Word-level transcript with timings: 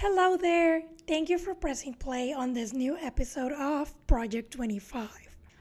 Hello 0.00 0.36
there! 0.36 0.84
Thank 1.08 1.28
you 1.28 1.38
for 1.38 1.56
pressing 1.56 1.92
play 1.92 2.32
on 2.32 2.52
this 2.52 2.72
new 2.72 2.96
episode 2.98 3.50
of 3.50 3.92
Project 4.06 4.52
25. 4.52 5.08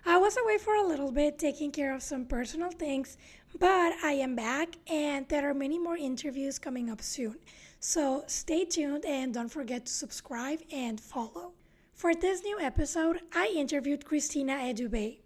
I 0.06 0.18
was 0.20 0.38
away 0.38 0.60
for 0.60 0.76
a 0.76 0.86
little 0.86 1.12
bit 1.12 1.40
taking 1.40 1.72
care 1.72 1.96
of 1.96 2.04
some 2.04 2.24
personal 2.24 2.70
things, 2.70 3.18
but 3.60 3.94
I 4.04 4.12
am 4.12 4.36
back 4.36 4.76
and 4.86 5.28
there 5.28 5.50
are 5.50 5.56
many 5.56 5.80
more 5.80 5.98
interviews 5.98 6.60
coming 6.60 6.92
up 6.92 7.02
soon. 7.02 7.38
So 7.80 8.26
stay 8.28 8.64
tuned 8.64 9.06
and 9.06 9.34
don't 9.34 9.50
forget 9.50 9.88
to 9.88 9.92
subscribe 9.92 10.60
and 10.72 11.02
follow. 11.02 11.54
For 11.96 12.14
this 12.14 12.44
new 12.44 12.60
episode, 12.60 13.22
I 13.34 13.48
interviewed 13.48 14.06
Christina 14.06 14.54
Edube. 14.54 15.18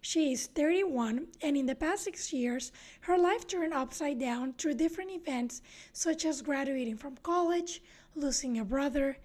She 0.00 0.32
is 0.32 0.46
31, 0.46 1.26
and 1.42 1.56
in 1.56 1.66
the 1.66 1.74
past 1.74 2.04
six 2.04 2.32
years, 2.32 2.70
her 3.00 3.18
life 3.18 3.46
turned 3.46 3.74
upside 3.74 4.20
down 4.20 4.52
through 4.52 4.74
different 4.74 5.10
events 5.10 5.60
such 5.92 6.24
as 6.24 6.40
graduating 6.40 6.96
from 6.98 7.16
college, 7.22 7.82
losing 8.20 8.58
a 8.58 8.64
brother, 8.64 9.18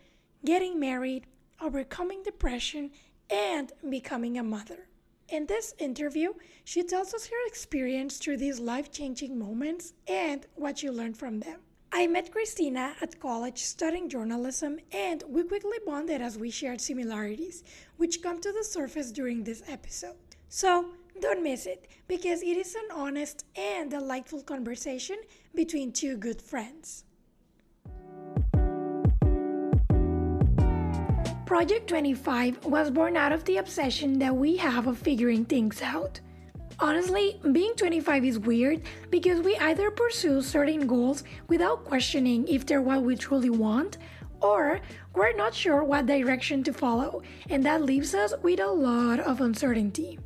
getting 0.46 0.80
married, 0.80 1.28
overcoming 1.61 2.24
depression, 2.24 2.92
and 3.29 3.71
becoming 3.89 4.38
a 4.38 4.43
mother. 4.43 4.88
In 5.29 5.46
this 5.46 5.74
interview, 5.79 6.34
she 6.64 6.84
tells 6.84 7.14
us 7.14 7.28
her 7.28 7.48
experience 7.48 8.18
through 8.18 8.37
these 8.37 8.60
life 8.60 8.92
changing 8.92 9.39
moments 9.39 9.93
and 10.07 10.46
what 10.56 10.84
you 10.84 10.92
learned 10.92 11.18
from 11.18 11.39
them. 11.39 11.60
I 11.92 12.07
met 12.07 12.32
Christina 12.32 12.96
at 13.01 13.20
college 13.20 13.60
studying 13.60 14.10
journalism, 14.10 14.79
and 14.92 15.23
we 15.28 15.43
quickly 15.43 15.78
bonded 15.86 16.21
as 16.21 16.37
we 16.37 16.50
shared 16.50 16.82
similarities, 16.82 17.64
which 17.98 18.21
come 18.21 18.42
to 18.42 18.51
the 18.51 18.64
surface 18.64 19.12
during 19.12 19.43
this 19.43 19.62
episode. 19.68 20.15
So, 20.50 20.89
don't 21.21 21.43
miss 21.43 21.68
it, 21.68 21.87
because 22.07 22.42
it 22.42 22.57
is 22.57 22.73
an 22.73 22.89
honest 22.92 23.46
and 23.56 23.92
delightful 23.92 24.42
conversation 24.42 25.18
between 25.54 25.92
two 25.92 26.18
good 26.18 26.42
friends. 26.42 27.06
Project 31.46 31.89
25 31.89 32.66
was 32.66 32.89
born 32.89 33.17
out 33.17 33.34
of 33.34 33.44
the 33.44 33.58
obsession 33.58 34.17
that 34.20 34.34
we 34.34 34.56
have 34.56 34.88
of 34.88 34.98
figuring 34.98 35.44
things 35.44 35.81
out. 35.81 36.22
Honestly, 36.80 37.38
being 37.52 37.76
25 37.76 38.23
is 38.23 38.40
weird 38.40 38.81
because 39.09 39.42
we 39.42 39.58
either 39.58 39.92
pursue 39.92 40.42
certain 40.42 40.88
goals 40.88 41.26
without 41.50 41.84
questioning 41.84 42.48
if 42.48 42.66
they're 42.66 42.82
what 42.82 43.04
we 43.04 43.17
truly 43.17 43.50
want, 43.50 43.98
or 44.42 44.80
we're 45.16 45.36
not 45.36 45.54
sure 45.54 45.84
what 45.84 46.06
direction 46.06 46.64
to 46.64 46.72
follow, 46.72 47.22
and 47.50 47.62
that 47.64 47.84
leaves 47.84 48.16
us 48.16 48.34
with 48.42 48.62
a 48.62 48.67
lot 48.67 49.20
of 49.20 49.42
uncertainty. 49.42 50.17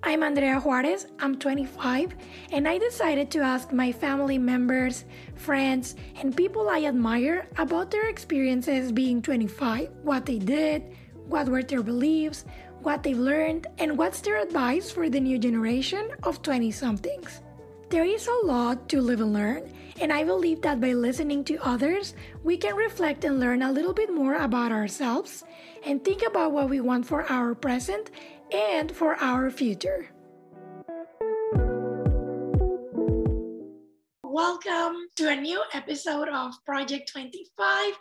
I'm 0.00 0.22
Andrea 0.22 0.60
Juarez, 0.60 1.08
I'm 1.18 1.36
25, 1.36 2.14
and 2.52 2.68
I 2.68 2.78
decided 2.78 3.32
to 3.32 3.40
ask 3.40 3.72
my 3.72 3.90
family 3.90 4.38
members, 4.38 5.04
friends, 5.34 5.96
and 6.20 6.36
people 6.36 6.68
I 6.68 6.84
admire 6.84 7.48
about 7.56 7.90
their 7.90 8.08
experiences 8.08 8.92
being 8.92 9.20
25, 9.20 9.90
what 10.02 10.24
they 10.24 10.38
did, 10.38 10.94
what 11.26 11.48
were 11.48 11.64
their 11.64 11.82
beliefs, 11.82 12.44
what 12.80 13.02
they've 13.02 13.18
learned, 13.18 13.66
and 13.78 13.98
what's 13.98 14.20
their 14.20 14.40
advice 14.40 14.88
for 14.88 15.10
the 15.10 15.18
new 15.18 15.36
generation 15.36 16.10
of 16.22 16.42
20 16.42 16.70
somethings. 16.70 17.42
There 17.90 18.04
is 18.04 18.28
a 18.28 18.46
lot 18.46 18.88
to 18.90 19.00
live 19.00 19.20
and 19.20 19.32
learn, 19.32 19.72
and 20.00 20.12
I 20.12 20.22
believe 20.22 20.62
that 20.62 20.80
by 20.80 20.92
listening 20.92 21.42
to 21.44 21.58
others, 21.58 22.14
we 22.44 22.56
can 22.56 22.76
reflect 22.76 23.24
and 23.24 23.40
learn 23.40 23.62
a 23.62 23.72
little 23.72 23.94
bit 23.94 24.14
more 24.14 24.36
about 24.36 24.70
ourselves 24.70 25.42
and 25.84 26.04
think 26.04 26.22
about 26.22 26.52
what 26.52 26.68
we 26.68 26.80
want 26.80 27.04
for 27.04 27.24
our 27.32 27.54
present 27.54 28.10
and 28.52 28.90
for 28.92 29.14
our 29.16 29.50
future. 29.50 30.08
Welcome 34.22 35.08
to 35.16 35.28
a 35.28 35.36
new 35.36 35.62
episode 35.72 36.28
of 36.28 36.52
Project 36.64 37.10
25. 37.12 37.92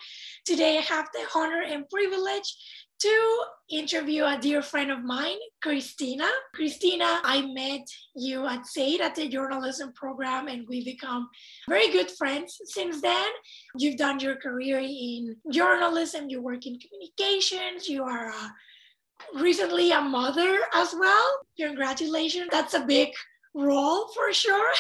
Today 0.46 0.78
I 0.78 0.82
have 0.82 1.08
the 1.14 1.26
honor 1.36 1.64
and 1.64 1.90
privilege 1.90 2.56
to 3.00 3.44
interview 3.70 4.24
a 4.24 4.38
dear 4.40 4.62
friend 4.62 4.92
of 4.92 5.04
mine, 5.04 5.38
Christina. 5.62 6.28
Christina, 6.54 7.22
I 7.24 7.46
met 7.54 7.88
you 8.16 8.46
at 8.48 8.66
SAIT 8.66 9.02
at 9.02 9.16
the 9.16 9.28
journalism 9.28 9.94
program, 9.94 10.48
and 10.48 10.66
we've 10.68 10.86
become 10.86 11.30
very 11.70 11.92
good 11.92 12.10
friends 12.12 12.60
since 12.66 13.02
then. 13.02 13.28
You've 13.76 13.98
done 13.98 14.20
your 14.20 14.36
career 14.36 14.80
in 14.80 15.36
journalism, 15.52 16.30
you 16.30 16.42
work 16.42 16.66
in 16.66 16.80
communications, 16.80 17.88
you 17.88 18.04
are 18.04 18.30
a 18.30 18.54
recently 19.36 19.92
a 19.92 20.02
mother 20.02 20.60
as 20.74 20.96
well. 20.98 21.40
Congratulations. 21.60 22.48
That's 22.52 22.74
a 22.74 22.86
big 22.86 23.10
role 23.54 24.08
for 24.10 24.34
sure. 24.34 24.74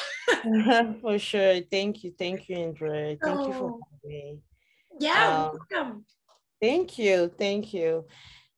for 1.01 1.19
sure. 1.19 1.61
Thank 1.71 2.03
you. 2.03 2.13
Thank 2.17 2.49
you, 2.49 2.57
Andrea. 2.57 3.17
Thank 3.21 3.47
you 3.47 3.53
for 3.53 3.79
having 4.03 4.17
me. 4.19 4.39
Yeah, 4.99 5.49
um, 5.51 5.59
welcome. 5.71 6.05
Thank 6.61 6.97
you. 6.97 7.31
Thank 7.37 7.73
you. 7.73 8.05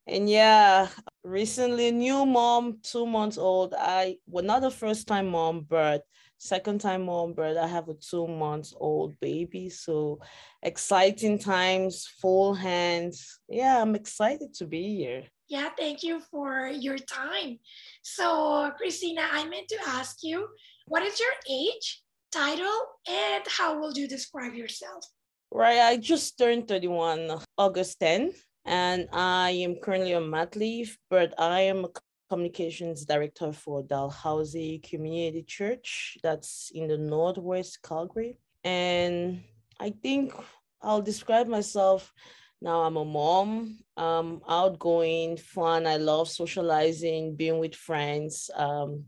And 0.07 0.29
yeah, 0.29 0.88
recently 1.23 1.91
new 1.91 2.25
mom, 2.25 2.79
two 2.81 3.06
months 3.06 3.38
old. 3.38 3.75
I 3.78 4.17
well 4.25 4.44
not 4.44 4.61
the 4.61 4.72
first 4.72 5.07
time 5.07 5.28
mom, 5.28 5.67
but 5.69 6.03
second 6.38 6.81
time 6.81 7.06
mom, 7.06 7.34
but 7.34 7.57
I 7.57 7.67
have 7.67 7.90
a 7.90 7.94
two 7.94 8.28
months 8.28 8.73
old 8.79 9.19
baby. 9.19 9.69
So 9.69 10.19
exciting 10.63 11.38
times, 11.38 12.07
full 12.22 12.53
hands. 12.53 13.40
Yeah, 13.47 13.81
I'm 13.81 13.94
excited 13.94 14.53
to 14.56 14.66
be 14.66 14.96
here. 14.96 15.23
Yeah, 15.50 15.70
thank 15.76 16.04
you 16.04 16.22
for 16.30 16.68
your 16.68 17.00
time. 17.00 17.58
So, 18.04 18.72
Christina, 18.78 19.24
I 19.32 19.50
meant 19.50 19.68
to 19.70 19.80
ask 19.88 20.20
you 20.22 20.48
what 20.86 21.02
is 21.02 21.20
your 21.20 21.34
age, 21.50 22.04
title, 22.32 22.80
and 23.08 23.44
how 23.48 23.80
will 23.80 23.92
you 23.94 24.08
describe 24.08 24.54
yourself? 24.54 25.04
Right, 25.52 25.80
I 25.80 25.98
just 25.98 26.38
turned 26.38 26.68
31 26.68 27.42
August 27.58 28.00
10, 28.00 28.32
and 28.66 29.09
I 29.12 29.50
am 29.50 29.78
currently 29.82 30.14
on 30.14 30.30
mat 30.30 30.56
leave, 30.56 30.96
but 31.09 31.34
I 31.40 31.62
am 31.62 31.86
a 31.86 31.90
communications 32.30 33.04
director 33.04 33.52
for 33.52 33.82
Dalhousie 33.82 34.78
Community 34.88 35.42
Church 35.42 36.20
that's 36.22 36.72
in 36.76 36.88
the 36.88 36.98
Northwest 36.98 37.82
Calgary. 37.82 38.38
And 38.64 39.42
I 39.80 39.90
think 40.04 40.32
I'll 40.80 41.02
describe 41.02 41.48
myself 41.48 42.14
now 42.62 42.81
I'm 42.81 42.97
a 42.97 43.06
mom, 43.06 43.78
um, 43.96 44.42
outgoing, 44.47 45.38
fun. 45.38 45.88
I 45.88 45.97
love 45.97 46.30
socializing, 46.30 47.36
being 47.36 47.59
with 47.59 47.75
friends, 47.75 48.50
um, 48.56 49.06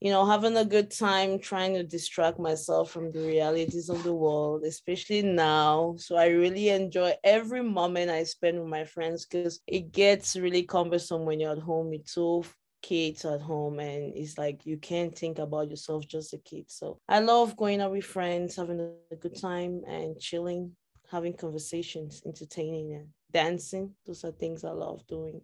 you 0.00 0.10
know, 0.10 0.26
having 0.26 0.56
a 0.56 0.64
good 0.64 0.90
time, 0.90 1.38
trying 1.38 1.74
to 1.74 1.84
distract 1.84 2.38
myself 2.38 2.90
from 2.90 3.12
the 3.12 3.20
realities 3.20 3.88
of 3.88 4.02
the 4.02 4.14
world, 4.14 4.64
especially 4.64 5.22
now. 5.22 5.94
So 5.96 6.16
I 6.16 6.26
really 6.26 6.70
enjoy 6.70 7.14
every 7.22 7.62
moment 7.62 8.10
I 8.10 8.24
spend 8.24 8.58
with 8.58 8.68
my 8.68 8.84
friends 8.84 9.24
because 9.24 9.60
it 9.66 9.92
gets 9.92 10.36
really 10.36 10.64
cumbersome 10.64 11.24
when 11.24 11.40
you're 11.40 11.52
at 11.52 11.58
home 11.58 11.90
with 11.90 12.04
two 12.12 12.44
kids 12.82 13.24
at 13.24 13.40
home 13.40 13.78
and 13.78 14.12
it's 14.16 14.36
like 14.36 14.66
you 14.66 14.76
can't 14.76 15.16
think 15.16 15.38
about 15.38 15.70
yourself 15.70 16.04
just 16.08 16.34
a 16.34 16.38
kid 16.38 16.64
so 16.66 16.98
i 17.08 17.20
love 17.20 17.56
going 17.56 17.80
out 17.80 17.92
with 17.92 18.04
friends 18.04 18.56
having 18.56 18.80
a 19.12 19.14
good 19.14 19.40
time 19.40 19.82
and 19.86 20.18
chilling 20.18 20.72
having 21.12 21.36
conversations, 21.36 22.22
entertaining, 22.26 22.94
and 22.94 23.08
dancing. 23.30 23.90
Those 24.06 24.24
are 24.24 24.32
things 24.32 24.64
I 24.64 24.70
love 24.70 25.06
doing. 25.06 25.42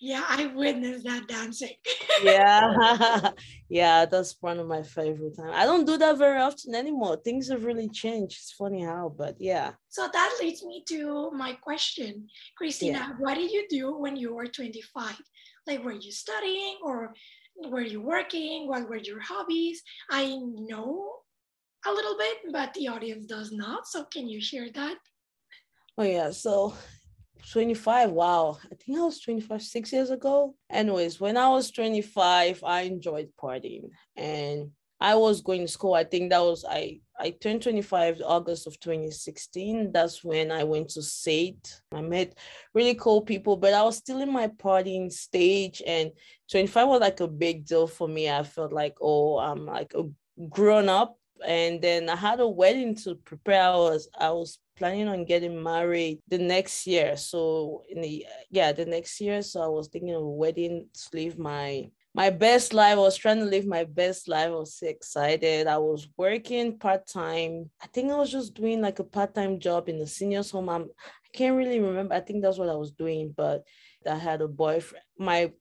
Yeah, 0.00 0.24
I 0.28 0.46
witnessed 0.46 1.04
that 1.04 1.26
dancing. 1.28 1.76
yeah, 2.22 3.30
yeah, 3.68 4.04
that's 4.04 4.36
one 4.40 4.58
of 4.58 4.66
my 4.66 4.82
favorite 4.82 5.36
times. 5.36 5.54
I 5.54 5.64
don't 5.64 5.86
do 5.86 5.96
that 5.96 6.18
very 6.18 6.40
often 6.40 6.74
anymore. 6.74 7.16
Things 7.16 7.48
have 7.50 7.64
really 7.64 7.88
changed. 7.88 8.36
It's 8.36 8.52
funny 8.52 8.82
how, 8.82 9.14
but 9.16 9.36
yeah. 9.38 9.72
So 9.88 10.08
that 10.12 10.38
leads 10.40 10.64
me 10.64 10.84
to 10.88 11.30
my 11.32 11.54
question, 11.54 12.28
Christina. 12.58 12.98
Yeah. 12.98 13.12
What 13.18 13.36
did 13.36 13.50
you 13.50 13.66
do 13.70 13.96
when 13.96 14.16
you 14.16 14.34
were 14.34 14.46
25? 14.46 15.20
Like, 15.66 15.82
were 15.82 15.92
you 15.92 16.12
studying 16.12 16.76
or 16.82 17.14
were 17.70 17.80
you 17.80 18.02
working? 18.02 18.68
What 18.68 18.88
were 18.88 18.96
your 18.96 19.20
hobbies? 19.20 19.82
I 20.10 20.36
know 20.36 21.23
a 21.86 21.92
little 21.92 22.16
bit, 22.16 22.52
but 22.52 22.74
the 22.74 22.88
audience 22.88 23.26
does 23.26 23.52
not. 23.52 23.86
So 23.86 24.04
can 24.04 24.28
you 24.28 24.40
share 24.40 24.70
that? 24.74 24.96
Oh 25.96 26.02
yeah, 26.02 26.30
so 26.30 26.74
25 27.52 28.10
wow. 28.10 28.58
I 28.64 28.74
think 28.74 28.98
i 28.98 29.02
was 29.02 29.20
25 29.20 29.62
six 29.62 29.92
years 29.92 30.10
ago. 30.10 30.54
Anyways 30.70 31.20
when 31.20 31.36
i 31.36 31.48
was 31.48 31.70
25 31.70 32.62
i 32.64 32.82
enjoyed 32.82 33.28
partying. 33.40 33.90
And 34.16 34.70
i 35.00 35.14
was 35.14 35.42
going 35.42 35.60
to 35.60 35.68
school. 35.68 35.94
I 35.94 36.04
think 36.04 36.30
that 36.30 36.40
was 36.40 36.64
i 36.68 37.00
i 37.20 37.30
turned 37.30 37.62
25 37.62 38.22
august 38.24 38.66
of 38.66 38.80
2016 38.80 39.92
that's 39.92 40.24
when 40.24 40.50
i 40.50 40.64
went 40.64 40.88
to 40.88 41.02
SAIT 41.02 41.80
i 41.92 42.00
met 42.00 42.36
really 42.72 42.96
cool 42.96 43.22
people 43.22 43.56
but 43.56 43.72
i 43.72 43.82
was 43.84 43.96
still 43.96 44.20
in 44.20 44.32
my 44.32 44.48
partying 44.48 45.12
stage. 45.12 45.82
And 45.86 46.10
25 46.50 46.88
was 46.88 47.00
like 47.00 47.20
a 47.20 47.28
big 47.28 47.66
deal 47.66 47.86
for 47.86 48.08
me. 48.08 48.30
I 48.30 48.42
felt 48.42 48.72
like 48.72 48.96
oh 49.00 49.38
i'm 49.38 49.66
like 49.66 49.92
a 49.94 50.04
grown 50.48 50.88
up 50.88 51.18
and 51.46 51.80
then 51.80 52.08
I 52.08 52.16
had 52.16 52.40
a 52.40 52.48
wedding 52.48 52.94
to 52.96 53.14
prepare. 53.16 53.62
I 53.62 53.76
was 53.76 54.08
I 54.18 54.30
was 54.30 54.58
planning 54.76 55.08
on 55.08 55.24
getting 55.24 55.62
married 55.62 56.20
the 56.28 56.38
next 56.38 56.86
year. 56.86 57.16
So 57.16 57.82
in 57.88 58.00
the 58.00 58.26
yeah, 58.50 58.72
the 58.72 58.84
next 58.84 59.20
year. 59.20 59.42
So 59.42 59.62
I 59.62 59.68
was 59.68 59.88
thinking 59.88 60.14
of 60.14 60.22
a 60.22 60.28
wedding 60.28 60.88
to 60.92 61.16
live 61.16 61.38
my 61.38 61.90
my 62.14 62.30
best 62.30 62.72
life. 62.72 62.92
I 62.92 63.00
was 63.00 63.16
trying 63.16 63.38
to 63.38 63.44
live 63.44 63.66
my 63.66 63.84
best 63.84 64.28
life. 64.28 64.46
I 64.46 64.50
was 64.50 64.74
so 64.78 64.86
excited. 64.86 65.66
I 65.66 65.78
was 65.78 66.08
working 66.16 66.78
part 66.78 67.06
time. 67.06 67.70
I 67.82 67.86
think 67.88 68.10
I 68.10 68.16
was 68.16 68.30
just 68.30 68.54
doing 68.54 68.80
like 68.80 69.00
a 69.00 69.04
part 69.04 69.34
time 69.34 69.58
job 69.58 69.88
in 69.88 69.98
the 69.98 70.06
seniors 70.06 70.50
home. 70.50 70.68
I'm, 70.68 70.82
I 70.82 71.36
can't 71.36 71.56
really 71.56 71.80
remember. 71.80 72.14
I 72.14 72.20
think 72.20 72.42
that's 72.42 72.58
what 72.58 72.68
I 72.68 72.76
was 72.76 72.92
doing, 72.92 73.34
but 73.36 73.64
I 74.08 74.16
had 74.16 74.42
a 74.42 74.48
boyfriend. 74.48 75.04
My 75.18 75.52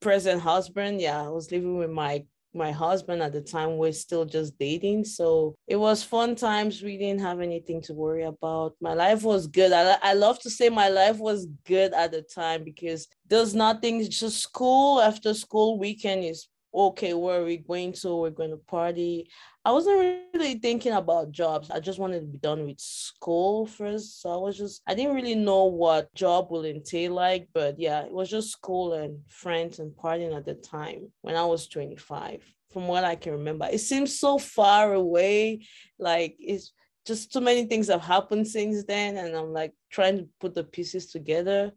present 0.00 0.40
husband, 0.40 1.00
yeah, 1.00 1.22
I 1.22 1.28
was 1.28 1.52
living 1.52 1.76
with 1.76 1.90
my 1.90 2.24
my 2.54 2.72
husband 2.72 3.22
at 3.22 3.32
the 3.32 3.40
time 3.40 3.76
we're 3.76 3.92
still 3.92 4.24
just 4.24 4.58
dating. 4.58 5.04
So 5.04 5.54
it 5.66 5.76
was 5.76 6.02
fun 6.02 6.34
times. 6.34 6.82
We 6.82 6.96
didn't 6.96 7.20
have 7.20 7.40
anything 7.40 7.80
to 7.82 7.94
worry 7.94 8.24
about. 8.24 8.74
My 8.80 8.94
life 8.94 9.22
was 9.22 9.46
good. 9.46 9.72
I, 9.72 9.96
I 10.02 10.14
love 10.14 10.38
to 10.40 10.50
say 10.50 10.68
my 10.68 10.88
life 10.88 11.18
was 11.18 11.46
good 11.66 11.92
at 11.92 12.12
the 12.12 12.22
time 12.22 12.64
because 12.64 13.08
there's 13.28 13.54
nothing. 13.54 14.08
Just 14.10 14.40
school 14.40 15.00
after 15.00 15.34
school 15.34 15.78
weekend 15.78 16.24
is 16.24 16.48
okay 16.72 17.14
where 17.14 17.40
are 17.40 17.44
we 17.44 17.56
going 17.56 17.92
to? 17.92 18.16
We're 18.16 18.30
going 18.30 18.50
to 18.50 18.56
party 18.56 19.28
i 19.64 19.72
wasn't 19.72 20.22
really 20.34 20.54
thinking 20.54 20.92
about 20.92 21.32
jobs 21.32 21.70
i 21.70 21.78
just 21.78 21.98
wanted 21.98 22.20
to 22.20 22.26
be 22.26 22.38
done 22.38 22.64
with 22.66 22.80
school 22.80 23.66
first 23.66 24.20
so 24.20 24.30
i 24.30 24.36
was 24.36 24.56
just 24.56 24.82
i 24.86 24.94
didn't 24.94 25.14
really 25.14 25.34
know 25.34 25.64
what 25.64 26.12
job 26.14 26.50
will 26.50 26.64
entail 26.64 27.12
like 27.12 27.48
but 27.52 27.78
yeah 27.78 28.02
it 28.02 28.12
was 28.12 28.30
just 28.30 28.50
school 28.50 28.94
and 28.94 29.18
friends 29.28 29.78
and 29.78 29.92
partying 29.92 30.36
at 30.36 30.44
the 30.44 30.54
time 30.54 31.10
when 31.22 31.36
i 31.36 31.44
was 31.44 31.68
25 31.68 32.42
from 32.72 32.86
what 32.86 33.04
i 33.04 33.14
can 33.14 33.32
remember 33.32 33.68
it 33.70 33.78
seems 33.78 34.18
so 34.18 34.38
far 34.38 34.94
away 34.94 35.60
like 35.98 36.36
it's 36.38 36.72
just 37.06 37.32
too 37.32 37.40
many 37.40 37.64
things 37.64 37.88
have 37.88 38.02
happened 38.02 38.46
since 38.46 38.84
then 38.84 39.16
and 39.16 39.34
i'm 39.34 39.52
like 39.52 39.72
trying 39.90 40.18
to 40.18 40.28
put 40.40 40.54
the 40.54 40.64
pieces 40.64 41.06
together 41.10 41.72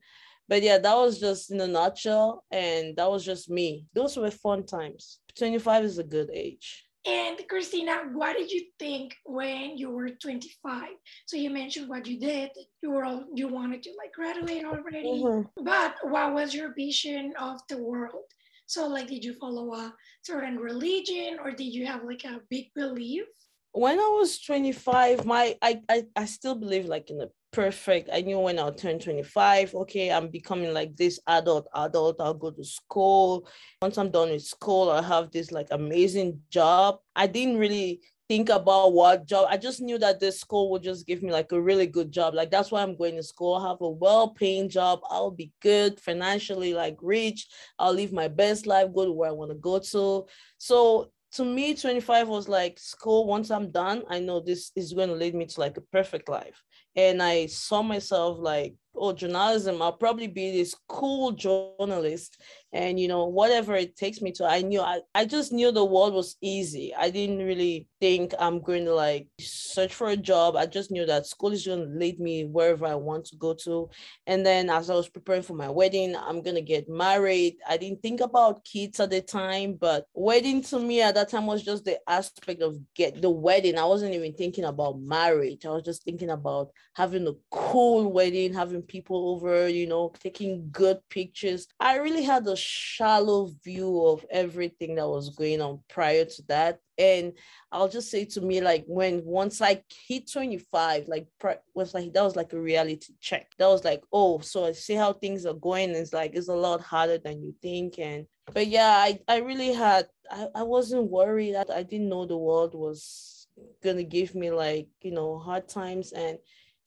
but 0.50 0.62
yeah, 0.62 0.78
that 0.78 0.96
was 0.96 1.20
just 1.20 1.52
in 1.52 1.62
a 1.62 1.68
nutshell. 1.68 2.44
And 2.52 2.96
that 2.98 3.10
was 3.10 3.26
just 3.26 3.50
me. 3.50 3.86
Those 3.94 4.18
were 4.18 4.30
fun 4.32 4.66
times. 4.66 5.20
25 5.38 5.84
is 5.84 5.98
a 5.98 6.04
good 6.04 6.30
age. 6.32 6.86
And 7.06 7.38
Christina, 7.50 8.04
what 8.14 8.38
did 8.38 8.50
you 8.50 8.66
think 8.80 9.16
when 9.26 9.78
you 9.78 9.90
were 9.90 10.10
25? 10.10 10.84
So 11.26 11.36
you 11.36 11.50
mentioned 11.50 11.90
what 11.90 12.08
you 12.08 12.18
did. 12.18 12.52
You 12.82 12.92
were 12.92 13.04
all, 13.04 13.26
you 13.34 13.50
wanted 13.50 13.84
to 13.84 13.92
like 13.98 14.14
graduate 14.14 14.64
already. 14.64 15.22
Mm-hmm. 15.22 15.64
But 15.64 15.96
what 16.04 16.34
was 16.34 16.54
your 16.54 16.74
vision 16.74 17.34
of 17.38 17.60
the 17.68 17.78
world? 17.78 18.24
So 18.68 18.88
like 18.88 19.08
did 19.08 19.24
you 19.24 19.34
follow 19.34 19.74
a 19.74 19.94
certain 20.22 20.58
religion 20.58 21.38
or 21.44 21.52
did 21.52 21.74
you 21.74 21.86
have 21.86 22.06
like 22.06 22.24
a 22.24 22.40
big 22.50 22.74
belief? 22.74 23.26
When 23.74 24.00
I 24.00 24.18
was 24.20 24.40
25, 24.40 25.26
my 25.26 25.58
I 25.62 25.82
I, 25.90 26.04
I 26.16 26.26
still 26.26 26.56
believe 26.56 26.86
like 26.86 27.10
in 27.10 27.18
the 27.18 27.32
perfect. 27.52 28.10
I 28.12 28.22
knew 28.22 28.40
when 28.40 28.60
I'll 28.60 28.74
turn 28.74 29.00
25, 29.00 29.76
okay, 29.76 30.12
I'm 30.12 30.28
becoming 30.28 30.74
like 30.74 30.98
this 30.98 31.20
adult, 31.28 31.68
adult. 31.74 32.18
I'll 32.20 32.34
go 32.34 32.52
to 32.52 32.64
school. 32.64 33.48
Once 33.82 33.98
I'm 33.98 34.12
done 34.12 34.32
with 34.32 34.44
school, 34.44 34.92
I'll 34.92 35.04
have 35.04 35.32
this 35.32 35.52
like 35.52 35.68
amazing 35.72 36.42
job. 36.50 36.98
I 37.16 37.28
didn't 37.28 37.58
really 37.58 38.02
think 38.28 38.50
about 38.50 38.94
what 38.94 39.28
job. 39.28 39.48
I 39.50 39.58
just 39.58 39.82
knew 39.82 39.98
that 40.00 40.20
this 40.20 40.40
school 40.40 40.72
would 40.72 40.84
just 40.84 41.06
give 41.06 41.22
me 41.22 41.32
like 41.32 41.52
a 41.52 41.62
really 41.62 41.88
good 41.88 42.12
job. 42.12 42.34
Like 42.34 42.50
that's 42.52 42.72
why 42.72 42.82
I'm 42.82 42.98
going 42.98 43.16
to 43.16 43.24
school. 43.24 43.56
I'll 43.56 43.70
have 43.70 43.82
a 43.82 43.90
well-paying 43.90 44.70
job. 44.70 45.02
I'll 45.10 45.32
be 45.32 45.52
good 45.62 46.00
financially, 46.00 46.74
like 46.74 46.98
rich. 47.02 47.48
I'll 47.78 47.94
live 47.94 48.12
my 48.12 48.28
best 48.28 48.66
life, 48.66 48.94
go 48.94 49.06
to 49.06 49.12
where 49.12 49.30
I 49.30 49.34
want 49.34 49.52
to 49.52 49.58
go 49.58 49.80
to. 49.80 50.26
So 50.58 51.12
to 51.36 51.46
me, 51.46 51.74
25 51.74 52.28
was 52.28 52.48
like 52.48 52.80
school. 52.80 53.26
Once 53.26 53.52
I'm 53.52 53.72
done, 53.72 54.04
I 54.10 54.20
know 54.20 54.40
this 54.40 54.72
is 54.76 54.94
going 54.94 55.10
to 55.10 55.16
lead 55.16 55.36
me 55.36 55.46
to 55.46 55.60
like 55.60 55.78
a 55.78 55.82
perfect 55.82 56.30
life 56.30 56.62
and 56.96 57.22
I 57.22 57.48
saw 57.48 57.82
myself 57.82 58.38
like, 58.40 58.76
oh, 58.96 59.14
journalism, 59.14 59.82
I'll 59.82 59.94
probably 59.94 60.28
be 60.28 60.52
this 60.52 60.76
cool 60.88 61.32
journalist. 61.32 62.42
And 62.74 63.00
you 63.00 63.08
know 63.08 63.26
whatever 63.26 63.76
it 63.76 63.96
takes 63.96 64.20
me 64.20 64.32
to 64.32 64.46
i 64.46 64.62
knew 64.62 64.82
I, 64.82 65.02
I 65.14 65.26
just 65.26 65.54
knew 65.54 65.72
the 65.72 65.86
world 65.86 66.16
was 66.16 66.38
easy. 66.42 66.92
I 66.98 67.12
didn't 67.12 67.46
really 67.46 67.88
think 68.02 68.34
i'm 68.40 68.62
going 68.62 68.86
to 68.86 68.96
like 68.96 69.28
search 69.40 69.94
for 69.94 70.08
a 70.08 70.18
job. 70.18 70.56
I 70.56 70.66
just 70.66 70.90
knew 70.90 71.06
that 71.06 71.28
school 71.28 71.52
is 71.52 71.68
going 71.68 71.86
to 71.86 72.00
lead 72.00 72.20
me 72.20 72.46
wherever 72.46 72.88
i 72.88 72.96
want 72.96 73.26
to 73.26 73.36
go 73.36 73.54
to. 73.66 73.92
And 74.26 74.44
then 74.44 74.72
as 74.72 74.90
i 74.90 74.96
was 74.96 75.08
preparing 75.08 75.44
for 75.44 75.54
my 75.54 75.70
wedding 75.70 76.16
i'm 76.16 76.42
going 76.42 76.56
to 76.56 76.64
get 76.64 76.90
married. 76.90 77.58
I 77.70 77.78
didn't 77.78 78.02
think 78.02 78.22
about 78.22 78.66
kids 78.66 79.00
at 79.00 79.12
the 79.12 79.22
time 79.22 79.78
but 79.80 80.08
wedding 80.16 80.64
to 80.64 80.80
me 80.80 81.04
at 81.04 81.14
that 81.14 81.30
time 81.30 81.46
was 81.46 81.62
just 81.64 81.86
the 81.86 82.00
aspect 82.10 82.64
of 82.64 82.80
get 82.96 83.22
the 83.22 83.30
wedding. 83.30 83.78
I 83.78 83.86
wasn't 83.86 84.16
even 84.16 84.34
thinking 84.34 84.64
about 84.64 85.00
marriage. 85.00 85.64
I 85.64 85.70
was 85.70 85.84
just 85.84 86.04
thinking 86.04 86.32
about 86.32 86.72
having 86.96 87.28
a 87.28 87.34
cool 87.52 88.12
wedding 88.12 88.54
having 88.54 88.83
people 88.88 89.30
over 89.30 89.68
you 89.68 89.88
know 89.88 90.12
taking 90.20 90.70
good 90.72 91.00
pictures. 91.10 91.68
I 91.80 91.98
really 91.98 92.24
had 92.24 92.48
a 92.48 92.56
shallow 92.56 93.52
view 93.64 94.06
of 94.06 94.26
everything 94.30 94.96
that 94.96 95.08
was 95.08 95.30
going 95.30 95.62
on 95.62 95.80
prior 95.90 96.26
to 96.26 96.44
that. 96.50 96.80
And 96.98 97.34
i'll 97.72 97.90
just 97.90 98.12
say 98.12 98.24
to 98.24 98.42
me 98.42 98.62
like 98.62 98.86
when 98.86 99.24
once 99.26 99.64
i 99.64 99.82
hit 100.08 100.32
25 100.32 101.08
like 101.08 101.26
was 101.74 101.96
like 101.96 102.14
that 102.14 102.24
was 102.24 102.36
like 102.36 102.54
a 102.54 102.60
reality 102.60 103.14
check. 103.20 103.52
That 103.58 103.68
was 103.68 103.84
like 103.84 104.04
oh 104.12 104.40
so 104.40 104.66
i 104.66 104.72
see 104.74 104.94
how 104.94 105.14
things 105.14 105.46
are 105.46 105.54
going. 105.54 105.92
It's 105.92 106.14
like 106.14 106.36
it's 106.36 106.50
a 106.50 106.56
lot 106.56 106.82
harder 106.82 107.18
than 107.18 107.42
you 107.42 107.56
think. 107.62 107.98
And 108.00 108.28
but 108.54 108.68
yeah 108.68 108.96
i 108.98 109.20
i 109.28 109.38
really 109.38 109.74
had 109.74 110.08
i, 110.30 110.48
I 110.56 110.64
wasn't 110.64 111.10
worried. 111.10 111.56
That 111.56 111.72
i 111.72 111.84
didn't 111.84 112.10
know 112.10 112.26
the 112.26 112.38
world 112.38 112.76
was 112.76 113.48
gonna 113.84 114.04
give 114.04 114.36
me 114.36 114.52
like 114.52 114.88
you 115.02 115.12
know 115.12 115.40
hard 115.40 115.68
times. 115.68 116.12
And 116.12 116.38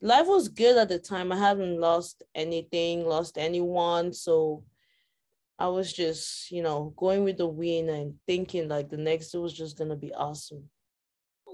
life 0.01 0.27
was 0.27 0.49
good 0.49 0.77
at 0.77 0.89
the 0.89 0.99
time 0.99 1.33
i 1.33 1.37
hadn't 1.37 1.81
lost 1.81 2.23
anything 2.35 3.05
lost 3.05 3.39
anyone 3.39 4.13
so 4.13 4.63
I 5.59 5.69
was 5.69 5.93
just, 5.93 6.51
you 6.51 6.63
know, 6.63 6.93
going 6.97 7.25
with 7.25 7.39
the 7.39 7.47
wind 7.47 7.89
and 7.89 8.15
thinking 8.27 8.69
like 8.69 8.91
the 8.91 8.99
next 8.99 9.31
day 9.31 9.39
was 9.39 9.55
just 9.55 9.79
gonna 9.79 9.97
be 9.97 10.13
awesome. 10.13 10.65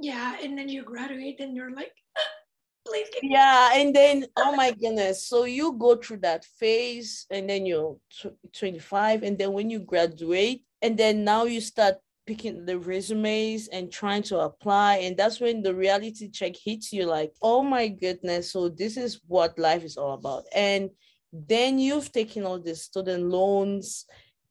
Yeah, 0.00 0.37
and 0.43 0.59
then 0.59 0.69
you 0.69 0.83
graduate 0.83 1.39
and 1.39 1.55
you're 1.55 1.71
like, 1.71 1.93
please. 2.87 3.06
yeah, 3.23 3.71
and 3.75 3.94
then 3.94 4.27
oh 4.37 4.56
my 4.56 4.73
goodness, 4.73 5.27
so 5.27 5.44
you 5.44 5.75
go 5.75 5.97
through 5.97 6.19
that 6.19 6.44
phase, 6.44 7.27
and 7.31 7.49
then 7.49 7.65
you're 7.65 7.97
25, 8.53 9.23
and 9.23 9.39
then 9.39 9.53
when 9.53 9.71
you 9.71 9.79
graduate, 9.79 10.65
and 10.81 10.99
then 10.99 11.23
now 11.23 11.44
you 11.44 11.61
start 11.61 11.97
picking 12.26 12.64
the 12.64 12.78
resumes 12.78 13.69
and 13.69 13.90
trying 13.90 14.22
to 14.22 14.38
apply 14.38 14.98
and 14.98 15.16
that's 15.16 15.40
when 15.40 15.62
the 15.62 15.74
reality 15.74 16.30
check 16.30 16.54
hits 16.64 16.92
you 16.92 17.04
like 17.04 17.32
oh 17.42 17.62
my 17.62 17.88
goodness 17.88 18.52
so 18.52 18.69
this 18.69 18.96
is 18.96 19.20
what 19.26 19.58
life 19.58 19.84
is 19.84 19.96
all 19.96 20.14
about. 20.14 20.44
And 20.54 20.90
then 21.32 21.78
you've 21.78 22.12
taken 22.12 22.44
all 22.44 22.58
the 22.58 22.74
student 22.74 23.24
loans 23.24 24.04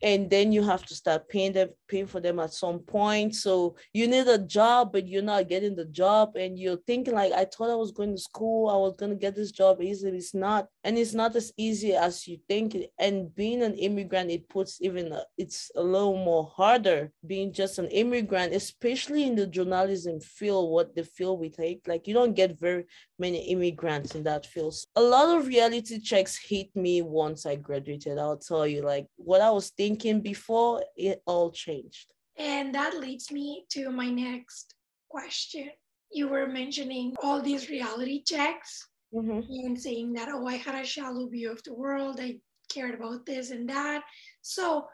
and 0.04 0.32
then 0.32 0.52
you 0.52 0.64
have 0.64 0.84
to 0.88 0.96
start 0.96 1.30
paying 1.30 1.54
them 1.54 1.70
paying 1.88 2.08
for 2.08 2.20
them 2.20 2.40
at 2.40 2.54
some 2.54 2.80
point. 2.80 3.36
So 3.36 3.76
you 3.94 4.08
need 4.08 4.28
a 4.28 4.40
job 4.40 4.92
but 4.92 5.08
you're 5.08 5.22
not 5.22 5.48
getting 5.48 5.76
the 5.76 5.86
job 5.86 6.36
and 6.36 6.58
you're 6.58 6.82
thinking 6.88 7.14
like 7.14 7.34
i 7.34 7.46
thought 7.46 7.70
i 7.70 7.76
was 7.76 7.92
going 7.92 8.16
to 8.16 8.22
school 8.22 8.70
i 8.70 8.76
was 8.76 8.96
going 8.98 9.12
to 9.12 9.16
get 9.16 9.36
this 9.36 9.52
job 9.52 9.82
easily 9.82 10.18
it's 10.18 10.34
not 10.34 10.68
and 10.84 10.98
it's 10.98 11.14
not 11.14 11.36
as 11.36 11.54
easy 11.58 11.94
as 11.94 12.28
you 12.28 12.38
think. 12.48 12.76
And 13.00 13.34
being 13.34 13.62
an 13.62 13.76
immigrant 13.76 14.32
it 14.32 14.50
puts 14.50 14.82
even 14.82 15.12
a, 15.12 15.24
it's 15.38 15.72
a 15.76 15.82
little 15.82 16.18
more 16.18 16.46
harder. 16.56 17.12
Being 17.26 17.54
just 17.54 17.80
an 17.80 17.88
immigrant 17.88 18.54
especially 18.54 19.24
in 19.24 19.36
the 19.36 19.48
journalism 19.48 20.20
field 20.20 20.72
what 20.72 20.96
the 20.96 21.04
field 21.04 21.40
we 21.40 21.50
take 21.50 21.88
like 21.88 22.08
you 22.08 22.14
don't 22.14 22.36
get 22.36 22.60
very 22.60 22.86
many 23.20 23.50
immigrants 23.50 24.16
in 24.16 24.24
that 24.24 24.46
field. 24.46 24.76
A 24.96 25.02
lot 25.02 25.38
of 25.38 25.48
reality 25.48 26.00
checks 26.00 26.38
hit 26.38 26.76
me 26.76 27.02
once 27.02 27.46
i 27.46 27.56
graduated. 27.56 28.18
I'll 28.18 28.38
tell 28.38 28.66
you 28.66 28.82
like 28.82 29.08
what 29.18 29.42
i 29.42 29.52
was 29.52 29.70
thinking 29.70 30.22
before 30.22 30.84
it 30.96 31.22
all 31.26 31.52
changed. 31.52 32.14
And 32.38 32.74
that 32.74 32.98
leads 32.98 33.32
me 33.32 33.66
to 33.72 33.92
my 33.92 34.10
next 34.10 34.74
question. 35.10 35.70
You 36.12 36.28
were 36.28 36.48
mentioning 36.48 37.16
all 37.22 37.42
these 37.42 37.70
reality 37.70 38.24
checks 38.24 38.88
mm-hmm. 39.14 39.42
and 39.66 39.80
saying 39.80 40.14
that, 40.14 40.30
oh, 40.30 40.46
I 40.48 40.56
had 40.56 40.76
a 40.76 40.86
shallow 40.86 41.28
view 41.28 41.52
of 41.52 41.64
the 41.64 41.74
world. 41.74 42.20
I 42.22 42.38
cared 42.70 42.96
about 42.96 43.26
this 43.26 43.52
and 43.52 43.70
that. 43.70 44.04
So, 44.42 44.86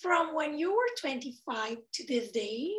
from 0.00 0.34
when 0.34 0.58
you 0.58 0.72
were 0.72 1.00
25 1.00 1.78
to 1.94 2.06
this 2.06 2.30
day, 2.30 2.70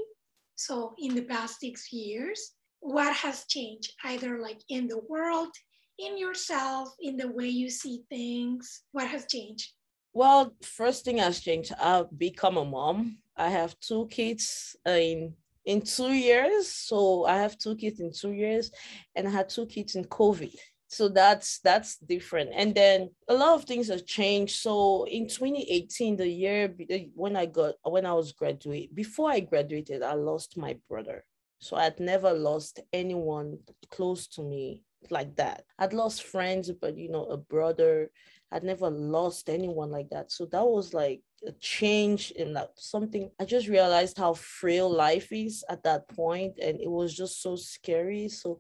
so 0.55 0.93
in 0.99 1.15
the 1.15 1.23
past 1.23 1.59
six 1.59 1.91
years, 1.91 2.53
what 2.79 3.15
has 3.15 3.45
changed 3.45 3.93
either 4.03 4.39
like 4.39 4.59
in 4.69 4.87
the 4.87 4.99
world, 5.09 5.49
in 5.97 6.17
yourself, 6.17 6.89
in 6.99 7.17
the 7.17 7.31
way 7.31 7.47
you 7.47 7.69
see 7.69 8.03
things? 8.09 8.83
What 8.91 9.07
has 9.07 9.25
changed? 9.25 9.71
Well, 10.13 10.53
first 10.61 11.05
thing 11.05 11.17
has 11.17 11.39
changed. 11.39 11.73
I've 11.79 12.15
become 12.17 12.57
a 12.57 12.65
mom. 12.65 13.17
I 13.35 13.49
have 13.49 13.79
two 13.79 14.07
kids 14.09 14.75
in 14.85 15.33
in 15.65 15.81
two 15.81 16.13
years. 16.13 16.71
So 16.71 17.25
I 17.25 17.37
have 17.37 17.57
two 17.57 17.75
kids 17.75 17.99
in 17.99 18.11
two 18.11 18.31
years, 18.31 18.71
and 19.15 19.27
I 19.27 19.31
had 19.31 19.49
two 19.49 19.65
kids 19.65 19.95
in 19.95 20.05
COVID 20.05 20.55
so 20.87 21.09
that's 21.09 21.59
that's 21.59 21.97
different. 21.97 22.51
And 22.53 22.73
then 22.73 23.09
a 23.27 23.33
lot 23.33 23.55
of 23.55 23.65
things 23.65 23.89
have 23.89 24.05
changed. 24.05 24.55
So 24.55 25.05
in 25.05 25.27
2018 25.27 26.17
the 26.17 26.27
year 26.27 26.73
eh, 26.89 27.05
when 27.13 27.35
i 27.35 27.45
got 27.45 27.75
when 27.83 28.05
i 28.05 28.13
was 28.13 28.31
graduate 28.31 28.95
before 28.95 29.29
i 29.29 29.39
graduated 29.39 30.01
i 30.01 30.13
lost 30.13 30.57
my 30.57 30.77
brother. 30.89 31.23
So 31.59 31.75
i'd 31.75 31.99
never 31.99 32.33
lost 32.33 32.79
anyone 32.93 33.59
close 33.91 34.27
to 34.27 34.43
me 34.43 34.83
like 35.09 35.35
that. 35.35 35.63
I'd 35.77 35.93
lost 35.93 36.23
friends 36.23 36.71
but 36.71 36.97
you 36.97 37.11
know 37.11 37.25
a 37.25 37.37
brother 37.37 38.09
I'd 38.51 38.63
never 38.63 38.89
lost 38.89 39.49
anyone 39.49 39.91
like 39.91 40.09
that. 40.09 40.31
So 40.31 40.45
that 40.47 40.65
was 40.65 40.93
like 40.93 41.21
a 41.45 41.51
change 41.53 42.31
in 42.31 42.53
that 42.53 42.71
something. 42.75 43.29
I 43.39 43.45
just 43.45 43.67
realized 43.67 44.17
how 44.17 44.33
frail 44.33 44.89
life 44.89 45.31
is 45.31 45.63
at 45.69 45.83
that 45.83 46.07
point, 46.09 46.57
and 46.61 46.79
it 46.79 46.89
was 46.89 47.15
just 47.15 47.41
so 47.41 47.55
scary. 47.55 48.29
So 48.29 48.59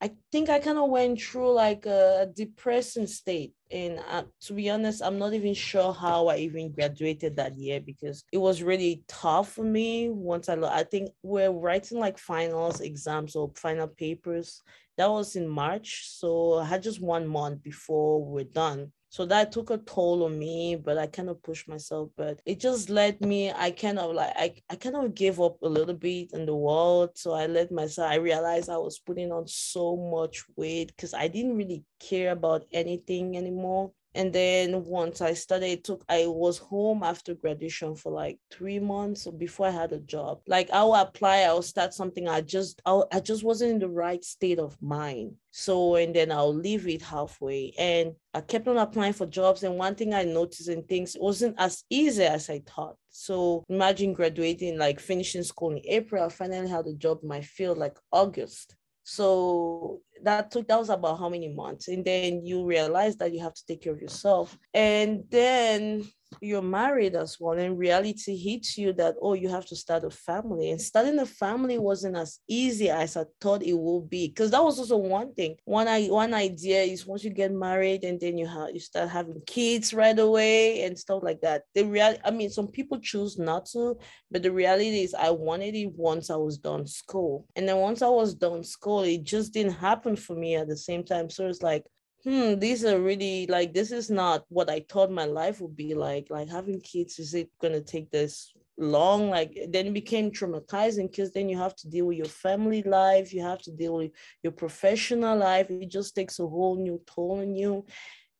I 0.00 0.12
think 0.30 0.48
I 0.48 0.60
kind 0.60 0.78
of 0.78 0.90
went 0.90 1.20
through 1.20 1.52
like 1.52 1.84
a 1.86 2.30
depressing 2.34 3.06
state. 3.08 3.52
And 3.70 3.98
uh, 4.08 4.24
to 4.42 4.52
be 4.52 4.70
honest, 4.70 5.02
I'm 5.02 5.18
not 5.18 5.34
even 5.34 5.54
sure 5.54 5.92
how 5.92 6.28
I 6.28 6.36
even 6.36 6.70
graduated 6.70 7.36
that 7.36 7.56
year 7.56 7.80
because 7.80 8.24
it 8.32 8.38
was 8.38 8.62
really 8.62 9.02
tough 9.08 9.52
for 9.52 9.64
me. 9.64 10.08
Once 10.08 10.48
I, 10.48 10.54
I 10.62 10.84
think 10.84 11.10
we're 11.22 11.50
writing 11.50 11.98
like 11.98 12.18
finals, 12.18 12.80
exams, 12.80 13.34
or 13.34 13.50
final 13.56 13.88
papers. 13.88 14.62
That 14.96 15.10
was 15.10 15.34
in 15.34 15.48
March. 15.48 16.08
So 16.08 16.58
I 16.58 16.64
had 16.64 16.82
just 16.82 17.00
one 17.00 17.26
month 17.26 17.62
before 17.62 18.24
we're 18.24 18.44
done. 18.44 18.92
So 19.10 19.24
that 19.26 19.52
took 19.52 19.70
a 19.70 19.78
toll 19.78 20.24
on 20.24 20.38
me, 20.38 20.76
but 20.76 20.98
I 20.98 21.06
kind 21.06 21.30
of 21.30 21.42
pushed 21.42 21.68
myself. 21.68 22.10
But 22.16 22.40
it 22.44 22.60
just 22.60 22.90
led 22.90 23.20
me, 23.20 23.50
I 23.50 23.70
kind 23.70 23.98
of 23.98 24.14
like, 24.14 24.32
I, 24.36 24.54
I 24.70 24.76
kind 24.76 24.96
of 24.96 25.14
gave 25.14 25.40
up 25.40 25.62
a 25.62 25.68
little 25.68 25.94
bit 25.94 26.32
in 26.32 26.46
the 26.46 26.54
world. 26.54 27.10
So 27.16 27.32
I 27.32 27.46
let 27.46 27.72
myself, 27.72 28.10
I 28.10 28.16
realized 28.16 28.68
I 28.68 28.76
was 28.76 28.98
putting 28.98 29.32
on 29.32 29.46
so 29.46 29.96
much 29.96 30.44
weight 30.56 30.88
because 30.88 31.14
I 31.14 31.28
didn't 31.28 31.56
really 31.56 31.84
care 31.98 32.32
about 32.32 32.66
anything 32.72 33.36
anymore 33.36 33.92
and 34.14 34.32
then 34.32 34.84
once 34.84 35.20
i 35.20 35.32
started 35.32 35.84
took 35.84 36.04
i 36.08 36.26
was 36.26 36.58
home 36.58 37.02
after 37.02 37.34
graduation 37.34 37.94
for 37.94 38.12
like 38.12 38.38
three 38.50 38.78
months 38.78 39.26
before 39.36 39.66
i 39.66 39.70
had 39.70 39.92
a 39.92 40.00
job. 40.00 40.40
Like 40.46 40.68
i'll 40.72 40.94
apply 40.94 41.42
i'll 41.42 41.62
start 41.62 41.94
something 41.94 42.28
i 42.28 42.40
just 42.40 42.80
I'll, 42.86 43.06
i 43.12 43.20
just 43.20 43.44
wasn't 43.44 43.72
in 43.72 43.78
the 43.78 43.88
right 43.88 44.24
state 44.24 44.58
of 44.58 44.80
mind. 44.80 45.32
So 45.50 45.96
and 45.96 46.14
then 46.14 46.32
i'll 46.32 46.54
leave 46.54 46.86
it 46.86 47.02
halfway. 47.02 47.72
And 47.78 48.14
i 48.34 48.40
kept 48.40 48.68
on 48.68 48.78
applying 48.78 49.12
for 49.12 49.26
jobs 49.26 49.62
and 49.62 49.76
one 49.76 49.94
thing 49.94 50.14
i 50.14 50.24
noticed 50.24 50.68
in 50.68 50.82
things 50.84 51.16
wasn't 51.18 51.56
as 51.58 51.84
easy 51.90 52.24
as 52.24 52.50
i 52.50 52.60
thought. 52.60 52.96
So 53.10 53.64
imagine 53.68 54.12
graduating 54.12 54.78
like 54.78 55.00
finishing 55.00 55.42
school 55.42 55.70
in 55.72 55.82
april 55.86 56.24
i 56.24 56.28
finally 56.28 56.68
had 56.68 56.86
a 56.86 56.94
job 56.94 57.20
in 57.22 57.28
my 57.28 57.40
field 57.40 57.78
like 57.78 57.96
august 58.12 58.74
so 59.08 60.02
that 60.22 60.50
took 60.50 60.68
that 60.68 60.78
was 60.78 60.90
about 60.90 61.18
how 61.18 61.30
many 61.30 61.48
months. 61.48 61.88
And 61.88 62.04
then 62.04 62.44
you 62.44 62.66
realize 62.66 63.16
that 63.16 63.32
you 63.32 63.40
have 63.40 63.54
to 63.54 63.64
take 63.66 63.80
care 63.82 63.94
of 63.94 64.02
yourself. 64.02 64.58
And 64.74 65.24
then 65.30 66.06
you're 66.40 66.62
married 66.62 67.14
as 67.14 67.38
well 67.40 67.58
and 67.58 67.78
reality 67.78 68.36
hits 68.36 68.78
you 68.78 68.92
that 68.92 69.14
oh 69.22 69.34
you 69.34 69.48
have 69.48 69.66
to 69.66 69.76
start 69.76 70.04
a 70.04 70.10
family. 70.10 70.70
And 70.70 70.80
starting 70.80 71.18
a 71.18 71.26
family 71.26 71.78
wasn't 71.78 72.16
as 72.16 72.40
easy 72.48 72.90
as 72.90 73.16
i 73.16 73.24
thought 73.40 73.62
it 73.62 73.76
would 73.76 74.08
be 74.08 74.28
because 74.28 74.50
that 74.50 74.62
was 74.62 74.78
also 74.78 74.96
one 74.96 75.34
thing. 75.34 75.56
One 75.64 75.88
i 75.88 76.06
one 76.06 76.34
idea 76.34 76.82
is 76.82 77.06
once 77.06 77.24
you 77.24 77.30
get 77.30 77.52
married 77.52 78.04
and 78.04 78.20
then 78.20 78.38
you 78.38 78.46
have 78.46 78.70
you 78.72 78.80
start 78.80 79.08
having 79.08 79.40
kids 79.46 79.94
right 79.94 80.18
away 80.18 80.82
and 80.82 80.98
stuff 80.98 81.22
like 81.22 81.40
that. 81.40 81.62
The 81.74 81.84
real 81.84 82.16
i 82.24 82.30
mean 82.30 82.50
some 82.50 82.68
people 82.68 82.98
choose 83.00 83.38
not 83.38 83.66
to 83.66 83.98
but 84.30 84.42
the 84.42 84.52
reality 84.52 85.00
is 85.00 85.14
i 85.14 85.30
wanted 85.30 85.74
it 85.74 85.92
once 85.92 86.30
i 86.30 86.36
was 86.36 86.58
done 86.58 86.86
school. 86.86 87.46
And 87.56 87.68
then 87.68 87.78
once 87.78 88.02
i 88.02 88.08
was 88.08 88.34
done 88.34 88.64
school 88.64 89.02
it 89.02 89.24
just 89.24 89.52
didn't 89.52 89.72
happen 89.72 90.16
for 90.16 90.34
me 90.34 90.56
at 90.56 90.68
the 90.68 90.76
same 90.76 91.04
time. 91.04 91.30
So 91.30 91.46
it's 91.46 91.62
like 91.62 91.84
hmm, 92.28 92.58
these 92.58 92.84
are 92.84 93.00
really 93.00 93.46
like 93.46 93.72
this 93.72 93.90
is 93.90 94.10
not 94.10 94.44
what 94.48 94.68
I 94.68 94.84
thought 94.88 95.10
my 95.10 95.24
life 95.24 95.60
would 95.60 95.74
be 95.74 95.94
like. 95.94 96.26
Like 96.28 96.50
having 96.50 96.80
kids, 96.80 97.18
is 97.18 97.32
it 97.32 97.48
gonna 97.60 97.80
take 97.80 98.10
this 98.10 98.52
long? 98.76 99.30
Like 99.30 99.58
then 99.70 99.86
it 99.86 99.94
became 99.94 100.30
traumatizing 100.30 101.10
because 101.10 101.32
then 101.32 101.48
you 101.48 101.56
have 101.56 101.74
to 101.76 101.88
deal 101.88 102.06
with 102.06 102.18
your 102.18 102.26
family 102.26 102.82
life, 102.82 103.32
you 103.32 103.42
have 103.42 103.62
to 103.62 103.72
deal 103.72 103.94
with 103.94 104.10
your 104.42 104.52
professional 104.52 105.38
life. 105.38 105.70
It 105.70 105.88
just 105.88 106.14
takes 106.14 106.38
a 106.38 106.46
whole 106.46 106.76
new 106.76 107.00
toll 107.06 107.40
on 107.40 107.54
you. 107.56 107.86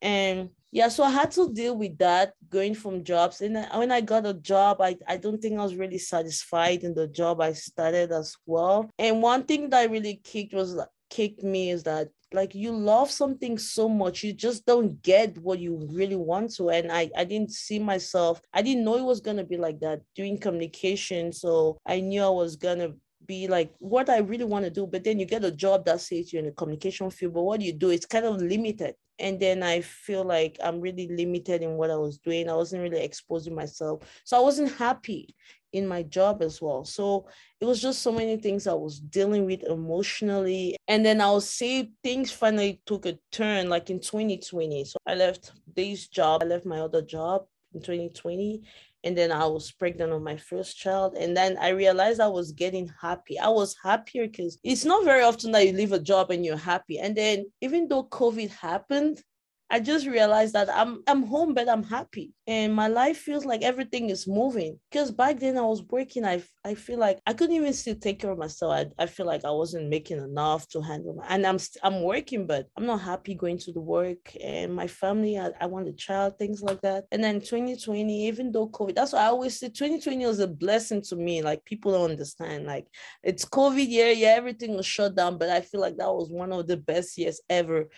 And 0.02 0.50
yeah, 0.70 0.88
so 0.88 1.02
I 1.02 1.10
had 1.10 1.30
to 1.32 1.50
deal 1.50 1.76
with 1.76 1.96
that 1.98 2.34
going 2.50 2.74
from 2.74 3.02
jobs. 3.02 3.40
And 3.40 3.56
when 3.74 3.90
I 3.90 4.02
got 4.02 4.26
a 4.26 4.34
job, 4.34 4.82
I, 4.82 4.96
I 5.08 5.16
don't 5.16 5.40
think 5.40 5.58
I 5.58 5.62
was 5.62 5.76
really 5.76 5.98
satisfied 5.98 6.84
in 6.84 6.94
the 6.94 7.08
job 7.08 7.40
I 7.40 7.54
started 7.54 8.12
as 8.12 8.36
well. 8.44 8.90
And 8.98 9.22
one 9.22 9.44
thing 9.44 9.70
that 9.70 9.90
really 9.90 10.20
kicked 10.22 10.52
was 10.52 10.78
kicked 11.10 11.42
me 11.42 11.70
is 11.70 11.82
that 11.84 12.08
like 12.32 12.54
you 12.54 12.72
love 12.72 13.10
something 13.10 13.56
so 13.56 13.88
much 13.88 14.22
you 14.22 14.32
just 14.32 14.66
don't 14.66 15.02
get 15.02 15.38
what 15.38 15.58
you 15.58 15.88
really 15.90 16.16
want 16.16 16.54
to. 16.54 16.70
And 16.70 16.92
i 16.92 17.10
i 17.16 17.24
didn't 17.24 17.52
see 17.52 17.78
myself 17.78 18.40
i 18.52 18.62
didn't 18.62 18.84
know 18.84 18.96
it 18.96 19.04
was 19.04 19.20
going 19.20 19.38
to 19.38 19.44
be 19.44 19.56
like 19.56 19.80
that 19.80 20.02
doing 20.14 20.38
communication. 20.38 21.32
So 21.32 21.78
i 21.86 22.00
knew 22.00 22.22
i 22.22 22.28
was 22.28 22.56
going 22.56 22.78
to 22.78 22.94
be 23.26 23.46
like 23.48 23.74
what 23.78 24.08
i 24.08 24.18
really 24.18 24.44
want 24.44 24.64
to 24.64 24.70
do 24.70 24.86
but 24.86 25.04
then 25.04 25.18
you 25.18 25.26
get 25.26 25.44
a 25.44 25.50
job 25.50 25.84
that 25.84 26.00
says 26.00 26.32
you're 26.32 26.40
in 26.40 26.46
the 26.46 26.52
communication 26.52 27.10
field 27.10 27.34
but 27.34 27.42
what 27.42 27.60
you 27.60 27.72
do? 27.72 27.90
It's 27.90 28.06
kind 28.06 28.24
of 28.24 28.40
limited. 28.40 28.94
And 29.18 29.40
then 29.40 29.62
i 29.62 29.80
feel 29.80 30.24
like 30.24 30.58
i'm 30.62 30.80
really 30.80 31.08
limited 31.08 31.62
in 31.62 31.72
what 31.72 31.90
i 31.90 31.96
was 31.96 32.18
doing. 32.18 32.48
I 32.48 32.54
wasn't 32.54 32.82
really 32.82 33.02
exposing 33.02 33.54
myself. 33.54 34.02
So 34.24 34.36
i 34.36 34.40
wasn't 34.40 34.72
happy 34.72 35.34
in 35.72 35.86
my 35.86 36.02
job 36.02 36.42
as 36.42 36.60
well. 36.60 36.84
So 36.84 37.26
it 37.60 37.64
was 37.64 37.80
just 37.80 38.02
so 38.02 38.12
many 38.12 38.36
things 38.36 38.66
I 38.66 38.72
was 38.74 39.00
dealing 39.00 39.44
with 39.44 39.62
emotionally. 39.64 40.76
And 40.86 41.04
then 41.04 41.20
I'll 41.20 41.40
say 41.40 41.90
things 42.02 42.30
finally 42.30 42.80
took 42.86 43.06
a 43.06 43.18
turn 43.32 43.68
like 43.68 43.90
in 43.90 44.00
2020. 44.00 44.84
So 44.84 44.96
I 45.06 45.14
left 45.14 45.52
this 45.74 46.08
job, 46.08 46.42
I 46.42 46.46
left 46.46 46.66
my 46.66 46.80
other 46.80 47.02
job 47.02 47.46
in 47.74 47.80
2020. 47.80 48.62
And 49.04 49.16
then 49.16 49.30
I 49.30 49.46
was 49.46 49.70
pregnant 49.70 50.12
with 50.12 50.22
my 50.22 50.36
first 50.36 50.76
child. 50.76 51.14
And 51.14 51.36
then 51.36 51.56
I 51.58 51.68
realized 51.68 52.20
I 52.20 52.26
was 52.28 52.50
getting 52.50 52.90
happy. 53.00 53.38
I 53.38 53.48
was 53.48 53.76
happier 53.82 54.26
because 54.26 54.58
it's 54.64 54.84
not 54.84 55.04
very 55.04 55.22
often 55.22 55.52
that 55.52 55.66
you 55.66 55.72
leave 55.72 55.92
a 55.92 56.00
job 56.00 56.32
and 56.32 56.44
you're 56.44 56.56
happy. 56.56 56.98
And 56.98 57.16
then 57.16 57.46
even 57.60 57.86
though 57.86 58.04
COVID 58.04 58.50
happened, 58.50 59.22
I 59.70 59.80
just 59.80 60.06
realized 60.06 60.54
that 60.54 60.70
I'm 60.74 61.02
I'm 61.06 61.24
home, 61.24 61.52
but 61.52 61.68
I'm 61.68 61.82
happy, 61.82 62.32
and 62.46 62.74
my 62.74 62.88
life 62.88 63.18
feels 63.18 63.44
like 63.44 63.62
everything 63.62 64.08
is 64.08 64.26
moving. 64.26 64.78
Because 64.90 65.10
back 65.10 65.38
then 65.38 65.58
I 65.58 65.62
was 65.62 65.82
working, 65.90 66.24
I 66.24 66.42
I 66.64 66.74
feel 66.74 66.98
like 66.98 67.20
I 67.26 67.34
couldn't 67.34 67.56
even 67.56 67.74
still 67.74 67.94
take 67.94 68.20
care 68.20 68.30
of 68.30 68.38
myself. 68.38 68.72
I, 68.72 69.02
I 69.02 69.06
feel 69.06 69.26
like 69.26 69.44
I 69.44 69.50
wasn't 69.50 69.90
making 69.90 70.18
enough 70.18 70.66
to 70.68 70.80
handle, 70.80 71.14
my, 71.14 71.26
and 71.28 71.46
I'm 71.46 71.58
I'm 71.82 72.02
working, 72.02 72.46
but 72.46 72.66
I'm 72.78 72.86
not 72.86 73.02
happy 73.02 73.34
going 73.34 73.58
to 73.58 73.72
the 73.72 73.80
work 73.80 74.34
and 74.42 74.74
my 74.74 74.86
family. 74.86 75.38
I, 75.38 75.50
I 75.60 75.66
want 75.66 75.88
a 75.88 75.92
child, 75.92 76.38
things 76.38 76.62
like 76.62 76.80
that. 76.80 77.04
And 77.12 77.22
then 77.22 77.40
2020, 77.40 78.26
even 78.26 78.52
though 78.52 78.68
COVID, 78.68 78.94
that's 78.94 79.12
why 79.12 79.20
I 79.20 79.26
always 79.26 79.58
say 79.58 79.68
2020 79.68 80.24
was 80.24 80.40
a 80.40 80.48
blessing 80.48 81.02
to 81.08 81.16
me. 81.16 81.42
Like 81.42 81.62
people 81.66 81.92
don't 81.92 82.12
understand. 82.12 82.64
Like 82.64 82.86
it's 83.22 83.44
COVID 83.44 83.86
year, 83.86 84.12
yeah, 84.12 84.28
everything 84.28 84.76
was 84.76 84.86
shut 84.86 85.14
down, 85.14 85.36
but 85.36 85.50
I 85.50 85.60
feel 85.60 85.82
like 85.82 85.98
that 85.98 86.12
was 86.14 86.30
one 86.30 86.52
of 86.52 86.66
the 86.66 86.78
best 86.78 87.18
years 87.18 87.42
ever 87.50 87.88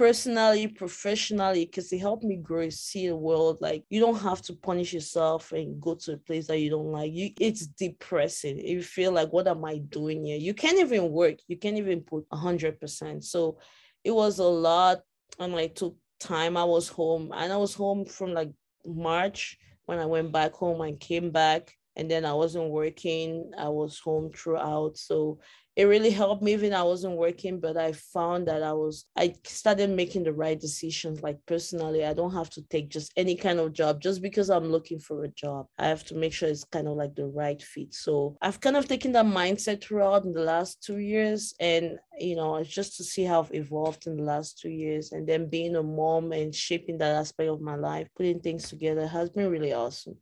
personally, 0.00 0.66
professionally, 0.66 1.66
because 1.66 1.92
it 1.92 1.98
helped 1.98 2.24
me 2.24 2.36
grow, 2.36 2.70
see 2.70 3.08
the 3.08 3.14
world. 3.14 3.58
Like 3.60 3.84
you 3.90 4.00
don't 4.00 4.18
have 4.22 4.40
to 4.42 4.54
punish 4.54 4.94
yourself 4.94 5.52
and 5.52 5.78
go 5.78 5.94
to 5.94 6.14
a 6.14 6.16
place 6.16 6.46
that 6.46 6.58
you 6.58 6.70
don't 6.70 6.90
like. 6.90 7.12
You 7.12 7.32
it's 7.38 7.66
depressing. 7.66 8.60
You 8.60 8.82
feel 8.82 9.12
like, 9.12 9.30
what 9.30 9.46
am 9.46 9.62
I 9.62 9.76
doing 9.76 10.24
here? 10.24 10.38
You 10.38 10.54
can't 10.54 10.78
even 10.78 11.10
work. 11.10 11.36
You 11.48 11.58
can't 11.58 11.76
even 11.76 12.00
put 12.00 12.24
hundred 12.32 12.80
percent. 12.80 13.24
So 13.24 13.58
it 14.02 14.12
was 14.12 14.38
a 14.38 14.44
lot. 14.44 15.02
And 15.38 15.54
I 15.54 15.66
took 15.66 15.96
time. 16.18 16.56
I 16.56 16.64
was 16.64 16.88
home 16.88 17.30
and 17.34 17.52
I 17.52 17.58
was 17.58 17.74
home 17.74 18.06
from 18.06 18.32
like 18.32 18.52
March 18.86 19.58
when 19.84 19.98
I 19.98 20.06
went 20.06 20.32
back 20.32 20.54
home 20.54 20.80
and 20.80 20.98
came 20.98 21.30
back 21.30 21.76
and 21.96 22.10
then 22.10 22.24
I 22.24 22.32
wasn't 22.32 22.70
working. 22.70 23.50
I 23.58 23.68
was 23.68 23.98
home 23.98 24.30
throughout. 24.34 24.96
So 24.96 25.40
it 25.80 25.86
really 25.86 26.10
helped 26.10 26.42
me 26.42 26.52
even 26.52 26.74
I 26.74 26.82
wasn't 26.82 27.16
working, 27.16 27.58
but 27.58 27.78
I 27.78 27.92
found 27.92 28.46
that 28.48 28.62
I 28.62 28.74
was 28.74 29.06
I 29.16 29.34
started 29.44 29.88
making 29.88 30.24
the 30.24 30.32
right 30.34 30.60
decisions. 30.60 31.22
Like 31.22 31.38
personally, 31.46 32.04
I 32.04 32.12
don't 32.12 32.34
have 32.34 32.50
to 32.50 32.62
take 32.68 32.90
just 32.90 33.10
any 33.16 33.34
kind 33.34 33.58
of 33.58 33.72
job 33.72 33.98
just 33.98 34.20
because 34.20 34.50
I'm 34.50 34.70
looking 34.70 34.98
for 34.98 35.24
a 35.24 35.28
job. 35.28 35.68
I 35.78 35.86
have 35.86 36.04
to 36.08 36.14
make 36.14 36.34
sure 36.34 36.50
it's 36.50 36.64
kind 36.64 36.86
of 36.86 36.98
like 36.98 37.14
the 37.14 37.28
right 37.28 37.62
fit. 37.62 37.94
So 37.94 38.36
I've 38.42 38.60
kind 38.60 38.76
of 38.76 38.88
taken 38.88 39.12
that 39.12 39.24
mindset 39.24 39.82
throughout 39.82 40.26
in 40.26 40.34
the 40.34 40.42
last 40.42 40.82
two 40.82 40.98
years. 40.98 41.54
And 41.60 41.98
you 42.18 42.36
know, 42.36 42.56
it's 42.56 42.68
just 42.68 42.98
to 42.98 43.02
see 43.02 43.24
how 43.24 43.40
I've 43.40 43.54
evolved 43.54 44.06
in 44.06 44.18
the 44.18 44.22
last 44.22 44.58
two 44.58 44.68
years. 44.68 45.12
And 45.12 45.26
then 45.26 45.48
being 45.48 45.76
a 45.76 45.82
mom 45.82 46.32
and 46.32 46.54
shaping 46.54 46.98
that 46.98 47.16
aspect 47.16 47.48
of 47.48 47.62
my 47.62 47.76
life, 47.76 48.06
putting 48.14 48.40
things 48.40 48.68
together 48.68 49.06
has 49.06 49.30
been 49.30 49.50
really 49.50 49.72
awesome. 49.72 50.18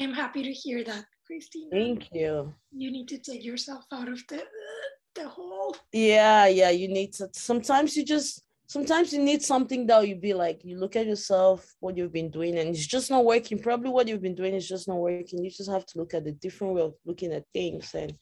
I 0.00 0.02
am 0.02 0.14
happy 0.14 0.42
to 0.42 0.52
hear 0.52 0.82
that. 0.82 1.04
Christina. 1.30 1.70
Thank 1.70 2.08
you. 2.12 2.52
You 2.72 2.90
need 2.90 3.06
to 3.06 3.18
take 3.18 3.44
yourself 3.44 3.84
out 3.92 4.08
of 4.08 4.18
the 4.26 4.42
the 5.14 5.28
hole. 5.28 5.76
Yeah, 5.92 6.46
yeah. 6.46 6.70
You 6.70 6.88
need 6.88 7.12
to. 7.14 7.28
Sometimes 7.32 7.96
you 7.96 8.04
just. 8.04 8.42
Sometimes 8.66 9.12
you 9.12 9.20
need 9.20 9.42
something 9.42 9.84
that 9.88 10.06
you 10.06 10.14
be 10.14 10.32
like. 10.32 10.64
You 10.64 10.78
look 10.78 10.94
at 10.94 11.06
yourself, 11.06 11.74
what 11.80 11.96
you've 11.96 12.12
been 12.12 12.30
doing, 12.30 12.56
and 12.56 12.70
it's 12.70 12.86
just 12.86 13.10
not 13.10 13.24
working. 13.24 13.58
Probably 13.58 13.90
what 13.90 14.06
you've 14.06 14.22
been 14.22 14.36
doing 14.36 14.54
is 14.54 14.68
just 14.68 14.86
not 14.86 14.98
working. 14.98 15.44
You 15.44 15.50
just 15.50 15.70
have 15.70 15.84
to 15.86 15.98
look 15.98 16.14
at 16.14 16.28
a 16.28 16.32
different 16.32 16.74
way 16.74 16.82
of 16.82 16.94
looking 17.04 17.32
at 17.32 17.44
things 17.52 17.92
and 17.94 18.14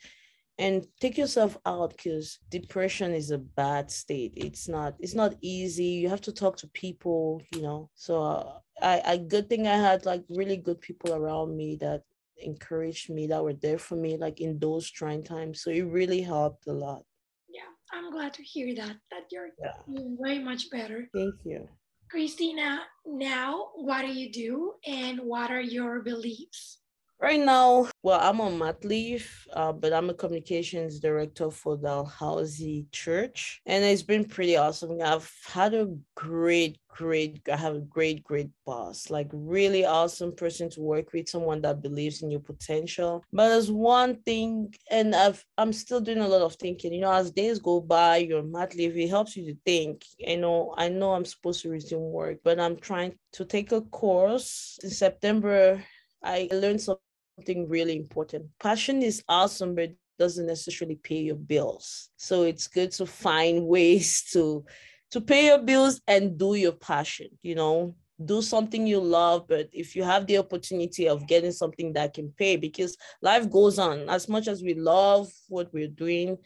and 0.59 0.87
take 1.01 1.17
yourself 1.17 1.57
out 1.67 1.91
because 1.91 2.39
depression 2.51 3.15
is 3.15 3.31
a 3.31 3.39
bad 3.39 3.91
state 3.91 4.33
it's 4.37 4.69
not 4.69 4.95
it's 4.99 5.15
not 5.15 5.35
easy 5.41 5.85
you 5.85 6.09
have 6.09 6.21
to 6.21 6.33
talk 6.33 6.57
to 6.57 6.67
people 6.69 7.41
you 7.55 7.63
know 7.63 7.89
so 7.95 8.23
uh, 8.23 8.59
i 8.83 9.03
i 9.07 9.17
good 9.17 9.49
thing 9.49 9.67
i 9.67 9.77
had 9.77 10.05
like 10.05 10.25
really 10.31 10.57
good 10.57 10.81
people 10.81 11.15
around 11.15 11.57
me 11.57 11.77
that 11.77 12.03
encouraged 12.41 13.11
me 13.11 13.27
that 13.27 13.43
were 13.43 13.55
there 13.55 13.79
for 13.79 13.97
me 13.97 14.17
like 14.17 14.41
in 14.41 14.59
those 14.59 14.91
trying 14.91 15.23
times 15.23 15.63
so 15.63 15.71
it 15.71 15.83
really 15.83 16.21
helped 16.21 16.67
a 16.67 16.73
lot 16.73 17.03
yeah 17.49 17.71
i'm 17.93 18.11
glad 18.11 18.33
to 18.33 18.43
hear 18.43 18.75
that 18.75 18.97
that 19.11 19.25
you're 19.31 19.49
yeah. 19.63 19.73
way 19.89 20.39
much 20.39 20.71
better 20.71 21.09
thank 21.15 21.35
you 21.45 21.69
Christina, 22.11 22.81
now 23.05 23.69
what 23.75 24.01
do 24.03 24.09
you 24.09 24.33
do 24.33 24.73
and 24.87 25.21
what 25.21 25.51
are 25.51 25.61
your 25.61 26.01
beliefs? 26.01 26.79
Right 27.21 27.41
now, 27.41 27.89
well, 28.05 28.21
I'm 28.23 28.41
on 28.41 28.59
mat 28.59 28.85
leave, 28.85 29.29
uh, 29.53 29.73
but 29.73 29.93
I'm 29.93 30.09
a 30.09 30.15
communications 30.15 31.01
director 31.01 31.51
for 31.51 31.77
Dalhousie 31.77 32.87
Church, 32.93 33.61
and 33.67 33.85
it's 33.85 34.05
been 34.05 34.25
pretty 34.25 34.57
awesome. 34.57 34.99
I've 35.03 35.29
had 35.45 35.75
a 35.75 35.97
great, 36.15 36.79
great, 36.87 37.41
I 37.53 37.57
have 37.57 37.75
a 37.75 37.81
great, 37.81 38.23
great 38.23 38.51
boss, 38.65 39.11
like 39.11 39.29
really 39.33 39.85
awesome 39.85 40.31
person 40.37 40.71
to 40.71 40.81
work 40.81 41.13
with, 41.13 41.29
someone 41.29 41.61
that 41.63 41.83
believes 41.83 42.23
in 42.23 42.31
your 42.31 42.39
potential. 42.39 43.25
But 43.33 43.49
there's 43.49 43.69
one 43.73 44.23
thing, 44.23 44.73
and 44.89 45.13
I've 45.13 45.45
I'm 45.59 45.73
still 45.73 46.01
doing 46.01 46.21
a 46.21 46.29
lot 46.29 46.43
of 46.43 46.55
thinking. 46.55 46.93
You 46.93 47.01
know, 47.01 47.13
as 47.13 47.33
days 47.33 47.59
go 47.59 47.81
by, 47.81 48.19
your 48.19 48.45
mat 48.45 48.77
leave 48.77 48.97
it 48.97 49.09
helps 49.09 49.37
you 49.37 49.45
to 49.53 49.59
think. 49.67 50.05
You 50.19 50.37
know, 50.37 50.73
I 50.79 50.89
know 50.89 51.15
I'm 51.15 51.25
supposed 51.25 51.63
to 51.63 51.71
resume 51.71 52.13
work, 52.13 52.39
but 52.45 52.61
I'm 52.61 52.77
trying 52.77 53.19
to 53.33 53.45
take 53.45 53.73
a 53.73 53.81
course 53.81 54.79
in 54.85 54.91
September. 54.91 55.83
I 56.23 56.49
learned 56.53 56.81
some 56.81 56.97
something 57.39 57.69
really 57.69 57.97
important. 57.97 58.47
Passion 58.59 59.03
is 59.03 59.23
awesome, 59.29 59.75
but 59.75 59.93
doesn't 60.19 60.47
necessarily 60.47 60.97
pay 60.97 61.21
your 61.21 61.37
bills. 61.37 62.11
So 62.17 62.43
it's 62.43 62.67
good 62.67 62.91
to 62.93 63.07
find 63.07 63.67
ways 63.75 64.25
to 64.33 64.65
to 65.11 65.21
pay 65.23 65.47
your 65.47 65.59
bills 65.59 66.03
and 66.07 66.37
do 66.37 66.55
your 66.55 66.73
passion, 66.73 67.29
you 67.41 67.55
know, 67.55 67.95
do 68.23 68.43
something 68.43 68.85
you 68.87 69.01
love 69.01 69.47
but 69.49 69.69
if 69.73 69.95
you 69.95 70.03
have 70.03 70.27
the 70.27 70.37
opportunity 70.37 71.09
of 71.09 71.27
getting 71.29 71.53
something 71.53 71.93
that 71.93 72.13
can 72.13 72.31
pay 72.37 72.57
because 72.57 72.97
life 73.23 73.49
goes 73.49 73.79
on 73.79 74.11
as 74.11 74.29
much 74.29 74.49
as 74.49 74.61
we 74.61 74.75
love 74.75 75.31
what 75.49 75.73
we're 75.73 75.87
doing 75.87 76.37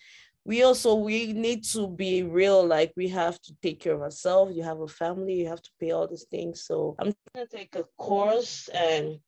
we 0.45 0.63
also 0.63 0.95
we 0.95 1.33
need 1.33 1.65
to 1.65 1.89
be 1.89 2.23
real 2.25 2.63
like 2.63 2.93
we 2.95 3.09
have 3.09 3.41
to 3.41 3.55
take 3.63 3.81
care 3.81 3.95
of 3.95 4.03
ourselves 4.03 4.55
you 4.55 4.63
have 4.63 4.81
a 4.81 4.87
family 4.87 5.33
you 5.33 5.49
have 5.49 5.63
to 5.63 5.71
pay 5.81 5.93
all 5.93 6.07
these 6.07 6.27
things 6.31 6.63
so 6.63 6.95
i'm 6.99 7.15
going 7.35 7.47
to 7.49 7.57
take 7.57 7.75
a 7.75 7.85
course 7.97 8.69
and 8.69 9.19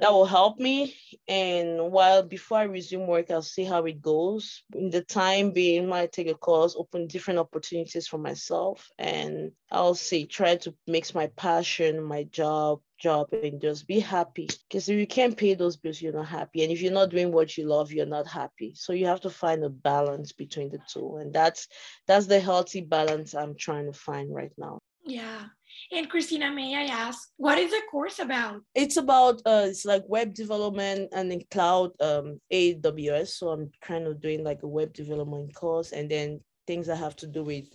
that 0.00 0.12
will 0.12 0.26
help 0.26 0.58
me. 0.58 0.94
And 1.28 1.92
while 1.92 2.22
before 2.22 2.58
I 2.58 2.64
resume 2.64 3.06
work, 3.06 3.30
I'll 3.30 3.42
see 3.42 3.64
how 3.64 3.84
it 3.84 4.02
goes. 4.02 4.62
In 4.74 4.90
the 4.90 5.02
time 5.02 5.52
being, 5.52 5.88
might 5.88 6.12
take 6.12 6.28
a 6.28 6.34
course, 6.34 6.74
open 6.76 7.06
different 7.06 7.38
opportunities 7.38 8.08
for 8.08 8.18
myself, 8.18 8.90
and 8.98 9.52
I'll 9.70 9.94
see, 9.94 10.26
try 10.26 10.56
to 10.56 10.74
mix 10.86 11.14
my 11.14 11.28
passion, 11.28 12.02
my 12.02 12.24
job, 12.24 12.80
job, 12.98 13.28
and 13.32 13.60
just 13.60 13.86
be 13.86 14.00
happy. 14.00 14.48
Because 14.68 14.88
if 14.88 14.98
you 14.98 15.06
can't 15.06 15.36
pay 15.36 15.54
those 15.54 15.76
bills, 15.76 16.02
you're 16.02 16.12
not 16.12 16.26
happy. 16.26 16.62
And 16.62 16.72
if 16.72 16.82
you're 16.82 16.92
not 16.92 17.10
doing 17.10 17.32
what 17.32 17.56
you 17.56 17.66
love, 17.66 17.92
you're 17.92 18.06
not 18.06 18.26
happy. 18.26 18.72
So 18.74 18.92
you 18.92 19.06
have 19.06 19.20
to 19.22 19.30
find 19.30 19.64
a 19.64 19.68
balance 19.68 20.32
between 20.32 20.70
the 20.70 20.80
two. 20.88 21.16
And 21.16 21.32
that's 21.32 21.68
that's 22.06 22.26
the 22.26 22.40
healthy 22.40 22.80
balance 22.80 23.34
I'm 23.34 23.54
trying 23.56 23.86
to 23.86 23.98
find 23.98 24.34
right 24.34 24.52
now. 24.58 24.80
Yeah. 25.04 25.46
And 25.92 26.08
Christina, 26.08 26.50
may 26.50 26.76
I 26.76 26.84
ask, 26.84 27.30
what 27.36 27.58
is 27.58 27.70
the 27.70 27.82
course 27.90 28.18
about? 28.18 28.60
It's 28.74 28.96
about 28.96 29.40
uh, 29.46 29.66
it's 29.66 29.84
like 29.84 30.02
web 30.06 30.34
development 30.34 31.10
and 31.12 31.32
in 31.32 31.42
cloud 31.50 31.90
um 32.00 32.40
AWS. 32.52 33.28
So 33.28 33.50
I'm 33.50 33.70
kind 33.80 34.06
of 34.06 34.20
doing 34.20 34.44
like 34.44 34.62
a 34.62 34.68
web 34.68 34.92
development 34.92 35.54
course, 35.54 35.92
and 35.92 36.10
then 36.10 36.40
things 36.66 36.86
that 36.86 36.96
have 36.96 37.16
to 37.16 37.26
do 37.26 37.44
with 37.44 37.66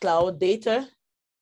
cloud 0.00 0.38
data 0.38 0.88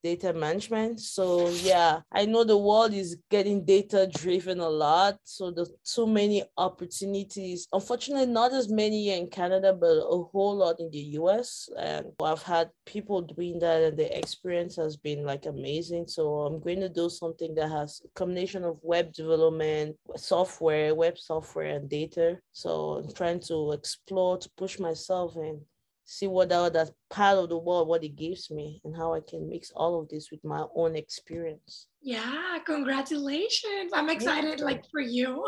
data 0.03 0.33
management. 0.33 1.01
So 1.01 1.49
yeah, 1.49 2.01
I 2.13 2.27
know 2.27 2.45
the 2.45 2.57
world 2.57 2.93
is 2.93 3.17
getting 3.31 3.65
data 3.65 4.09
driven 4.13 4.61
a 4.61 4.69
lot. 4.69 5.19
So 5.25 5.51
there's 5.51 5.71
so 5.83 6.07
many 6.07 6.43
opportunities. 6.57 7.69
Unfortunately, 7.73 8.27
not 8.27 8.53
as 8.53 8.69
many 8.69 9.11
in 9.11 9.29
Canada, 9.29 9.73
but 9.73 9.87
a 9.87 10.23
whole 10.33 10.57
lot 10.57 10.81
in 10.81 10.91
the 10.91 11.19
US. 11.21 11.69
And 11.79 12.07
I've 12.23 12.43
had 12.43 12.71
people 12.87 13.23
doing 13.23 13.59
that 13.61 13.83
and 13.83 13.99
the 13.99 14.17
experience 14.19 14.77
has 14.77 14.97
been 14.97 15.25
like 15.25 15.47
amazing. 15.47 16.07
So 16.09 16.41
I'm 16.41 16.61
going 16.61 16.81
to 16.81 16.89
do 16.89 17.09
something 17.09 17.55
that 17.55 17.71
has 17.71 18.01
a 18.05 18.09
combination 18.19 18.65
of 18.65 18.79
web 18.83 19.13
development, 19.13 19.97
software, 20.17 20.95
web 20.95 21.19
software 21.19 21.77
and 21.77 21.89
data. 21.89 22.39
So 22.53 23.03
I'm 23.05 23.13
trying 23.13 23.41
to 23.41 23.73
explore 23.73 24.39
to 24.39 24.51
push 24.57 24.79
myself 24.79 25.37
in 25.37 25.61
see 26.05 26.27
what 26.27 26.53
other 26.53 26.89
part 27.11 27.39
of 27.39 27.49
the 27.49 27.57
world 27.57 27.89
what 27.89 28.05
it 28.05 28.17
gives 28.17 28.51
me 28.51 28.81
and 28.85 28.97
how 28.97 29.15
I 29.15 29.21
can 29.21 29.49
mix 29.49 29.71
all 29.75 30.01
of 30.01 30.09
this 30.09 30.31
with 30.31 30.45
my 30.45 30.65
own 30.75 30.97
experience. 30.97 31.87
Yeah, 32.03 32.59
congratulations. 32.67 33.93
I'm 33.95 34.11
excited 34.11 34.61
like 34.61 34.83
for 34.91 35.01
you. 35.01 35.45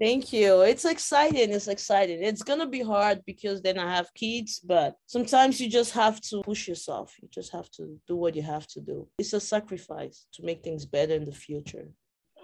Thank 0.00 0.32
you. 0.32 0.62
It's 0.62 0.84
exciting. 0.84 1.52
It's 1.52 1.68
exciting. 1.68 2.22
It's 2.22 2.42
going 2.42 2.60
to 2.60 2.66
be 2.66 2.82
hard 2.82 3.20
because 3.26 3.60
then 3.60 3.78
I 3.78 3.94
have 3.94 4.14
kids, 4.14 4.60
but 4.60 4.94
sometimes 5.06 5.60
you 5.60 5.68
just 5.68 5.92
have 5.92 6.20
to 6.22 6.40
push 6.42 6.68
yourself. 6.68 7.14
You 7.20 7.28
just 7.32 7.52
have 7.52 7.68
to 7.72 7.98
do 8.06 8.16
what 8.16 8.36
you 8.36 8.42
have 8.42 8.66
to 8.68 8.80
do. 8.80 9.08
It's 9.18 9.32
a 9.32 9.40
sacrifice 9.40 10.26
to 10.34 10.44
make 10.44 10.62
things 10.62 10.86
better 10.86 11.14
in 11.14 11.24
the 11.24 11.32
future. 11.32 11.88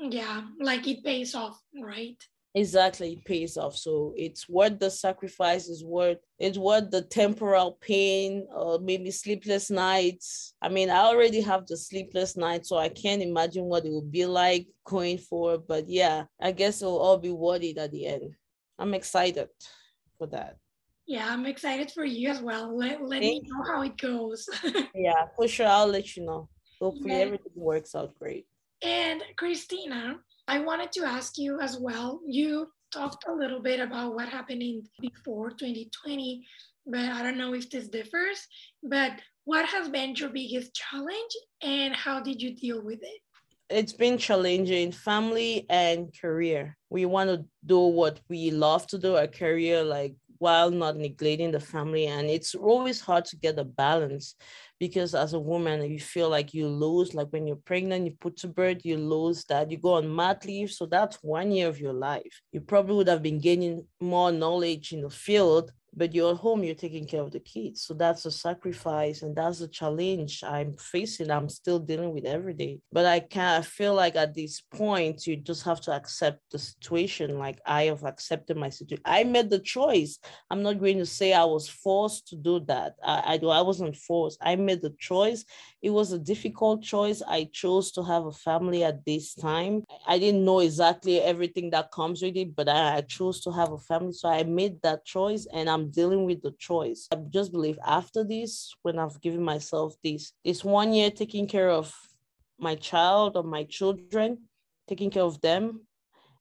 Yeah, 0.00 0.42
like 0.60 0.86
it 0.88 1.04
pays 1.04 1.34
off, 1.34 1.58
right? 1.80 2.20
Exactly 2.54 3.20
pays 3.24 3.56
off. 3.56 3.76
So 3.76 4.14
it's 4.16 4.48
worth 4.48 4.78
the 4.78 4.90
sacrifice 4.90 5.68
is 5.68 5.84
worth 5.84 6.18
it's 6.38 6.58
worth 6.58 6.90
the 6.90 7.02
temporal 7.02 7.78
pain 7.80 8.46
or 8.54 8.78
maybe 8.78 9.10
sleepless 9.10 9.70
nights. 9.70 10.54
I 10.62 10.68
mean 10.68 10.88
i 10.90 10.98
already 10.98 11.40
have 11.40 11.66
the 11.66 11.76
sleepless 11.76 12.36
nights 12.36 12.68
so 12.68 12.76
i 12.76 12.88
can't 12.88 13.22
imagine 13.22 13.64
what 13.64 13.84
it 13.84 13.92
would 13.92 14.10
be 14.10 14.26
like 14.26 14.66
going 14.84 15.18
forward. 15.18 15.62
But 15.66 15.88
yeah 15.88 16.24
i 16.40 16.52
guess 16.52 16.80
it 16.80 16.86
will 16.86 16.98
all 17.00 17.18
be 17.18 17.32
worth 17.32 17.62
it 17.62 17.78
at 17.78 17.90
the 17.90 18.06
end. 18.06 18.34
I'm 18.78 18.94
excited 18.94 19.48
for 20.18 20.28
that. 20.28 20.56
Yeah 21.06 21.26
i'm 21.28 21.46
excited 21.46 21.90
for 21.90 22.04
you 22.04 22.30
as 22.30 22.40
well. 22.40 22.76
Let, 22.76 23.02
let 23.02 23.20
me 23.20 23.42
know 23.44 23.64
how 23.64 23.82
it 23.82 23.96
goes. 23.98 24.48
Yeah 24.94 25.26
for 25.36 25.48
sure 25.48 25.66
i'll 25.66 25.88
let 25.88 26.16
you 26.16 26.24
know. 26.24 26.48
Hopefully 26.80 27.10
yeah. 27.10 27.26
everything 27.26 27.52
works 27.56 27.94
out 27.96 28.14
great. 28.14 28.46
And 28.82 29.22
christina 29.36 30.20
I 30.46 30.60
wanted 30.60 30.92
to 30.92 31.04
ask 31.04 31.38
you 31.38 31.60
as 31.60 31.78
well. 31.78 32.20
You 32.26 32.68
talked 32.92 33.24
a 33.26 33.32
little 33.32 33.60
bit 33.60 33.80
about 33.80 34.14
what 34.14 34.28
happened 34.28 34.62
in 34.62 34.82
before 35.00 35.50
2020, 35.50 36.46
but 36.86 37.00
I 37.00 37.22
don't 37.22 37.38
know 37.38 37.54
if 37.54 37.70
this 37.70 37.88
differs. 37.88 38.46
But 38.82 39.12
what 39.44 39.66
has 39.66 39.88
been 39.88 40.14
your 40.14 40.28
biggest 40.28 40.74
challenge 40.74 41.32
and 41.62 41.94
how 41.94 42.20
did 42.20 42.42
you 42.42 42.54
deal 42.54 42.82
with 42.82 43.00
it? 43.02 43.20
It's 43.70 43.94
been 43.94 44.18
challenging 44.18 44.92
family 44.92 45.64
and 45.70 46.14
career. 46.20 46.76
We 46.90 47.06
want 47.06 47.30
to 47.30 47.44
do 47.64 47.78
what 47.78 48.20
we 48.28 48.50
love 48.50 48.86
to 48.88 48.98
do, 48.98 49.16
a 49.16 49.26
career 49.26 49.82
like 49.82 50.14
while 50.38 50.70
not 50.70 50.96
neglecting 50.96 51.52
the 51.52 51.60
family. 51.60 52.06
And 52.06 52.28
it's 52.28 52.54
always 52.54 53.00
hard 53.00 53.24
to 53.26 53.36
get 53.36 53.58
a 53.58 53.64
balance 53.64 54.34
because 54.78 55.14
as 55.14 55.32
a 55.32 55.38
woman, 55.40 55.88
you 55.90 56.00
feel 56.00 56.28
like 56.28 56.54
you 56.54 56.68
lose, 56.68 57.14
like 57.14 57.28
when 57.30 57.46
you're 57.46 57.56
pregnant, 57.56 58.06
you 58.06 58.16
put 58.20 58.36
to 58.38 58.48
birth, 58.48 58.84
you 58.84 58.96
lose 58.96 59.44
that. 59.46 59.70
You 59.70 59.78
go 59.78 59.94
on 59.94 60.14
mat 60.14 60.44
leave. 60.44 60.70
So 60.70 60.86
that's 60.86 61.16
one 61.22 61.52
year 61.52 61.68
of 61.68 61.80
your 61.80 61.92
life. 61.92 62.40
You 62.52 62.60
probably 62.60 62.96
would 62.96 63.08
have 63.08 63.22
been 63.22 63.40
gaining 63.40 63.86
more 64.00 64.32
knowledge 64.32 64.92
in 64.92 65.02
the 65.02 65.10
field 65.10 65.72
but 65.96 66.14
you're 66.14 66.32
at 66.32 66.38
home 66.38 66.64
you're 66.64 66.74
taking 66.74 67.06
care 67.06 67.22
of 67.22 67.30
the 67.30 67.40
kids. 67.40 67.82
So 67.82 67.94
that's 67.94 68.24
a 68.26 68.30
sacrifice 68.30 69.22
and 69.22 69.34
that's 69.36 69.60
a 69.60 69.68
challenge 69.68 70.42
i'm 70.44 70.72
facing. 70.74 71.30
I'm 71.30 71.48
still 71.48 71.78
dealing 71.78 72.12
with 72.12 72.24
every 72.24 72.54
day. 72.54 72.80
But 72.92 73.06
i 73.06 73.20
can't 73.20 73.60
i 73.60 73.66
feel 73.66 73.94
like 73.94 74.16
at 74.16 74.34
this 74.34 74.60
point 74.60 75.26
you 75.26 75.36
just 75.36 75.64
have 75.64 75.80
to 75.82 75.92
accept 75.92 76.40
the 76.50 76.58
situation 76.58 77.38
like 77.38 77.60
i 77.66 77.84
have 77.84 78.04
accepted 78.04 78.56
my 78.56 78.70
situation 78.70 79.02
i 79.04 79.24
made 79.24 79.50
the 79.50 79.58
choice. 79.58 80.18
I'm 80.50 80.62
not 80.62 80.80
going 80.80 80.98
to 80.98 81.06
say 81.06 81.32
i 81.32 81.44
was 81.44 81.68
forced 81.68 82.28
to 82.28 82.36
do 82.36 82.60
that. 82.66 82.94
I 83.04 83.38
i, 83.42 83.46
I 83.46 83.62
wasn't 83.62 83.96
forced. 83.96 84.38
I 84.42 84.56
made 84.56 84.82
the 84.82 84.94
choice 84.98 85.44
it 85.84 85.90
was 85.90 86.12
a 86.12 86.18
difficult 86.18 86.82
choice 86.82 87.22
i 87.28 87.44
chose 87.52 87.92
to 87.92 88.02
have 88.02 88.24
a 88.26 88.32
family 88.32 88.82
at 88.84 89.04
this 89.04 89.34
time 89.34 89.82
i 90.06 90.18
didn't 90.18 90.44
know 90.44 90.60
exactly 90.60 91.20
everything 91.20 91.70
that 91.70 91.92
comes 91.92 92.22
with 92.22 92.36
it 92.36 92.54
but 92.56 92.68
i, 92.68 92.96
I 92.96 93.00
chose 93.02 93.40
to 93.42 93.50
have 93.52 93.72
a 93.72 93.78
family 93.78 94.12
so 94.12 94.28
i 94.28 94.42
made 94.44 94.80
that 94.82 95.04
choice 95.04 95.46
and 95.52 95.68
i'm 95.68 95.90
dealing 95.90 96.24
with 96.24 96.42
the 96.42 96.52
choice. 96.58 97.08
I 97.12 97.16
just 97.16 97.52
believe 97.52 97.78
after 97.86 98.24
this, 98.24 98.74
when 98.82 98.98
I've 98.98 99.20
given 99.20 99.42
myself 99.42 99.96
this, 100.02 100.32
this 100.44 100.64
one 100.64 100.92
year 100.92 101.10
taking 101.10 101.46
care 101.46 101.70
of 101.70 101.94
my 102.58 102.74
child 102.74 103.36
or 103.36 103.42
my 103.42 103.64
children, 103.64 104.38
taking 104.88 105.10
care 105.10 105.22
of 105.22 105.40
them. 105.40 105.86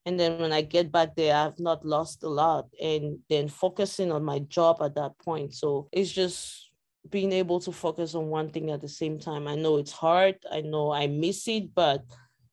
And 0.06 0.20
then 0.20 0.40
when 0.40 0.52
I 0.52 0.62
get 0.62 0.92
back 0.92 1.16
there, 1.16 1.36
I've 1.36 1.60
not 1.60 1.86
lost 1.86 2.24
a 2.24 2.30
lot. 2.30 2.68
And 2.82 3.20
then 3.30 3.48
focusing 3.48 4.12
on 4.12 4.24
my 4.24 4.40
job 4.40 4.82
at 4.82 4.96
that 4.96 5.18
point. 5.20 5.54
So 5.54 5.88
it's 5.92 6.12
just 6.12 6.70
being 7.10 7.32
able 7.34 7.60
to 7.60 7.72
focus 7.72 8.16
on 8.16 8.28
one 8.28 8.50
thing 8.50 8.72
at 8.72 8.82
the 8.82 8.88
same 8.88 9.20
time. 9.20 9.48
I 9.48 9.56
know 9.56 9.78
it's 9.78 9.92
hard. 9.92 10.36
I 10.52 10.62
know 10.62 10.92
I 10.92 11.08
miss 11.08 11.48
it, 11.48 11.74
but 11.76 12.04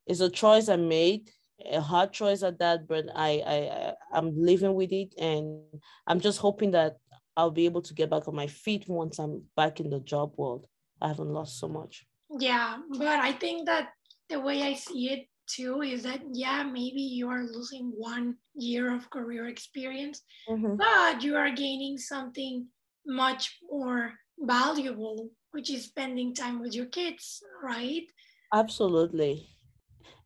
it's 0.05 0.19
a 0.19 0.29
choice 0.29 0.69
I 0.69 0.75
made 0.75 1.29
a 1.69 1.81
hard 1.81 2.11
choice 2.13 2.43
at 2.43 2.59
that, 2.59 2.87
but 2.87 3.05
I, 3.15 3.41
I 3.45 3.93
I'm 4.13 4.35
living 4.35 4.73
with 4.73 4.91
it, 4.91 5.13
and 5.17 5.61
I'm 6.07 6.19
just 6.19 6.39
hoping 6.39 6.71
that 6.71 6.97
I'll 7.37 7.51
be 7.51 7.65
able 7.65 7.81
to 7.83 7.93
get 7.93 8.09
back 8.09 8.27
on 8.27 8.35
my 8.35 8.47
feet 8.47 8.85
once 8.87 9.19
I'm 9.19 9.43
back 9.55 9.79
in 9.79 9.89
the 9.89 9.99
job 9.99 10.33
world. 10.37 10.67
I 11.01 11.07
haven't 11.07 11.33
lost 11.33 11.59
so 11.59 11.67
much. 11.67 12.05
Yeah, 12.39 12.77
but 12.89 13.19
I 13.19 13.33
think 13.33 13.65
that 13.65 13.89
the 14.29 14.39
way 14.39 14.63
I 14.63 14.73
see 14.73 15.09
it 15.09 15.27
too 15.47 15.81
is 15.81 16.03
that 16.03 16.21
yeah, 16.31 16.63
maybe 16.63 17.01
you 17.01 17.29
are 17.29 17.43
losing 17.43 17.91
one 17.95 18.35
year 18.55 18.95
of 18.95 19.09
career 19.09 19.47
experience, 19.47 20.21
mm-hmm. 20.49 20.75
but 20.77 21.23
you 21.23 21.35
are 21.35 21.51
gaining 21.51 21.97
something 21.97 22.67
much 23.05 23.57
more 23.69 24.13
valuable, 24.41 25.29
which 25.51 25.69
is 25.69 25.85
spending 25.85 26.33
time 26.33 26.59
with 26.59 26.73
your 26.73 26.87
kids, 26.87 27.43
right? 27.63 28.03
Absolutely. 28.53 29.47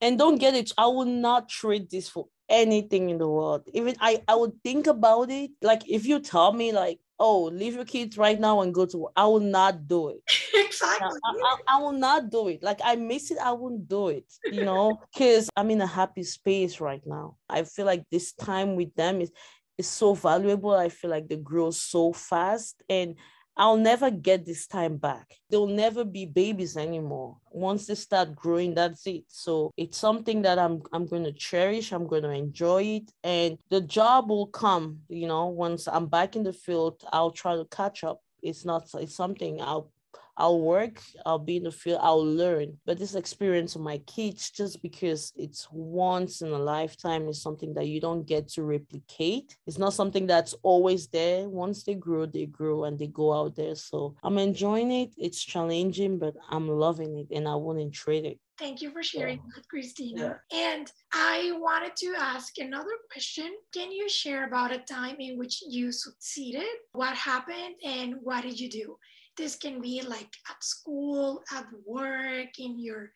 And 0.02 0.18
don't 0.18 0.38
get 0.38 0.56
it, 0.56 0.72
I 0.78 0.88
will 0.88 1.06
not 1.06 1.50
trade 1.50 1.90
this 1.90 2.10
for 2.10 2.28
anything 2.50 3.10
in 3.10 3.18
the 3.18 3.28
world. 3.28 3.68
Even 3.74 3.96
I, 4.00 4.22
I 4.28 4.36
would 4.36 4.54
think 4.64 4.88
about 4.88 5.30
it. 5.30 5.52
Like 5.62 5.90
if 5.90 6.06
you 6.06 6.20
tell 6.20 6.54
me 6.54 6.72
like, 6.72 7.00
oh, 7.20 7.44
leave 7.44 7.76
your 7.76 7.86
kids 7.86 8.18
right 8.18 8.40
now 8.40 8.62
and 8.62 8.74
go 8.74 8.86
to 8.86 8.98
work, 8.98 9.14
I 9.16 9.26
will 9.26 9.40
not 9.40 9.88
do 9.88 10.10
it. 10.10 10.22
exactly. 10.54 11.20
I, 11.24 11.32
I, 11.32 11.78
I, 11.78 11.82
will 11.82 11.94
not 11.94 12.30
do 12.30 12.50
it. 12.50 12.62
Like 12.62 12.80
I 12.84 12.96
miss 12.96 13.32
it, 13.32 13.38
I 13.38 13.54
won't 13.54 13.88
do 13.88 14.10
it, 14.10 14.26
you 14.52 14.66
know, 14.66 15.00
because 15.14 15.50
I'm 15.56 15.72
in 15.72 15.82
a 15.82 15.88
happy 15.88 16.24
space 16.24 16.82
right 16.82 17.02
now. 17.06 17.38
I 17.50 17.64
feel 17.64 17.86
like 17.86 18.04
this 18.12 18.34
time 18.34 18.76
with 18.76 18.94
them 18.96 19.22
is 19.22 19.32
is 19.78 19.88
so 19.88 20.14
valuable. 20.14 20.74
I 20.74 20.90
feel 20.90 21.12
like 21.12 21.28
they 21.28 21.38
grow 21.38 21.72
so 21.72 22.14
fast 22.14 22.82
and 22.90 23.16
I'll 23.58 23.78
never 23.78 24.12
get 24.12 24.46
this 24.46 24.68
time 24.68 24.98
back. 24.98 25.34
They'll 25.50 25.68
never 25.68 26.04
be 26.04 26.26
babies 26.26 26.76
anymore. 26.76 27.38
Once 27.52 27.88
they 27.88 27.96
start 27.96 28.36
growing, 28.36 28.74
that's 28.74 29.08
it. 29.08 29.24
So 29.28 29.72
it's 29.78 29.98
something 29.98 30.42
that 30.42 30.60
I'm 30.60 30.82
I'm 30.92 31.06
going 31.06 31.24
to 31.24 31.32
cherish. 31.32 31.92
I'm 31.92 32.08
going 32.08 32.24
to 32.24 32.32
enjoy 32.32 32.84
it, 32.84 33.12
and 33.24 33.58
the 33.70 33.82
job 33.82 34.30
will 34.30 34.48
come. 34.48 35.00
You 35.08 35.28
know, 35.28 35.48
once 35.48 35.88
I'm 35.88 36.08
back 36.08 36.36
in 36.36 36.44
the 36.44 36.54
field, 36.54 37.04
I'll 37.14 37.32
try 37.32 37.56
to 37.56 37.66
catch 37.66 38.04
up. 38.04 38.22
It's 38.42 38.66
not. 38.66 38.90
It's 38.96 39.16
something 39.16 39.62
I'll 39.62 39.92
I'll 40.38 40.60
work, 40.60 41.02
I'll 41.26 41.40
be 41.40 41.58
in 41.58 41.64
the 41.64 41.72
field, 41.72 42.00
I'll 42.02 42.26
learn. 42.26 42.78
But 42.86 43.00
this 43.00 43.16
experience 43.16 43.76
of 43.76 43.82
my 43.82 44.00
kids, 44.00 44.52
just 44.52 44.82
because 44.82 45.32
it's 45.36 45.68
once 45.72 46.42
in 46.42 46.50
a 46.50 46.60
lifetime, 46.60 47.28
is 47.30 47.42
something 47.42 47.74
that 47.76 47.88
you 47.88 48.02
don't 48.02 48.26
get 48.26 48.48
to 48.50 48.64
replicate. 48.64 49.56
It's 49.66 49.78
not 49.78 49.94
something 49.94 50.28
that's 50.28 50.54
always 50.64 51.08
there. 51.08 51.48
Once 51.48 51.84
they 51.84 51.96
grow, 51.96 52.26
they 52.26 52.46
grow 52.46 52.84
and 52.86 53.00
they 53.00 53.08
go 53.08 53.34
out 53.34 53.56
there. 53.56 53.76
So 53.76 54.16
I'm 54.24 54.38
enjoying 54.38 54.92
it. 54.92 55.14
It's 55.18 55.44
challenging, 55.44 56.20
but 56.20 56.36
I'm 56.50 56.68
loving 56.68 57.18
it 57.18 57.36
and 57.36 57.48
I 57.48 57.56
wouldn't 57.56 57.94
trade 57.94 58.26
it. 58.26 58.40
Thank 58.58 58.82
you 58.82 58.90
for 58.92 59.04
sharing 59.04 59.42
that, 59.54 59.68
Christina. 59.68 60.40
Yeah. 60.50 60.58
And 60.72 60.92
I 61.14 61.52
wanted 61.60 61.96
to 61.98 62.14
ask 62.18 62.58
another 62.58 62.96
question. 63.12 63.54
Can 63.74 63.92
you 63.92 64.08
share 64.08 64.48
about 64.48 64.72
a 64.72 64.80
time 64.80 65.18
in 65.20 65.38
which 65.38 65.62
you 65.68 65.92
succeeded? 65.92 66.64
What 66.94 67.16
happened 67.16 67.76
and 67.84 68.16
what 68.22 68.44
did 68.44 68.58
you 68.58 68.70
do? 68.70 68.98
This 69.38 69.56
can 69.56 69.82
be 69.82 70.02
like 70.02 70.30
at 70.50 70.64
school, 70.64 71.44
at 71.52 71.66
work, 71.86 72.60
in 72.60 72.80
your 72.80 73.12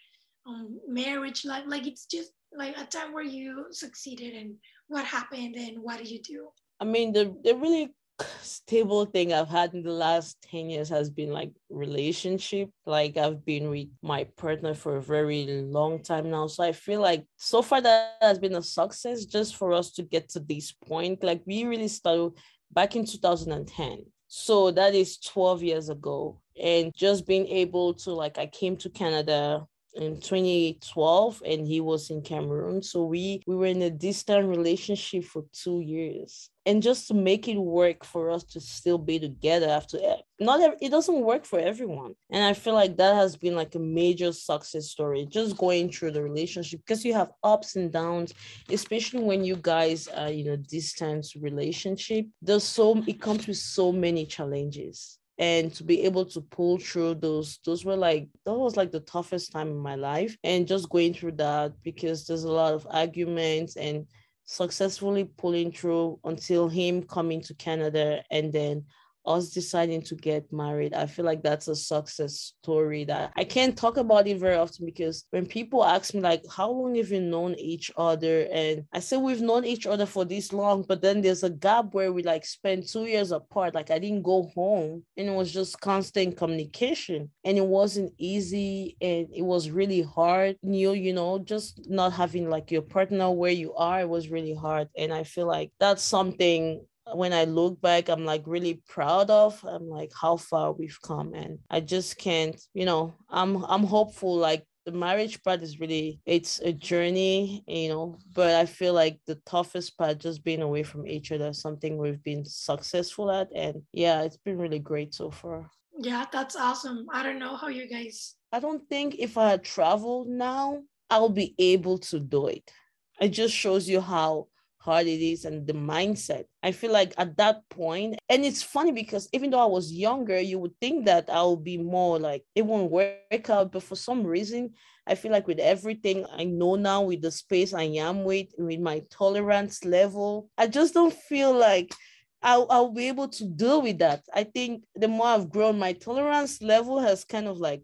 um, 0.45 0.79
marriage 0.87 1.45
life. 1.45 1.63
Like 1.67 1.87
it's 1.87 2.05
just 2.05 2.31
like 2.55 2.77
a 2.77 2.85
time 2.85 3.13
where 3.13 3.23
you 3.23 3.65
succeeded 3.71 4.33
and 4.35 4.55
what 4.87 5.05
happened 5.05 5.55
and 5.55 5.79
what 5.81 6.03
do 6.03 6.09
you 6.09 6.21
do? 6.21 6.49
I 6.79 6.85
mean, 6.85 7.13
the, 7.13 7.35
the 7.43 7.55
really 7.55 7.93
stable 8.41 9.05
thing 9.05 9.33
I've 9.33 9.49
had 9.49 9.73
in 9.73 9.83
the 9.83 9.91
last 9.91 10.37
10 10.49 10.69
years 10.69 10.89
has 10.89 11.09
been 11.09 11.31
like 11.31 11.51
relationship. 11.69 12.69
Like 12.85 13.17
I've 13.17 13.45
been 13.45 13.69
with 13.69 13.87
my 14.01 14.25
partner 14.37 14.73
for 14.73 14.97
a 14.97 15.01
very 15.01 15.45
long 15.63 16.01
time 16.01 16.29
now. 16.29 16.47
So 16.47 16.63
I 16.63 16.71
feel 16.71 17.01
like 17.01 17.25
so 17.37 17.61
far 17.61 17.81
that 17.81 18.17
has 18.21 18.39
been 18.39 18.55
a 18.55 18.63
success 18.63 19.25
just 19.25 19.55
for 19.55 19.73
us 19.73 19.91
to 19.91 20.03
get 20.03 20.29
to 20.29 20.39
this 20.39 20.71
point. 20.71 21.23
Like 21.23 21.41
we 21.45 21.65
really 21.65 21.87
started 21.87 22.33
back 22.71 22.95
in 22.95 23.05
2010 23.05 24.05
so 24.29 24.69
that 24.71 24.93
is 24.93 25.17
12 25.17 25.63
years 25.63 25.89
ago. 25.89 26.39
And 26.61 26.93
just 26.95 27.25
being 27.25 27.47
able 27.47 27.95
to, 27.95 28.11
like, 28.13 28.37
I 28.37 28.45
came 28.45 28.77
to 28.77 28.89
Canada 28.89 29.67
in 29.95 30.19
2012 30.19 31.41
and 31.45 31.67
he 31.67 31.81
was 31.81 32.09
in 32.09 32.21
Cameroon. 32.21 32.81
So 32.81 33.05
we 33.05 33.41
we 33.47 33.55
were 33.55 33.65
in 33.65 33.81
a 33.81 33.89
distant 33.89 34.47
relationship 34.47 35.23
for 35.23 35.43
two 35.53 35.81
years. 35.81 36.49
And 36.65 36.83
just 36.83 37.07
to 37.07 37.15
make 37.15 37.47
it 37.47 37.57
work 37.57 38.05
for 38.05 38.29
us 38.29 38.43
to 38.43 38.59
still 38.59 38.99
be 38.99 39.17
together 39.17 39.67
after 39.69 39.97
eh, 40.03 40.17
not 40.39 40.75
it 40.81 40.89
doesn't 40.89 41.21
work 41.21 41.45
for 41.45 41.59
everyone. 41.59 42.13
And 42.29 42.43
I 42.43 42.53
feel 42.53 42.75
like 42.75 42.97
that 42.97 43.15
has 43.15 43.35
been 43.35 43.55
like 43.55 43.73
a 43.75 43.79
major 43.79 44.31
success 44.31 44.87
story, 44.89 45.25
just 45.25 45.57
going 45.57 45.91
through 45.91 46.11
the 46.11 46.21
relationship 46.21 46.81
because 46.85 47.03
you 47.03 47.13
have 47.13 47.31
ups 47.43 47.75
and 47.75 47.91
downs, 47.91 48.33
especially 48.69 49.23
when 49.23 49.43
you 49.43 49.55
guys 49.55 50.07
are, 50.07 50.29
you 50.29 50.43
know, 50.43 50.57
distance 50.57 51.35
relationship. 51.35 52.27
There's 52.41 52.63
so 52.63 53.03
it 53.07 53.19
comes 53.19 53.47
with 53.47 53.57
so 53.57 53.91
many 53.91 54.25
challenges 54.25 55.18
and 55.39 55.73
to 55.73 55.83
be 55.85 56.03
able 56.03 56.25
to 56.25 56.41
pull 56.41 56.77
through 56.77 57.15
those 57.15 57.59
those 57.65 57.85
were 57.85 57.95
like 57.95 58.27
that 58.45 58.53
was 58.53 58.75
like 58.75 58.91
the 58.91 58.99
toughest 58.99 59.51
time 59.51 59.69
in 59.69 59.77
my 59.77 59.95
life 59.95 60.37
and 60.43 60.67
just 60.67 60.89
going 60.89 61.13
through 61.13 61.31
that 61.31 61.71
because 61.81 62.27
there's 62.27 62.43
a 62.43 62.51
lot 62.51 62.73
of 62.73 62.85
arguments 62.91 63.77
and 63.77 64.05
successfully 64.43 65.23
pulling 65.37 65.71
through 65.71 66.19
until 66.25 66.67
him 66.67 67.01
coming 67.03 67.41
to 67.41 67.53
canada 67.55 68.21
and 68.29 68.51
then 68.51 68.83
us 69.29 69.49
deciding 69.49 70.01
to 70.01 70.15
get 70.15 70.51
married 70.51 70.93
i 70.93 71.05
feel 71.05 71.25
like 71.25 71.43
that's 71.43 71.67
a 71.67 71.75
success 71.75 72.53
story 72.61 73.03
that 73.05 73.31
i 73.37 73.43
can't 73.43 73.77
talk 73.77 73.97
about 73.97 74.27
it 74.27 74.39
very 74.39 74.55
often 74.55 74.85
because 74.85 75.25
when 75.31 75.45
people 75.45 75.85
ask 75.85 76.13
me 76.13 76.19
like 76.19 76.43
how 76.49 76.69
long 76.69 76.95
have 76.95 77.11
you 77.11 77.21
known 77.21 77.55
each 77.55 77.91
other? 77.97 78.47
And 78.51 78.85
i 78.93 78.99
say 78.99 79.17
we've 79.17 79.41
known 79.41 79.65
each 79.65 79.85
other 79.85 80.05
for 80.05 80.25
this 80.25 80.51
long 80.51 80.83
but 80.87 81.01
then 81.01 81.21
there's 81.21 81.43
a 81.43 81.49
gap 81.49 81.93
where 81.93 82.11
we 82.11 82.23
like 82.23 82.45
spent 82.45 82.89
two 82.89 83.05
years 83.05 83.31
apart. 83.31 83.75
Like 83.75 83.91
i 83.91 83.99
didn't 83.99 84.23
go 84.23 84.51
home 84.55 85.03
and 85.17 85.29
it 85.29 85.35
was 85.35 85.51
just 85.51 85.79
constant 85.79 86.37
communication. 86.37 87.29
And 87.43 87.57
it 87.57 87.65
wasn't 87.65 88.13
easy 88.17 88.97
and 89.01 89.27
it 89.33 89.43
was 89.43 89.69
really 89.69 90.01
hard. 90.01 90.57
You 90.61 90.93
you 90.93 91.13
know 91.13 91.39
just 91.39 91.89
not 91.89 92.13
having 92.13 92.49
like 92.49 92.71
your 92.71 92.81
partner 92.81 93.31
where 93.31 93.51
you 93.51 93.73
are 93.75 94.01
it 94.01 94.09
was 94.09 94.29
really 94.29 94.55
hard. 94.55 94.89
And 94.97 95.13
i 95.13 95.23
feel 95.23 95.47
like 95.47 95.71
that's 95.79 96.03
something 96.03 96.85
when 97.13 97.33
I 97.33 97.45
look 97.45 97.81
back, 97.81 98.09
I'm 98.09 98.25
like 98.25 98.43
really 98.45 98.81
proud 98.87 99.29
of. 99.29 99.63
I'm 99.63 99.87
like 99.87 100.11
how 100.19 100.37
far 100.37 100.71
we've 100.71 100.99
come, 101.01 101.33
and 101.33 101.59
I 101.69 101.79
just 101.79 102.17
can't, 102.17 102.59
you 102.73 102.85
know, 102.85 103.13
I'm 103.29 103.63
I'm 103.65 103.83
hopeful. 103.83 104.35
Like 104.35 104.65
the 104.85 104.91
marriage 104.91 105.41
part 105.43 105.61
is 105.61 105.79
really 105.79 106.19
it's 106.25 106.59
a 106.59 106.73
journey, 106.73 107.63
you 107.67 107.89
know, 107.89 108.17
but 108.33 108.55
I 108.55 108.65
feel 108.65 108.93
like 108.93 109.19
the 109.27 109.35
toughest 109.45 109.97
part 109.97 110.19
just 110.19 110.43
being 110.43 110.61
away 110.61 110.83
from 110.83 111.07
each 111.07 111.31
other, 111.31 111.53
something 111.53 111.97
we've 111.97 112.23
been 112.23 112.45
successful 112.45 113.31
at, 113.31 113.49
and 113.55 113.81
yeah, 113.93 114.21
it's 114.21 114.37
been 114.37 114.57
really 114.57 114.79
great 114.79 115.13
so 115.13 115.31
far. 115.31 115.69
Yeah, 115.97 116.25
that's 116.31 116.55
awesome. 116.55 117.07
I 117.13 117.23
don't 117.23 117.39
know 117.39 117.55
how 117.55 117.67
you 117.67 117.87
guys. 117.87 118.35
I 118.51 118.59
don't 118.59 118.87
think 118.89 119.15
if 119.19 119.37
I 119.37 119.49
had 119.49 119.63
traveled 119.63 120.27
now, 120.27 120.81
I'll 121.09 121.29
be 121.29 121.55
able 121.59 121.97
to 122.09 122.19
do 122.19 122.47
it. 122.47 122.71
It 123.19 123.29
just 123.29 123.53
shows 123.53 123.89
you 123.89 123.99
how 123.99 124.47
hard 124.79 125.07
it 125.07 125.21
is 125.21 125.45
and 125.45 125.67
the 125.67 125.73
mindset. 125.73 126.45
I 126.63 126.71
feel 126.71 126.91
like 126.91 127.13
at 127.17 127.37
that 127.37 127.67
point, 127.69 128.17
and 128.29 128.45
it's 128.45 128.63
funny 128.63 128.91
because 128.91 129.29
even 129.33 129.49
though 129.49 129.59
I 129.59 129.65
was 129.65 129.91
younger, 129.91 130.39
you 130.39 130.57
would 130.59 130.77
think 130.79 131.05
that 131.05 131.29
I'll 131.29 131.57
be 131.57 131.77
more 131.77 132.17
like 132.17 132.43
it 132.55 132.65
won't 132.65 132.91
work 132.91 133.49
out. 133.49 133.71
But 133.71 133.83
for 133.83 133.95
some 133.95 134.25
reason, 134.25 134.71
I 135.05 135.15
feel 135.15 135.31
like 135.31 135.47
with 135.47 135.59
everything 135.59 136.25
I 136.31 136.45
know 136.45 136.75
now, 136.75 137.01
with 137.03 137.21
the 137.21 137.31
space 137.31 137.73
I 137.73 137.83
am 137.83 138.23
with, 138.23 138.47
with 138.57 138.79
my 138.79 139.03
tolerance 139.09 139.83
level, 139.83 140.49
I 140.57 140.67
just 140.67 140.93
don't 140.93 141.13
feel 141.13 141.53
like 141.53 141.93
I'll, 142.41 142.67
I'll 142.69 142.91
be 142.91 143.07
able 143.09 143.27
to 143.27 143.45
deal 143.45 143.81
with 143.81 143.99
that. 143.99 144.23
I 144.33 144.45
think 144.45 144.85
the 144.95 145.09
more 145.09 145.27
I've 145.27 145.49
grown, 145.49 145.77
my 145.77 145.93
tolerance 145.93 146.61
level 146.61 146.99
has 146.99 147.25
kind 147.25 147.47
of 147.47 147.57
like 147.57 147.81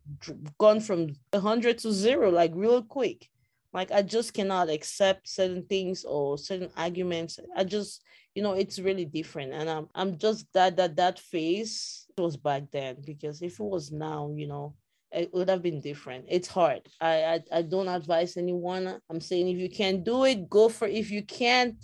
gone 0.57 0.79
from 0.79 1.09
100 1.31 1.77
to 1.79 1.91
zero, 1.91 2.29
like 2.29 2.51
real 2.55 2.81
quick. 2.81 3.27
Like 3.75 3.91
I 3.91 4.01
just 4.03 4.33
cannot 4.33 4.69
accept 4.69 5.27
certain 5.27 5.65
things 5.65 6.05
or 6.05 6.37
certain 6.37 6.69
arguments. 6.77 7.37
I 7.57 7.65
just, 7.65 8.01
you 8.33 8.41
know, 8.41 8.53
it's 8.53 8.79
really 8.79 9.03
different. 9.03 9.51
And 9.51 9.69
I'm 9.69 9.89
I'm 9.93 10.17
just 10.17 10.49
glad 10.53 10.77
that 10.77 10.95
that 10.95 11.19
phase 11.19 12.07
was 12.17 12.37
back 12.37 12.71
then 12.71 12.95
because 13.05 13.41
if 13.41 13.59
it 13.59 13.63
was 13.63 13.91
now, 13.91 14.31
you 14.33 14.47
know, 14.47 14.75
it 15.11 15.29
would 15.33 15.49
have 15.49 15.61
been 15.61 15.81
different. 15.81 16.23
It's 16.29 16.47
hard. 16.47 16.87
I, 17.01 17.25
I 17.25 17.39
I 17.51 17.61
don't 17.63 17.89
advise 17.89 18.37
anyone. 18.37 18.97
I'm 19.09 19.19
saying 19.19 19.49
if 19.49 19.57
you 19.57 19.69
can 19.69 20.03
do 20.03 20.23
it, 20.23 20.49
go 20.49 20.69
for 20.69 20.87
it. 20.87 20.95
If 20.95 21.11
you 21.11 21.23
can't, 21.23 21.75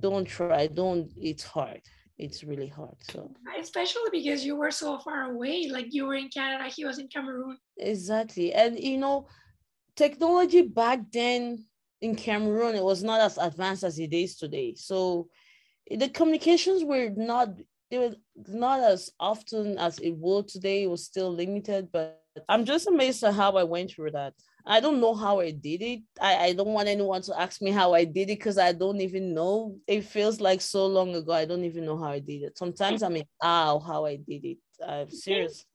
don't 0.00 0.24
try. 0.24 0.68
Don't. 0.68 1.12
It's 1.18 1.44
hard. 1.44 1.82
It's 2.16 2.42
really 2.44 2.68
hard. 2.68 2.96
So 3.02 3.30
especially 3.60 4.10
because 4.10 4.42
you 4.42 4.56
were 4.56 4.70
so 4.70 4.98
far 5.00 5.32
away. 5.32 5.68
Like 5.70 5.88
you 5.90 6.06
were 6.06 6.14
in 6.14 6.30
Canada, 6.30 6.64
he 6.74 6.86
was 6.86 6.98
in 6.98 7.08
Cameroon. 7.08 7.58
Exactly, 7.76 8.54
and 8.54 8.78
you 8.78 8.96
know 8.96 9.26
technology 9.96 10.62
back 10.62 11.00
then 11.12 11.64
in 12.00 12.14
Cameroon, 12.14 12.74
it 12.74 12.84
was 12.84 13.02
not 13.02 13.20
as 13.20 13.38
advanced 13.38 13.84
as 13.84 13.98
it 13.98 14.12
is 14.12 14.36
today. 14.36 14.74
So 14.76 15.28
the 15.90 16.08
communications 16.08 16.84
were 16.84 17.10
not 17.16 17.48
they 17.90 17.98
were 17.98 18.14
not 18.48 18.80
as 18.80 19.10
often 19.20 19.78
as 19.78 19.98
it 20.00 20.16
would 20.16 20.48
today. 20.48 20.84
It 20.84 20.90
was 20.90 21.04
still 21.04 21.32
limited, 21.32 21.90
but 21.92 22.20
I'm 22.48 22.64
just 22.64 22.88
amazed 22.88 23.22
at 23.22 23.34
how 23.34 23.52
I 23.52 23.62
went 23.64 23.90
through 23.90 24.12
that. 24.12 24.34
I 24.66 24.80
don't 24.80 25.00
know 25.00 25.14
how 25.14 25.40
I 25.40 25.50
did 25.50 25.82
it. 25.82 26.00
I, 26.20 26.36
I 26.46 26.52
don't 26.54 26.72
want 26.72 26.88
anyone 26.88 27.20
to 27.22 27.38
ask 27.38 27.60
me 27.60 27.70
how 27.70 27.92
I 27.92 28.04
did 28.04 28.30
it 28.30 28.38
because 28.38 28.58
I 28.58 28.72
don't 28.72 29.00
even 29.00 29.34
know. 29.34 29.76
It 29.86 30.04
feels 30.04 30.40
like 30.40 30.62
so 30.62 30.86
long 30.86 31.14
ago. 31.14 31.32
I 31.32 31.44
don't 31.44 31.64
even 31.64 31.84
know 31.84 31.98
how 31.98 32.08
I 32.08 32.18
did 32.18 32.42
it. 32.42 32.58
Sometimes 32.58 33.02
I'm 33.02 33.16
in 33.16 33.24
awe 33.42 33.78
how 33.78 34.06
I 34.06 34.16
did 34.16 34.44
it. 34.44 34.58
I'm 34.84 35.10
serious. 35.10 35.66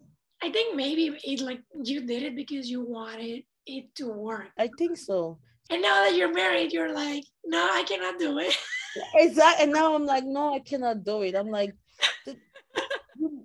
I 0.41 0.49
think 0.51 0.75
maybe 0.75 1.17
it 1.23 1.41
like 1.41 1.61
you 1.83 2.05
did 2.05 2.23
it 2.23 2.35
because 2.35 2.69
you 2.69 2.81
wanted 2.81 3.43
it 3.77 3.95
to 3.95 4.07
work. 4.07 4.49
I 4.57 4.69
think 4.77 4.97
so. 4.97 5.39
And 5.69 5.81
now 5.81 6.03
that 6.03 6.15
you're 6.15 6.33
married, 6.33 6.73
you're 6.73 6.93
like, 6.93 7.23
no, 7.45 7.69
I 7.71 7.83
cannot 7.83 8.17
do 8.19 8.39
it. 8.39 8.57
exactly. 9.15 9.63
And 9.63 9.73
now 9.73 9.93
I'm 9.93 10.05
like, 10.05 10.25
no, 10.25 10.55
I 10.55 10.59
cannot 10.59 11.03
do 11.03 11.21
it. 11.21 11.35
I'm 11.35 11.49
like, 11.49 11.75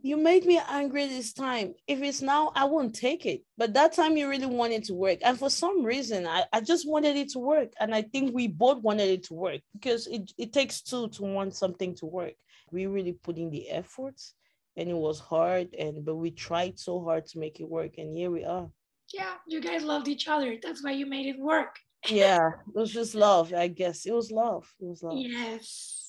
you 0.03 0.17
made 0.17 0.45
me 0.45 0.61
angry 0.69 1.07
this 1.07 1.33
time. 1.33 1.75
If 1.87 2.03
it's 2.03 2.23
now, 2.23 2.53
I 2.55 2.65
won't 2.65 2.95
take 2.95 3.27
it. 3.27 3.43
But 3.57 3.75
that 3.75 3.95
time 3.95 4.17
you 4.17 4.29
really 4.29 4.47
wanted 4.47 4.85
to 4.85 4.95
work. 4.95 5.19
And 5.23 5.39
for 5.39 5.51
some 5.51 5.83
reason, 5.83 6.27
I, 6.27 6.45
I 6.53 6.61
just 6.61 6.89
wanted 6.89 7.17
it 7.17 7.31
to 7.31 7.39
work. 7.39 7.73
And 7.81 7.95
I 7.95 8.03
think 8.03 8.35
we 8.35 8.47
both 8.47 8.83
wanted 8.83 9.09
it 9.09 9.25
to 9.25 9.35
work 9.35 9.61
because 9.73 10.07
it, 10.07 10.31
it 10.39 10.53
takes 10.53 10.83
two 10.83 11.09
to 11.09 11.23
want 11.23 11.55
something 11.55 11.95
to 11.97 12.07
work. 12.07 12.35
We 12.71 12.87
really 12.87 13.13
put 13.13 13.37
in 13.39 13.51
the 13.51 13.71
efforts 13.71 14.35
and 14.77 14.89
it 14.89 14.97
was 14.97 15.21
hard 15.21 15.75
and 15.79 16.05
but 16.05 16.17
we 16.17 16.31
tried 16.31 16.79
so 16.79 17.03
hard 17.03 17.27
to 17.27 17.39
make 17.39 17.61
it 17.61 17.69
work 17.69 17.93
and 17.99 18.17
here 18.17 18.31
we 18.31 18.45
are. 18.45 18.69
Yeah, 19.15 19.35
you 19.47 19.61
guys 19.61 19.85
loved 19.85 20.09
each 20.09 20.29
other. 20.29 20.57
That's 20.63 20.83
why 20.83 20.93
you 20.93 21.07
made 21.07 21.27
it 21.27 21.39
work. 21.39 21.77
yeah, 22.09 22.49
it 22.75 22.79
was 22.79 22.93
just 22.93 23.15
love, 23.15 23.53
I 23.55 23.69
guess. 23.69 24.07
It 24.07 24.13
was 24.13 24.31
love. 24.31 24.73
It 24.81 24.87
was 24.87 25.03
love. 25.03 25.19
Yes 25.19 26.05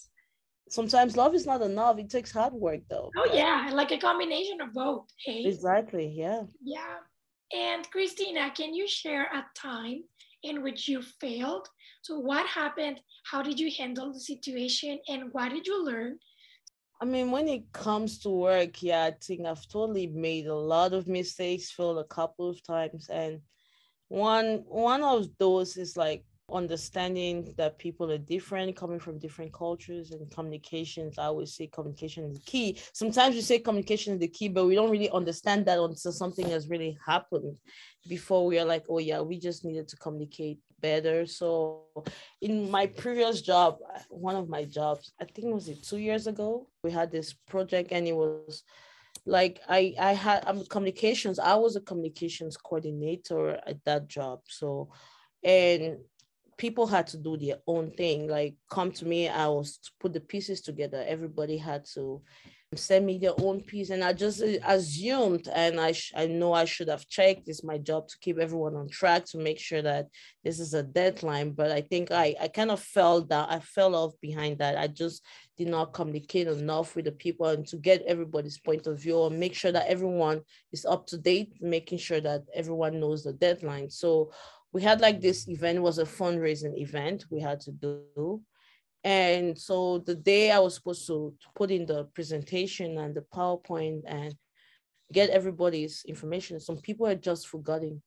sometimes 0.69 1.15
love 1.17 1.35
is 1.35 1.45
not 1.45 1.61
enough. 1.61 1.97
It 1.97 2.09
takes 2.09 2.31
hard 2.31 2.53
work 2.53 2.81
though. 2.89 3.11
Oh 3.17 3.29
yeah, 3.33 3.69
like 3.73 3.91
a 3.91 3.97
combination 3.97 4.61
of 4.61 4.73
both. 4.73 5.07
Hey? 5.23 5.43
Exactly. 5.45 6.07
Yeah. 6.07 6.43
Yeah. 6.63 6.97
And 7.53 7.89
Christina, 7.91 8.51
can 8.55 8.73
you 8.73 8.87
share 8.87 9.23
a 9.25 9.45
time 9.55 10.03
in 10.43 10.63
which 10.63 10.87
you 10.87 11.01
failed? 11.21 11.67
So 12.01 12.19
what 12.19 12.45
happened? 12.47 12.99
How 13.31 13.41
did 13.41 13.59
you 13.59 13.71
handle 13.77 14.11
the 14.11 14.19
situation 14.19 14.99
and 15.07 15.31
what 15.31 15.49
did 15.49 15.65
you 15.65 15.83
learn? 15.83 16.19
I 17.01 17.05
mean, 17.05 17.31
when 17.31 17.47
it 17.47 17.71
comes 17.73 18.19
to 18.19 18.29
work, 18.29 18.81
yeah, 18.81 19.03
I 19.05 19.11
think 19.11 19.45
I've 19.45 19.67
totally 19.67 20.07
made 20.07 20.47
a 20.47 20.55
lot 20.55 20.93
of 20.93 21.07
mistakes, 21.07 21.71
failed 21.71 21.97
a 21.97 22.05
couple 22.05 22.49
of 22.49 22.63
times. 22.63 23.09
And 23.09 23.41
one 24.07 24.63
one 24.67 25.03
of 25.03 25.27
those 25.37 25.75
is 25.77 25.97
like 25.97 26.23
understanding 26.51 27.53
that 27.57 27.77
people 27.79 28.11
are 28.11 28.17
different, 28.17 28.75
coming 28.75 28.99
from 28.99 29.19
different 29.19 29.51
cultures 29.51 30.11
and 30.11 30.31
communications. 30.31 31.17
I 31.17 31.25
always 31.25 31.53
say 31.53 31.67
communication 31.67 32.31
is 32.31 32.39
key. 32.45 32.77
Sometimes 32.93 33.35
we 33.35 33.41
say 33.41 33.59
communication 33.59 34.13
is 34.13 34.19
the 34.19 34.27
key, 34.27 34.47
but 34.47 34.65
we 34.65 34.75
don't 34.75 34.91
really 34.91 35.09
understand 35.09 35.65
that 35.65 35.79
until 35.79 36.11
something 36.11 36.49
has 36.49 36.69
really 36.69 36.97
happened 37.05 37.57
before 38.07 38.45
we 38.45 38.59
are 38.59 38.65
like, 38.65 38.85
oh 38.89 38.99
yeah, 38.99 39.21
we 39.21 39.39
just 39.39 39.65
needed 39.65 39.87
to 39.89 39.97
communicate 39.97 40.59
better. 40.79 41.25
So 41.25 41.83
in 42.41 42.69
my 42.69 42.87
previous 42.87 43.41
job, 43.41 43.77
one 44.09 44.35
of 44.35 44.49
my 44.49 44.65
jobs, 44.65 45.13
I 45.19 45.25
think 45.25 45.53
was 45.53 45.69
it 45.69 45.83
two 45.83 45.97
years 45.97 46.27
ago, 46.27 46.67
we 46.83 46.91
had 46.91 47.11
this 47.11 47.33
project 47.33 47.91
and 47.91 48.07
it 48.07 48.15
was 48.15 48.63
like 49.25 49.59
I 49.67 49.93
I 49.99 50.13
had 50.13 50.43
I'm 50.45 50.65
communications. 50.65 51.39
I 51.39 51.55
was 51.55 51.75
a 51.75 51.81
communications 51.81 52.57
coordinator 52.57 53.59
at 53.65 53.83
that 53.85 54.07
job. 54.07 54.41
So 54.47 54.89
and 55.43 55.97
people 56.57 56.87
had 56.87 57.07
to 57.07 57.17
do 57.17 57.37
their 57.37 57.57
own 57.67 57.91
thing 57.91 58.27
like 58.27 58.55
come 58.69 58.91
to 58.91 59.05
me 59.05 59.27
i 59.27 59.47
was 59.47 59.79
put 59.99 60.13
the 60.13 60.19
pieces 60.19 60.61
together 60.61 61.03
everybody 61.07 61.57
had 61.57 61.83
to 61.85 62.21
send 62.75 63.05
me 63.05 63.17
their 63.17 63.33
own 63.39 63.61
piece 63.61 63.89
and 63.89 64.03
i 64.03 64.11
just 64.11 64.41
uh, 64.41 64.57
assumed 64.67 65.47
and 65.53 65.79
i 65.79 65.91
sh- 65.91 66.13
i 66.15 66.25
know 66.25 66.53
i 66.53 66.65
should 66.65 66.87
have 66.87 67.07
checked 67.07 67.47
it's 67.47 67.63
my 67.63 67.77
job 67.77 68.07
to 68.07 68.17
keep 68.19 68.37
everyone 68.39 68.75
on 68.75 68.87
track 68.89 69.25
to 69.25 69.37
make 69.37 69.59
sure 69.59 69.81
that 69.81 70.07
this 70.43 70.59
is 70.59 70.73
a 70.73 70.83
deadline 70.83 71.51
but 71.51 71.71
i 71.71 71.81
think 71.81 72.11
i 72.11 72.35
i 72.41 72.47
kind 72.47 72.71
of 72.71 72.79
fell 72.79 73.21
down 73.21 73.47
i 73.49 73.59
fell 73.59 73.95
off 73.95 74.13
behind 74.21 74.57
that. 74.59 74.77
I 74.77 74.87
just 74.87 75.23
did 75.57 75.67
not 75.67 75.93
communicate 75.93 76.47
enough 76.47 76.95
with 76.95 77.05
the 77.05 77.11
people 77.11 77.47
and 77.47 77.65
to 77.67 77.77
get 77.77 78.03
everybody's 78.07 78.59
point 78.59 78.87
of 78.87 78.99
view 79.01 79.25
and 79.25 79.39
make 79.39 79.53
sure 79.53 79.71
that 79.71 79.87
everyone 79.87 80.41
is 80.73 80.85
up 80.85 81.07
to 81.07 81.17
date 81.17 81.53
making 81.61 81.97
sure 81.97 82.21
that 82.21 82.43
everyone 82.53 82.99
knows 82.99 83.23
the 83.23 83.33
deadline. 83.33 83.89
So 83.89 84.31
we 84.73 84.81
had 84.81 84.99
like 84.99 85.21
this 85.21 85.47
event 85.47 85.81
was 85.81 85.99
a 85.99 86.03
fundraising 86.03 86.77
event 86.77 87.25
we 87.31 87.39
had 87.39 87.59
to 87.61 87.71
do 87.71 88.41
and 89.05 89.57
so 89.57 89.99
the 89.99 90.15
day 90.15 90.51
i 90.51 90.59
was 90.59 90.75
supposed 90.75 91.05
to, 91.07 91.33
put 91.55 91.71
in 91.71 91.85
the 91.85 92.03
presentation 92.15 92.97
and 92.97 93.15
the 93.15 93.23
powerpoint 93.33 94.01
and 94.07 94.35
get 95.13 95.29
everybody's 95.29 96.03
information 96.07 96.59
some 96.59 96.77
people 96.77 97.05
had 97.05 97.21
just 97.21 97.47
forgotten 97.47 98.01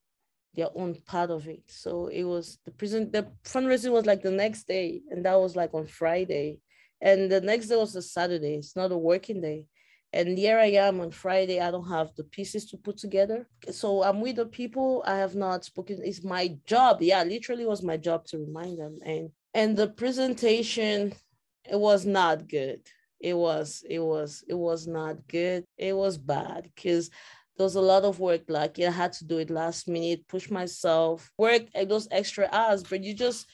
their 0.54 0.68
own 0.74 0.94
part 1.06 1.30
of 1.30 1.46
it 1.46 1.62
so 1.68 2.08
it 2.08 2.24
was 2.24 2.58
the 2.64 2.72
present 2.72 3.12
the 3.12 3.26
fundraising 3.44 3.92
was 3.92 4.06
like 4.06 4.22
the 4.22 4.30
next 4.30 4.66
day 4.66 5.00
and 5.11 5.24
that 5.24 5.38
was 5.38 5.54
like 5.54 5.72
on 5.72 5.87
friday 5.87 6.58
and 7.00 7.30
the 7.30 7.40
next 7.40 7.68
day 7.68 7.76
was 7.76 7.94
a 7.94 8.02
saturday 8.02 8.56
it's 8.56 8.74
not 8.74 8.90
a 8.90 8.98
working 8.98 9.40
day 9.40 9.64
and 10.12 10.38
here 10.38 10.58
I 10.58 10.70
am 10.70 11.00
on 11.00 11.11
Friday. 11.11 11.61
I 11.61 11.70
don't 11.70 11.88
have 11.90 12.14
the 12.16 12.24
pieces 12.24 12.64
to 12.70 12.78
put 12.78 12.96
together. 12.96 13.46
So 13.70 14.02
I'm 14.02 14.22
with 14.22 14.37
the 14.37 14.46
people. 14.46 15.04
I 15.06 15.16
have 15.16 15.34
not 15.34 15.66
spoken. 15.66 16.00
It's 16.02 16.24
my 16.24 16.56
job. 16.64 17.02
Yeah, 17.02 17.22
literally 17.24 17.66
was 17.66 17.82
my 17.82 17.98
job 17.98 18.24
to 18.28 18.38
remind 18.38 18.78
them. 18.78 18.96
And 19.04 19.28
and 19.54 19.76
the 19.76 19.88
presentation, 19.88 21.12
it 21.64 21.78
was 21.78 22.04
not 22.04 22.48
good. 22.48 22.80
It 23.20 23.37
was, 23.37 23.82
it 23.88 23.98
was, 23.98 24.44
it 24.48 24.54
was 24.54 24.87
not 24.87 25.26
good. 25.26 25.64
It 25.76 25.96
was 25.96 26.16
bad 26.18 26.70
because 26.74 27.11
there 27.56 27.64
was 27.64 27.74
a 27.74 27.80
lot 27.80 28.04
of 28.04 28.20
work. 28.20 28.42
Like 28.48 28.78
I 28.78 28.90
had 28.90 29.12
to 29.14 29.24
do 29.24 29.38
it 29.38 29.50
last 29.50 29.88
minute, 29.88 30.28
push 30.28 30.50
myself, 30.50 31.30
work 31.37 31.62
those 31.87 32.08
extra 32.11 32.48
hours, 32.52 32.84
but 32.84 33.02
you 33.02 33.14
just 33.14 33.46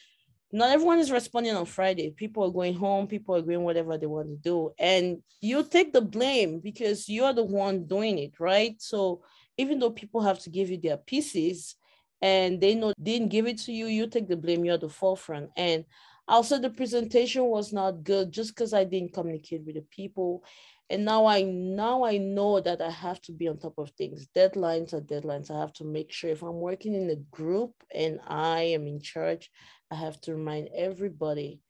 not 0.53 0.71
everyone 0.71 1.01
is 1.01 1.11
responding 1.11 1.57
on 1.57 1.67
Friday. 1.67 2.11
People 2.11 2.45
are 2.45 2.53
going 2.53 2.75
home, 2.75 3.09
people 3.09 3.35
are 3.35 3.43
doing 3.43 3.65
whatever 3.65 3.99
they 3.99 4.07
want 4.07 4.29
to 4.29 4.37
do. 4.37 4.71
And 4.79 5.19
you 5.41 5.65
take 5.65 5.93
the 5.93 6.01
blame 6.01 6.61
because 6.61 7.09
you're 7.09 7.33
the 7.33 7.43
one 7.43 7.87
doing 7.87 8.19
it, 8.19 8.39
right? 8.39 8.81
So 8.81 9.23
even 9.57 9.81
though 9.81 9.91
people 9.91 10.21
have 10.21 10.39
to 10.41 10.51
give 10.51 10.71
you 10.71 10.79
their 10.79 10.97
pieces 10.97 11.75
and 12.23 12.61
they 12.61 12.75
know 12.75 12.93
didn't 13.03 13.29
give 13.29 13.47
it 13.47 13.59
to 13.59 13.73
you, 13.73 13.87
you 13.87 14.07
take 14.07 14.29
the 14.29 14.37
blame, 14.37 14.65
you're 14.65 14.79
the 14.79 14.89
forefront. 14.89 15.51
And 15.57 15.85
also 16.27 16.59
the 16.59 16.71
presentation 16.71 17.45
was 17.45 17.73
not 17.73 18.03
good 18.03 18.33
just 18.33 18.55
because 18.55 18.73
I 18.73 18.85
didn't 18.85 19.13
communicate 19.13 19.63
with 19.65 19.75
the 19.75 19.85
people. 19.91 20.45
And 20.91 21.05
now 21.05 21.27
I 21.27 21.43
now 21.43 22.05
I 22.05 22.19
know 22.19 22.61
that 22.61 22.81
I 22.81 22.91
have 22.91 23.21
to 23.23 23.33
be 23.33 23.49
on 23.49 23.59
top 23.59 23.79
of 23.79 23.91
things. 23.91 24.29
Deadlines 24.37 24.93
are 24.93 25.01
deadlines. 25.01 25.51
I 25.51 25.59
have 25.59 25.73
to 25.75 25.85
make 25.85 26.13
sure 26.13 26.31
if 26.31 26.43
I'm 26.43 26.61
working 26.61 26.95
in 26.95 27.11
a 27.11 27.17
group 27.17 27.73
and 27.95 28.21
I 28.27 28.61
am 28.63 28.87
in 28.87 29.01
charge, 29.01 29.51
I 29.91 29.97
have 29.97 30.21
to 30.23 30.35
remind 30.35 30.69
everybody 30.75 31.61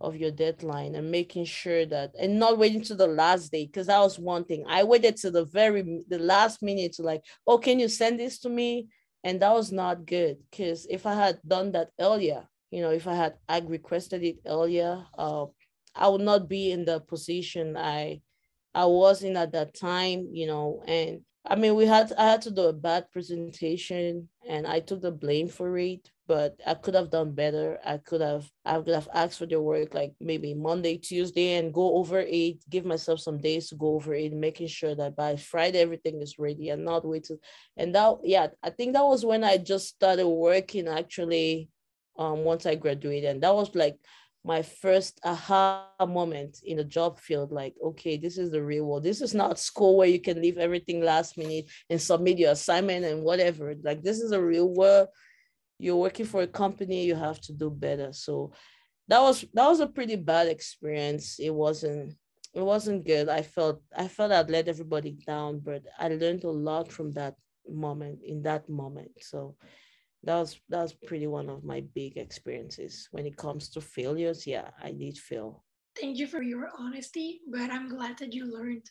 of 0.00 0.16
your 0.16 0.30
deadline 0.30 0.94
and 0.94 1.10
making 1.10 1.44
sure 1.44 1.84
that 1.84 2.12
and 2.18 2.38
not 2.38 2.58
waiting 2.58 2.80
to 2.80 2.94
the 2.94 3.06
last 3.06 3.52
day 3.52 3.66
because 3.66 3.88
that 3.88 4.00
was 4.00 4.18
one 4.18 4.44
thing 4.44 4.64
i 4.66 4.82
waited 4.82 5.14
to 5.14 5.30
the 5.30 5.44
very 5.44 6.02
the 6.08 6.18
last 6.18 6.62
minute 6.62 6.92
to 6.92 7.02
like 7.02 7.22
oh 7.46 7.58
can 7.58 7.78
you 7.78 7.86
send 7.86 8.18
this 8.18 8.38
to 8.38 8.48
me 8.48 8.88
and 9.24 9.40
that 9.40 9.52
was 9.52 9.72
not 9.72 10.06
good 10.06 10.38
because 10.50 10.86
if 10.90 11.06
i 11.06 11.14
had 11.14 11.38
done 11.46 11.72
that 11.72 11.90
earlier 12.00 12.46
you 12.70 12.80
know 12.80 12.90
if 12.90 13.06
i 13.06 13.14
had 13.14 13.34
i 13.48 13.58
requested 13.60 14.22
it 14.22 14.36
earlier 14.46 15.04
uh, 15.18 15.44
i 15.94 16.08
would 16.08 16.20
not 16.20 16.48
be 16.48 16.72
in 16.72 16.84
the 16.84 17.00
position 17.00 17.76
i 17.76 18.20
i 18.74 18.84
was 18.84 19.22
in 19.22 19.36
at 19.36 19.52
that 19.52 19.74
time 19.74 20.28
you 20.32 20.46
know 20.46 20.82
and 20.86 21.20
i 21.46 21.54
mean 21.56 21.74
we 21.74 21.86
had 21.86 22.12
i 22.18 22.30
had 22.30 22.42
to 22.42 22.50
do 22.50 22.62
a 22.62 22.72
bad 22.72 23.10
presentation 23.10 24.28
and 24.48 24.66
i 24.66 24.80
took 24.80 25.00
the 25.00 25.10
blame 25.10 25.48
for 25.48 25.76
it 25.78 26.10
but 26.30 26.60
I 26.64 26.74
could 26.74 26.94
have 26.94 27.10
done 27.10 27.32
better. 27.32 27.80
I 27.84 27.98
could 27.98 28.20
have 28.20 28.48
I 28.64 28.76
could 28.76 28.94
have 28.94 29.08
asked 29.12 29.40
for 29.40 29.46
the 29.46 29.60
work 29.60 29.94
like 29.94 30.12
maybe 30.20 30.54
Monday, 30.54 30.96
Tuesday, 30.96 31.54
and 31.54 31.74
go 31.74 31.96
over 31.96 32.20
it. 32.20 32.62
Give 32.70 32.84
myself 32.84 33.18
some 33.18 33.38
days 33.38 33.68
to 33.70 33.74
go 33.74 33.96
over 33.96 34.14
it, 34.14 34.32
making 34.32 34.68
sure 34.68 34.94
that 34.94 35.16
by 35.16 35.34
Friday 35.34 35.80
everything 35.80 36.22
is 36.22 36.38
ready 36.38 36.68
and 36.68 36.84
not 36.84 37.04
wait 37.04 37.24
to. 37.24 37.38
And 37.76 37.92
that 37.96 38.18
yeah, 38.22 38.46
I 38.62 38.70
think 38.70 38.92
that 38.92 39.02
was 39.04 39.24
when 39.24 39.42
I 39.42 39.56
just 39.56 39.88
started 39.88 40.28
working 40.28 40.86
actually. 40.86 41.68
Um, 42.16 42.44
once 42.44 42.66
I 42.66 42.74
graduated, 42.74 43.30
and 43.30 43.42
that 43.42 43.54
was 43.54 43.74
like 43.74 43.96
my 44.44 44.62
first 44.62 45.20
aha 45.22 45.86
moment 46.08 46.60
in 46.64 46.78
the 46.78 46.84
job 46.84 47.18
field 47.18 47.52
like 47.52 47.74
okay 47.84 48.16
this 48.16 48.38
is 48.38 48.50
the 48.50 48.62
real 48.62 48.84
world. 48.86 49.02
This 49.02 49.20
is 49.20 49.34
not 49.34 49.58
school 49.58 49.96
where 49.96 50.08
you 50.08 50.20
can 50.20 50.40
leave 50.40 50.58
everything 50.58 51.02
last 51.02 51.36
minute 51.36 51.66
and 51.90 52.00
submit 52.00 52.38
your 52.38 52.52
assignment 52.52 53.04
and 53.04 53.22
whatever. 53.22 53.74
Like 53.82 54.02
this 54.02 54.20
is 54.20 54.32
a 54.32 54.42
real 54.42 54.68
world. 54.68 55.08
You're 55.78 55.96
working 55.96 56.26
for 56.26 56.42
a 56.42 56.46
company 56.46 57.04
you 57.04 57.14
have 57.14 57.40
to 57.42 57.52
do 57.52 57.70
better. 57.70 58.12
So 58.12 58.52
that 59.08 59.20
was 59.20 59.44
that 59.52 59.68
was 59.68 59.80
a 59.80 59.86
pretty 59.86 60.16
bad 60.16 60.48
experience. 60.48 61.38
It 61.38 61.50
wasn't 61.54 62.14
it 62.54 62.62
wasn't 62.62 63.06
good. 63.06 63.28
I 63.28 63.42
felt 63.42 63.82
i 63.96 64.08
felt 64.08 64.32
i'd 64.32 64.50
let 64.50 64.68
everybody 64.68 65.12
down 65.26 65.60
but 65.60 65.82
i 65.98 66.08
learned 66.08 66.44
a 66.44 66.50
lot 66.50 66.90
from 66.90 67.12
that 67.12 67.34
moment 67.68 68.20
in 68.24 68.42
that 68.42 68.68
moment. 68.68 69.10
So 69.20 69.56
that 70.24 70.36
was 70.36 70.60
that 70.68 70.82
was 70.82 70.92
pretty 70.92 71.26
one 71.26 71.48
of 71.48 71.64
my 71.64 71.82
big 71.94 72.16
experiences. 72.16 73.08
When 73.10 73.26
it 73.26 73.36
comes 73.36 73.68
to 73.70 73.80
failures 73.80 74.46
yeah 74.46 74.70
i 74.82 74.90
did 74.92 75.18
fail. 75.18 75.64
Thank 76.00 76.18
you 76.18 76.26
for 76.26 76.42
your 76.42 76.68
honesty 76.78 77.40
but 77.50 77.70
i'm 77.70 77.88
glad 77.88 78.18
that 78.18 78.32
you 78.32 78.44
learned 78.52 78.88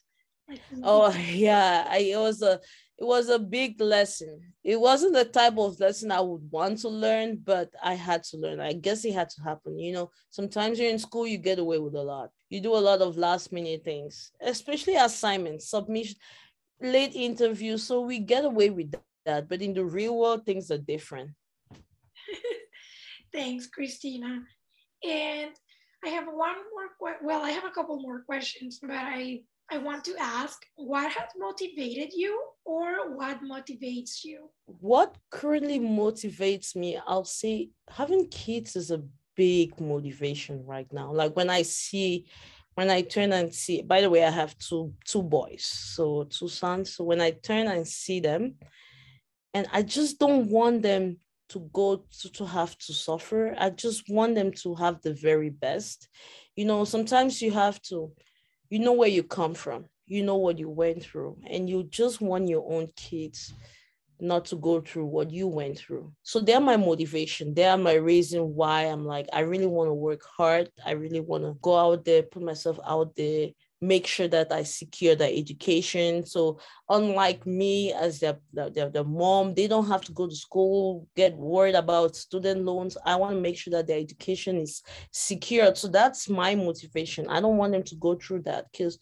oh 0.83 1.13
yeah 1.31 1.85
I, 1.89 1.99
it 1.99 2.17
was 2.17 2.41
a 2.41 2.59
it 2.97 3.05
was 3.05 3.29
a 3.29 3.39
big 3.39 3.79
lesson. 3.79 4.41
It 4.61 4.77
wasn't 4.77 5.13
the 5.13 5.23
type 5.23 5.57
of 5.57 5.79
lesson 5.79 6.11
i 6.11 6.19
would 6.19 6.51
want 6.51 6.79
to 6.79 6.89
learn 6.89 7.39
but 7.43 7.69
i 7.83 7.93
had 7.93 8.23
to 8.23 8.37
learn. 8.37 8.59
I 8.59 8.73
guess 8.73 9.05
it 9.05 9.13
had 9.13 9.29
to 9.29 9.41
happen 9.41 9.79
you 9.79 9.93
know? 9.93 10.09
Sometimes 10.29 10.79
you're 10.79 10.89
in 10.89 10.99
school 10.99 11.27
you 11.27 11.37
get 11.37 11.59
away 11.59 11.79
with 11.79 11.95
a 11.95 12.01
lot. 12.01 12.31
You 12.49 12.61
do 12.61 12.75
a 12.75 12.77
lot 12.89 13.01
of 13.01 13.17
last 13.17 13.51
minute 13.51 13.83
things 13.83 14.31
especially 14.41 14.95
assignments 14.95 15.69
submission 15.69 16.17
late 16.81 17.13
interviews 17.13 17.83
so 17.83 18.01
we 18.01 18.19
get 18.19 18.45
away 18.45 18.69
with 18.69 18.91
that 18.91 19.03
but 19.47 19.61
in 19.61 19.73
the 19.73 19.83
real 19.83 20.17
world 20.17 20.45
things 20.45 20.71
are 20.71 20.83
different 20.93 21.31
thanks 23.33 23.67
christina 23.67 24.31
and 25.03 25.51
i 26.05 26.09
have 26.09 26.27
one 26.47 26.59
more 26.71 27.17
well 27.21 27.43
i 27.43 27.51
have 27.51 27.65
a 27.65 27.75
couple 27.77 27.99
more 27.99 28.21
questions 28.21 28.79
but 28.81 28.91
i 28.91 29.39
I 29.71 29.77
want 29.77 30.03
to 30.05 30.15
ask 30.19 30.65
what 30.75 31.11
has 31.11 31.29
motivated 31.37 32.11
you 32.13 32.41
or 32.65 33.15
what 33.15 33.43
motivates 33.43 34.23
you? 34.23 34.49
What 34.65 35.15
currently 35.29 35.79
motivates 35.79 36.75
me, 36.75 36.99
I'll 37.05 37.23
say 37.23 37.69
having 37.87 38.27
kids 38.29 38.75
is 38.75 38.89
a 38.89 39.03
big 39.35 39.79
motivation 39.79 40.65
right 40.65 40.91
now. 40.91 41.11
Like 41.13 41.35
when 41.35 41.49
I 41.49 41.61
see 41.61 42.25
when 42.73 42.89
I 42.89 43.01
turn 43.01 43.33
and 43.33 43.53
see, 43.53 43.81
by 43.81 44.01
the 44.01 44.09
way, 44.09 44.23
I 44.23 44.31
have 44.31 44.57
two 44.57 44.93
two 45.05 45.21
boys, 45.21 45.65
so 45.65 46.23
two 46.23 46.47
sons. 46.47 46.95
So 46.95 47.03
when 47.03 47.21
I 47.21 47.31
turn 47.31 47.67
and 47.67 47.87
see 47.87 48.19
them, 48.19 48.55
and 49.53 49.67
I 49.71 49.81
just 49.83 50.19
don't 50.19 50.49
want 50.49 50.83
them 50.83 51.17
to 51.49 51.59
go 51.73 52.03
to, 52.21 52.31
to 52.31 52.45
have 52.45 52.77
to 52.77 52.93
suffer. 52.93 53.55
I 53.57 53.71
just 53.71 54.09
want 54.09 54.35
them 54.35 54.51
to 54.63 54.75
have 54.75 55.01
the 55.01 55.13
very 55.13 55.49
best. 55.49 56.07
You 56.55 56.65
know, 56.65 56.85
sometimes 56.85 57.41
you 57.41 57.51
have 57.51 57.81
to, 57.83 58.11
you 58.69 58.79
know 58.79 58.93
where 58.93 59.09
you 59.09 59.23
come 59.23 59.55
from, 59.55 59.85
you 60.05 60.23
know 60.23 60.35
what 60.35 60.59
you 60.59 60.69
went 60.69 61.03
through, 61.03 61.37
and 61.49 61.69
you 61.69 61.83
just 61.83 62.21
want 62.21 62.47
your 62.47 62.71
own 62.71 62.87
kids 62.95 63.53
not 64.21 64.45
to 64.45 64.57
go 64.57 64.81
through 64.81 65.05
what 65.05 65.31
you 65.31 65.47
went 65.47 65.77
through. 65.77 66.11
So 66.23 66.39
they're 66.39 66.59
my 66.59 66.77
motivation. 66.77 67.53
They 67.53 67.65
are 67.65 67.77
my 67.77 67.93
reason 67.93 68.53
why 68.53 68.83
I'm 68.83 69.05
like, 69.05 69.27
I 69.31 69.41
really 69.41 69.65
want 69.65 69.87
to 69.87 69.93
work 69.93 70.21
hard. 70.37 70.69
I 70.85 70.91
really 70.91 71.21
want 71.21 71.45
to 71.45 71.57
go 71.61 71.77
out 71.77 72.03
there, 72.03 72.23
put 72.23 72.43
myself 72.43 72.79
out 72.85 73.15
there, 73.15 73.47
make 73.81 74.05
sure 74.05 74.27
that 74.27 74.51
I 74.51 74.63
secure 74.63 75.15
their 75.15 75.31
education. 75.31 76.25
So 76.25 76.59
unlike 76.89 77.45
me 77.45 77.93
as 77.93 78.19
their, 78.19 78.37
their, 78.53 78.89
their 78.89 79.03
mom, 79.03 79.53
they 79.53 79.67
don't 79.67 79.87
have 79.87 80.01
to 80.05 80.11
go 80.11 80.27
to 80.27 80.35
school, 80.35 81.07
get 81.15 81.35
worried 81.35 81.75
about 81.75 82.15
student 82.15 82.65
loans. 82.65 82.97
I 83.05 83.15
want 83.15 83.35
to 83.35 83.41
make 83.41 83.57
sure 83.57 83.71
that 83.71 83.87
their 83.87 83.99
education 83.99 84.57
is 84.57 84.83
secured. 85.11 85.77
So 85.77 85.87
that's 85.87 86.29
my 86.29 86.55
motivation. 86.55 87.27
I 87.29 87.39
don't 87.39 87.57
want 87.57 87.71
them 87.71 87.83
to 87.83 87.95
go 87.95 88.15
through 88.15 88.41
that 88.43 88.65
because 88.71 88.99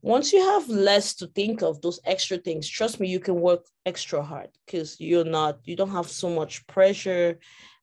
once 0.00 0.34
you 0.34 0.40
have 0.40 0.68
less 0.68 1.14
to 1.14 1.26
think 1.28 1.62
of 1.62 1.80
those 1.80 1.98
extra 2.04 2.36
things 2.36 2.68
trust 2.68 3.00
me 3.00 3.08
you 3.08 3.18
can 3.18 3.36
work 3.36 3.64
extra 3.86 4.22
hard 4.22 4.50
because 4.66 5.00
you're 5.00 5.24
not 5.24 5.58
you 5.64 5.74
don't 5.74 5.88
have 5.88 6.10
so 6.10 6.28
much 6.28 6.66
pressure 6.66 7.38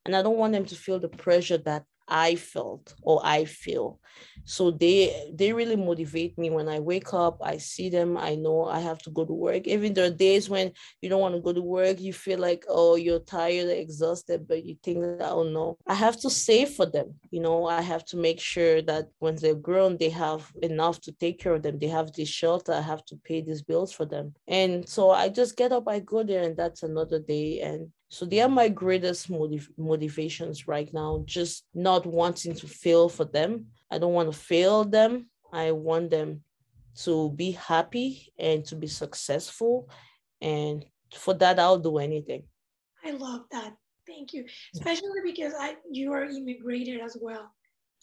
and 0.06 0.16
i 0.16 0.22
don't 0.22 0.38
want 0.38 0.54
them 0.54 0.64
to 0.64 0.76
feel 0.76 1.00
the 1.00 1.10
pressure 1.10 1.58
that 1.58 1.84
I 2.12 2.36
felt 2.36 2.94
or 3.02 3.22
I 3.24 3.46
feel. 3.46 4.00
So 4.44 4.72
they 4.72 5.32
they 5.34 5.54
really 5.54 5.76
motivate 5.76 6.38
me 6.38 6.50
when 6.50 6.68
I 6.68 6.80
wake 6.80 7.14
up, 7.14 7.38
I 7.42 7.58
see 7.58 7.90
them, 7.90 8.18
I 8.18 8.36
know 8.36 8.66
I 8.66 8.80
have 8.80 9.00
to 9.04 9.10
go 9.12 9.24
to 9.24 9.34
work. 9.34 9.68
Even 9.68 9.94
there 9.94 10.06
are 10.06 10.10
days 10.28 10.50
when 10.50 10.74
you 11.02 11.10
don't 11.10 11.22
want 11.22 11.36
to 11.36 11.42
go 11.42 11.54
to 11.54 11.62
work, 11.62 12.02
you 12.02 12.12
feel 12.12 12.40
like, 12.40 12.66
oh, 12.68 12.96
you're 12.96 13.20
tired, 13.20 13.70
exhausted, 13.70 14.48
but 14.48 14.66
you 14.66 14.76
think 14.84 15.02
that, 15.02 15.30
oh 15.30 15.44
no, 15.44 15.78
I 15.88 15.94
have 15.94 16.20
to 16.22 16.30
save 16.30 16.70
for 16.72 16.86
them. 16.86 17.16
You 17.30 17.42
know, 17.42 17.68
I 17.68 17.82
have 17.82 18.04
to 18.06 18.18
make 18.18 18.40
sure 18.40 18.82
that 18.82 19.08
when 19.20 19.36
they're 19.36 19.56
grown, 19.56 19.98
they 19.98 20.10
have 20.10 20.52
enough 20.62 21.00
to 21.02 21.12
take 21.14 21.40
care 21.40 21.54
of 21.54 21.64
them. 21.64 21.80
They 21.80 21.88
have 21.88 22.12
this 22.12 22.30
shelter, 22.30 22.74
I 22.74 22.82
have 22.82 23.06
to 23.06 23.16
pay 23.24 23.42
these 23.42 23.62
bills 23.62 23.92
for 23.92 24.06
them. 24.06 24.34
And 24.48 24.88
so 24.88 25.12
I 25.12 25.30
just 25.30 25.56
get 25.56 25.72
up, 25.72 25.88
I 25.88 26.00
go 26.00 26.24
there, 26.24 26.44
and 26.44 26.58
that's 26.58 26.84
another 26.84 27.20
day. 27.20 27.62
And 27.62 27.92
so 28.12 28.26
they 28.26 28.42
are 28.42 28.50
my 28.50 28.68
greatest 28.68 29.30
motiv- 29.30 29.72
motivations 29.78 30.68
right 30.68 30.94
now, 30.94 31.24
just 31.26 31.64
not 31.74 32.06
wanting 32.06 32.54
to 32.56 32.68
fail 32.68 33.08
for 33.08 33.24
them. 33.24 33.68
I 33.90 34.00
don't 34.00 34.12
want 34.12 34.30
to 34.30 34.38
fail 34.38 34.84
them. 34.84 35.30
I 35.54 35.72
want 35.72 36.10
them 36.10 36.44
to 37.06 37.32
be 37.32 37.52
happy 37.52 38.34
and 38.38 38.66
to 38.66 38.76
be 38.76 38.88
successful. 38.88 39.90
And 40.42 40.86
for 41.16 41.34
that, 41.36 41.58
I'll 41.58 41.80
do 41.80 42.00
anything. 42.00 42.44
I 43.06 43.12
love 43.12 43.44
that. 43.54 43.76
Thank 44.06 44.34
you. 44.34 44.44
Especially 44.76 45.22
because 45.24 45.54
I 45.58 45.78
you 45.90 46.12
are 46.12 46.26
immigrated 46.26 47.00
as 47.00 47.16
well. 47.20 47.50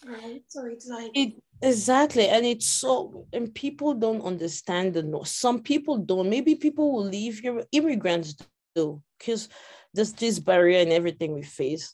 Right. 0.06 0.42
So 0.48 0.64
it's 0.64 0.88
like 0.88 1.10
it 1.14 1.34
exactly. 1.60 2.28
And 2.28 2.46
it's 2.46 2.66
so 2.66 3.26
and 3.34 3.54
people 3.54 3.92
don't 3.92 4.22
understand 4.22 4.94
the 4.94 5.02
no. 5.02 5.24
Some 5.24 5.60
people 5.60 5.98
don't. 5.98 6.30
Maybe 6.30 6.54
people 6.54 6.92
will 6.92 7.04
leave 7.04 7.40
here. 7.40 7.62
Immigrants 7.72 8.36
do. 8.74 9.02
Because 9.18 9.48
there's 9.98 10.12
this 10.12 10.38
barrier 10.38 10.78
and 10.78 10.92
everything 10.92 11.34
we 11.34 11.42
face. 11.42 11.92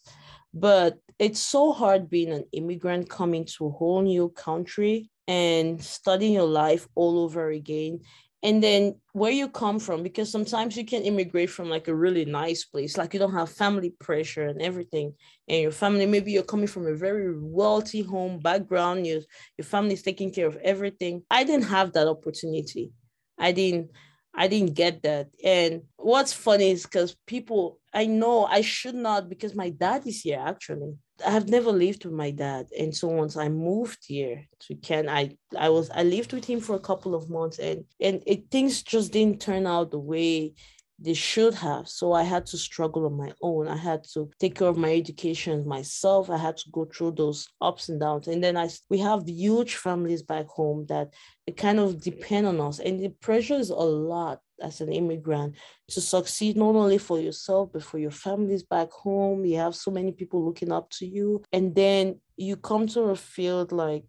But 0.53 0.99
it's 1.19 1.41
so 1.41 1.73
hard 1.73 2.11
being 2.11 2.33
an 2.33 2.45
immigrant 2.53 3.09
coming 3.09 3.47
to 3.57 3.67
a 3.67 3.71
whole 3.71 4.03
new 4.03 4.29
country 4.29 5.11
and 5.27 5.83
studying 5.83 6.35
your 6.35 6.47
life 6.47 6.87
all 6.95 7.19
over 7.19 7.49
again. 7.49 8.01
And 8.43 8.63
then 8.63 8.97
where 9.15 9.33
you 9.33 9.49
come 9.49 9.79
from, 9.79 10.03
because 10.03 10.31
sometimes 10.31 10.77
you 10.77 10.85
can 10.85 11.01
immigrate 11.01 11.49
from 11.49 11.71
like 11.71 11.89
a 11.89 11.95
really 11.95 12.27
nice 12.27 12.67
place, 12.67 12.99
like 12.99 13.15
you 13.15 13.19
don't 13.21 13.33
have 13.33 13.49
family 13.49 13.95
pressure 13.99 14.49
and 14.49 14.61
everything. 14.61 15.15
And 15.49 15.63
your 15.63 15.73
family, 15.73 16.05
maybe 16.05 16.31
you're 16.31 16.43
coming 16.43 16.67
from 16.67 16.87
a 16.87 16.95
very 16.95 17.35
wealthy 17.41 18.03
home 18.03 18.39
background, 18.39 19.07
your, 19.07 19.21
your 19.57 19.65
family's 19.65 20.03
taking 20.03 20.31
care 20.31 20.47
of 20.47 20.57
everything. 20.57 21.23
I 21.31 21.45
didn't 21.45 21.69
have 21.69 21.95
that 21.95 22.07
opportunity. 22.07 22.93
I 23.39 23.53
didn't 23.53 23.93
I 24.37 24.49
didn't 24.49 24.75
get 24.75 25.03
that. 25.03 25.29
And 25.45 25.83
what's 25.97 26.33
funny 26.33 26.71
is 26.71 26.83
because 26.85 27.17
people, 27.27 27.79
I 27.93 28.07
know 28.07 28.45
I 28.45 28.63
should 28.63 28.95
not 28.95 29.29
because 29.29 29.55
my 29.55 29.71
dad 29.71 30.07
is 30.07 30.23
here 30.23 30.43
actually. 30.45 30.95
I 31.25 31.31
have 31.31 31.49
never 31.49 31.71
lived 31.71 32.05
with 32.05 32.15
my 32.15 32.33
dad. 32.33 32.67
And 32.77 32.95
so 32.95 33.07
once 33.07 33.37
I 33.37 33.49
moved 33.49 34.01
here 34.07 34.47
to 34.67 34.75
Ken, 34.75 35.09
I 35.09 35.37
I 35.57 35.69
was 35.69 35.89
I 35.91 36.03
lived 36.03 36.33
with 36.33 36.45
him 36.45 36.61
for 36.61 36.75
a 36.75 36.81
couple 36.81 37.15
of 37.15 37.31
months 37.31 37.61
and 37.61 37.85
and 38.01 38.23
it 38.27 38.51
things 38.51 38.83
just 38.83 39.13
didn't 39.13 39.41
turn 39.41 39.67
out 39.67 39.93
the 39.93 39.99
way 39.99 40.55
they 40.99 41.15
should 41.15 41.55
have. 41.55 41.89
So 41.89 42.13
I 42.13 42.23
had 42.23 42.47
to 42.47 42.59
struggle 42.59 43.07
on 43.07 43.17
my 43.17 43.33
own. 43.43 43.69
I 43.69 43.77
had 43.77 44.05
to 44.15 44.31
take 44.39 44.57
care 44.57 44.69
of 44.69 44.77
my 44.77 44.93
education 44.93 45.67
myself. 45.67 46.31
I 46.31 46.37
had 46.37 46.57
to 46.59 46.71
go 46.71 46.85
through 46.85 47.13
those 47.13 47.49
ups 47.61 47.89
and 47.89 48.01
downs. 48.01 48.29
And 48.29 48.43
then 48.43 48.57
I 48.57 48.69
we 48.89 48.99
have 48.99 49.29
huge 49.29 49.77
families 49.77 50.23
back 50.23 50.47
home 50.47 50.87
that 50.87 51.13
kind 51.57 51.81
of 51.81 52.01
depend 52.01 52.47
on 52.47 52.61
us. 52.61 52.79
And 52.79 53.01
the 53.01 53.09
pressure 53.09 53.55
is 53.55 53.71
a 53.71 53.75
lot 53.75 54.41
as 54.63 54.81
an 54.81 54.93
immigrant 54.93 55.57
to 55.89 56.01
succeed 56.01 56.57
not 56.57 56.77
only 56.77 56.99
for 56.99 57.19
yourself 57.19 57.71
but 57.73 57.83
for 57.83 57.99
your 57.99 58.13
families 58.13 58.63
back 58.63 58.91
home. 58.93 59.45
You 59.45 59.57
have 59.59 59.75
so 59.75 59.91
many 59.91 60.13
people 60.13 60.45
looking 60.45 60.73
up 60.73 60.91
to 60.91 61.07
you. 61.07 61.43
And 61.53 61.75
then 61.75 62.21
you 62.37 62.57
come 62.57 62.87
to 62.89 63.03
a 63.03 63.17
field 63.17 63.73
like 63.73 64.05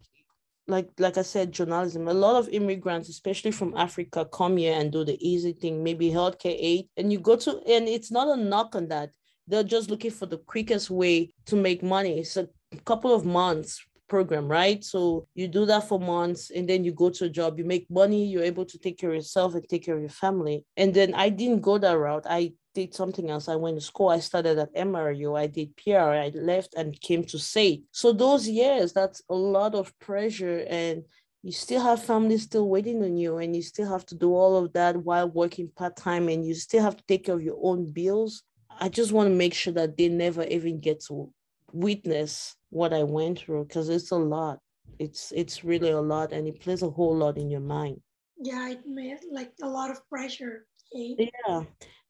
like 0.67 0.89
like 0.97 1.17
I 1.17 1.21
said, 1.21 1.51
journalism. 1.51 2.08
A 2.08 2.13
lot 2.13 2.36
of 2.36 2.49
immigrants, 2.49 3.10
especially 3.10 3.51
from 3.51 3.75
Africa, 3.75 4.25
come 4.25 4.58
here 4.58 4.80
and 4.80 4.91
do 4.91 5.04
the 5.04 5.17
easy 5.28 5.54
thing, 5.54 5.84
maybe 5.84 6.10
healthcare 6.10 6.58
aid, 6.58 6.89
and 6.97 7.12
you 7.12 7.19
go 7.19 7.36
to, 7.36 7.62
and 7.67 7.88
it's 7.88 8.12
not 8.12 8.28
a 8.28 8.41
knock 8.41 8.75
on 8.75 8.88
that. 8.89 9.12
They're 9.47 9.63
just 9.63 9.89
looking 9.89 10.12
for 10.12 10.25
the 10.25 10.39
quickest 10.39 10.89
way 10.89 11.32
to 11.45 11.56
make 11.56 11.84
money. 11.84 12.19
It's 12.19 12.38
a 12.38 12.47
couple 12.86 13.13
of 13.13 13.25
months 13.25 13.80
program, 14.08 14.47
right? 14.47 14.84
So 14.84 15.28
you 15.36 15.47
do 15.47 15.65
that 15.65 15.88
for 15.88 15.99
months 15.99 16.51
and 16.51 16.67
then 16.69 16.84
you 16.84 16.91
go 16.91 17.10
to 17.10 17.25
a 17.25 17.30
job, 17.30 17.58
you 17.58 17.65
make 17.65 17.89
money, 17.89 18.25
you're 18.25 18.43
able 18.43 18.65
to 18.65 18.78
take 18.78 18.97
care 18.97 19.10
of 19.10 19.15
yourself 19.15 19.56
and 19.56 19.67
take 19.67 19.86
care 19.86 19.95
of 19.95 20.01
your 20.01 20.10
family. 20.10 20.63
And 20.78 20.93
then 20.93 21.13
I 21.13 21.30
didn't 21.30 21.62
go 21.62 21.78
that 21.78 21.97
route. 21.97 22.25
I 22.30 22.54
did 22.76 22.94
something 22.94 23.32
else. 23.32 23.48
I 23.48 23.56
went 23.56 23.78
to 23.78 23.82
school. 23.82 24.10
I 24.10 24.20
studied 24.20 24.60
at 24.60 24.76
MRU. 24.76 25.36
I 25.36 25.48
did 25.48 25.76
PR. 25.78 26.12
I 26.26 26.32
left 26.36 26.76
and 26.76 27.00
came 27.02 27.24
to 27.24 27.40
SAIT. 27.40 27.86
So 27.92 28.12
those 28.12 28.48
years, 28.48 28.94
that's 28.94 29.24
a 29.30 29.34
lot 29.34 29.74
of 29.74 29.98
pressure 29.98 30.66
and 30.70 31.04
you 31.42 31.52
still 31.52 31.82
have 31.82 32.04
family 32.04 32.38
still 32.38 32.68
waiting 32.68 33.04
on 33.04 33.18
you 33.18 33.38
and 33.38 33.56
you 33.56 33.62
still 33.62 33.90
have 33.90 34.06
to 34.08 34.16
do 34.16 34.34
all 34.34 34.58
of 34.58 34.74
that 34.74 34.98
while 34.98 35.30
working 35.30 35.72
part-time 35.76 36.28
and 36.28 36.46
you 36.46 36.54
still 36.54 36.84
have 36.84 36.98
to 36.98 37.04
take 37.08 37.26
care 37.26 37.36
of 37.36 37.42
your 37.42 37.60
own 37.62 37.92
bills. 37.92 38.44
I 38.80 38.90
just 38.90 39.12
want 39.12 39.30
to 39.30 39.36
make 39.36 39.54
sure 39.54 39.74
that 39.74 39.96
they 39.96 40.10
never 40.10 40.44
even 40.44 40.80
get 40.80 41.04
to 41.06 41.32
witness 41.72 42.56
what 42.72 42.94
I 42.94 43.04
went 43.04 43.40
through 43.40 43.66
because 43.66 43.90
it's 43.90 44.12
a 44.12 44.18
lot. 44.18 44.60
It's 45.00 45.32
it's 45.36 45.64
really 45.64 45.92
a 45.92 46.02
lot 46.02 46.34
and 46.34 46.48
it 46.48 46.62
plays 46.62 46.82
a 46.82 46.90
whole 46.90 47.16
lot 47.16 47.38
in 47.38 47.50
your 47.50 47.66
mind. 47.78 48.02
Yeah, 48.42 48.70
it 48.70 48.82
made 48.86 49.20
like 49.32 49.54
a 49.62 49.68
lot 49.68 49.92
of 49.92 49.98
pressure. 50.10 50.66
Yeah 50.92 51.64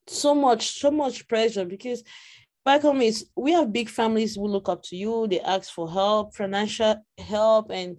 so 0.07 0.35
much, 0.35 0.79
so 0.79 0.91
much 0.91 1.27
pressure 1.27 1.65
because 1.65 2.03
home 2.65 3.01
is 3.01 3.29
we 3.35 3.51
have 3.51 3.71
big 3.71 3.89
families 3.89 4.35
who 4.35 4.47
look 4.47 4.69
up 4.69 4.83
to 4.83 4.95
you, 4.95 5.27
they 5.27 5.39
ask 5.41 5.71
for 5.71 5.89
help, 5.89 6.35
financial 6.35 6.95
help, 7.17 7.69
and 7.71 7.97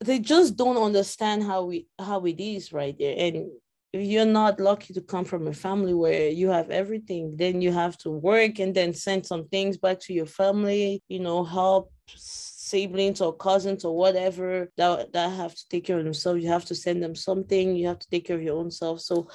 they 0.00 0.18
just 0.18 0.56
don't 0.56 0.76
understand 0.76 1.42
how 1.42 1.64
we 1.64 1.86
how 1.98 2.24
it 2.24 2.40
is 2.40 2.72
right 2.72 2.96
there. 2.98 3.16
And 3.18 3.50
if 3.92 4.02
you're 4.02 4.26
not 4.26 4.60
lucky 4.60 4.92
to 4.94 5.00
come 5.00 5.24
from 5.24 5.48
a 5.48 5.52
family 5.52 5.94
where 5.94 6.28
you 6.28 6.50
have 6.50 6.70
everything, 6.70 7.36
then 7.36 7.60
you 7.60 7.72
have 7.72 7.96
to 7.98 8.10
work 8.10 8.58
and 8.58 8.74
then 8.74 8.92
send 8.92 9.26
some 9.26 9.48
things 9.48 9.78
back 9.78 9.98
to 10.00 10.12
your 10.12 10.26
family, 10.26 11.02
you 11.08 11.20
know, 11.20 11.42
help 11.42 11.90
siblings 12.14 13.20
or 13.22 13.34
cousins 13.34 13.84
or 13.84 13.96
whatever 13.96 14.70
that, 14.76 15.12
that 15.12 15.30
have 15.30 15.54
to 15.54 15.68
take 15.70 15.84
care 15.84 15.98
of 15.98 16.04
themselves. 16.04 16.42
You 16.42 16.50
have 16.50 16.66
to 16.66 16.74
send 16.74 17.02
them 17.02 17.14
something, 17.14 17.74
you 17.74 17.88
have 17.88 17.98
to 17.98 18.08
take 18.10 18.26
care 18.26 18.36
of 18.36 18.42
your 18.42 18.58
own 18.58 18.70
self. 18.70 19.00
So 19.00 19.28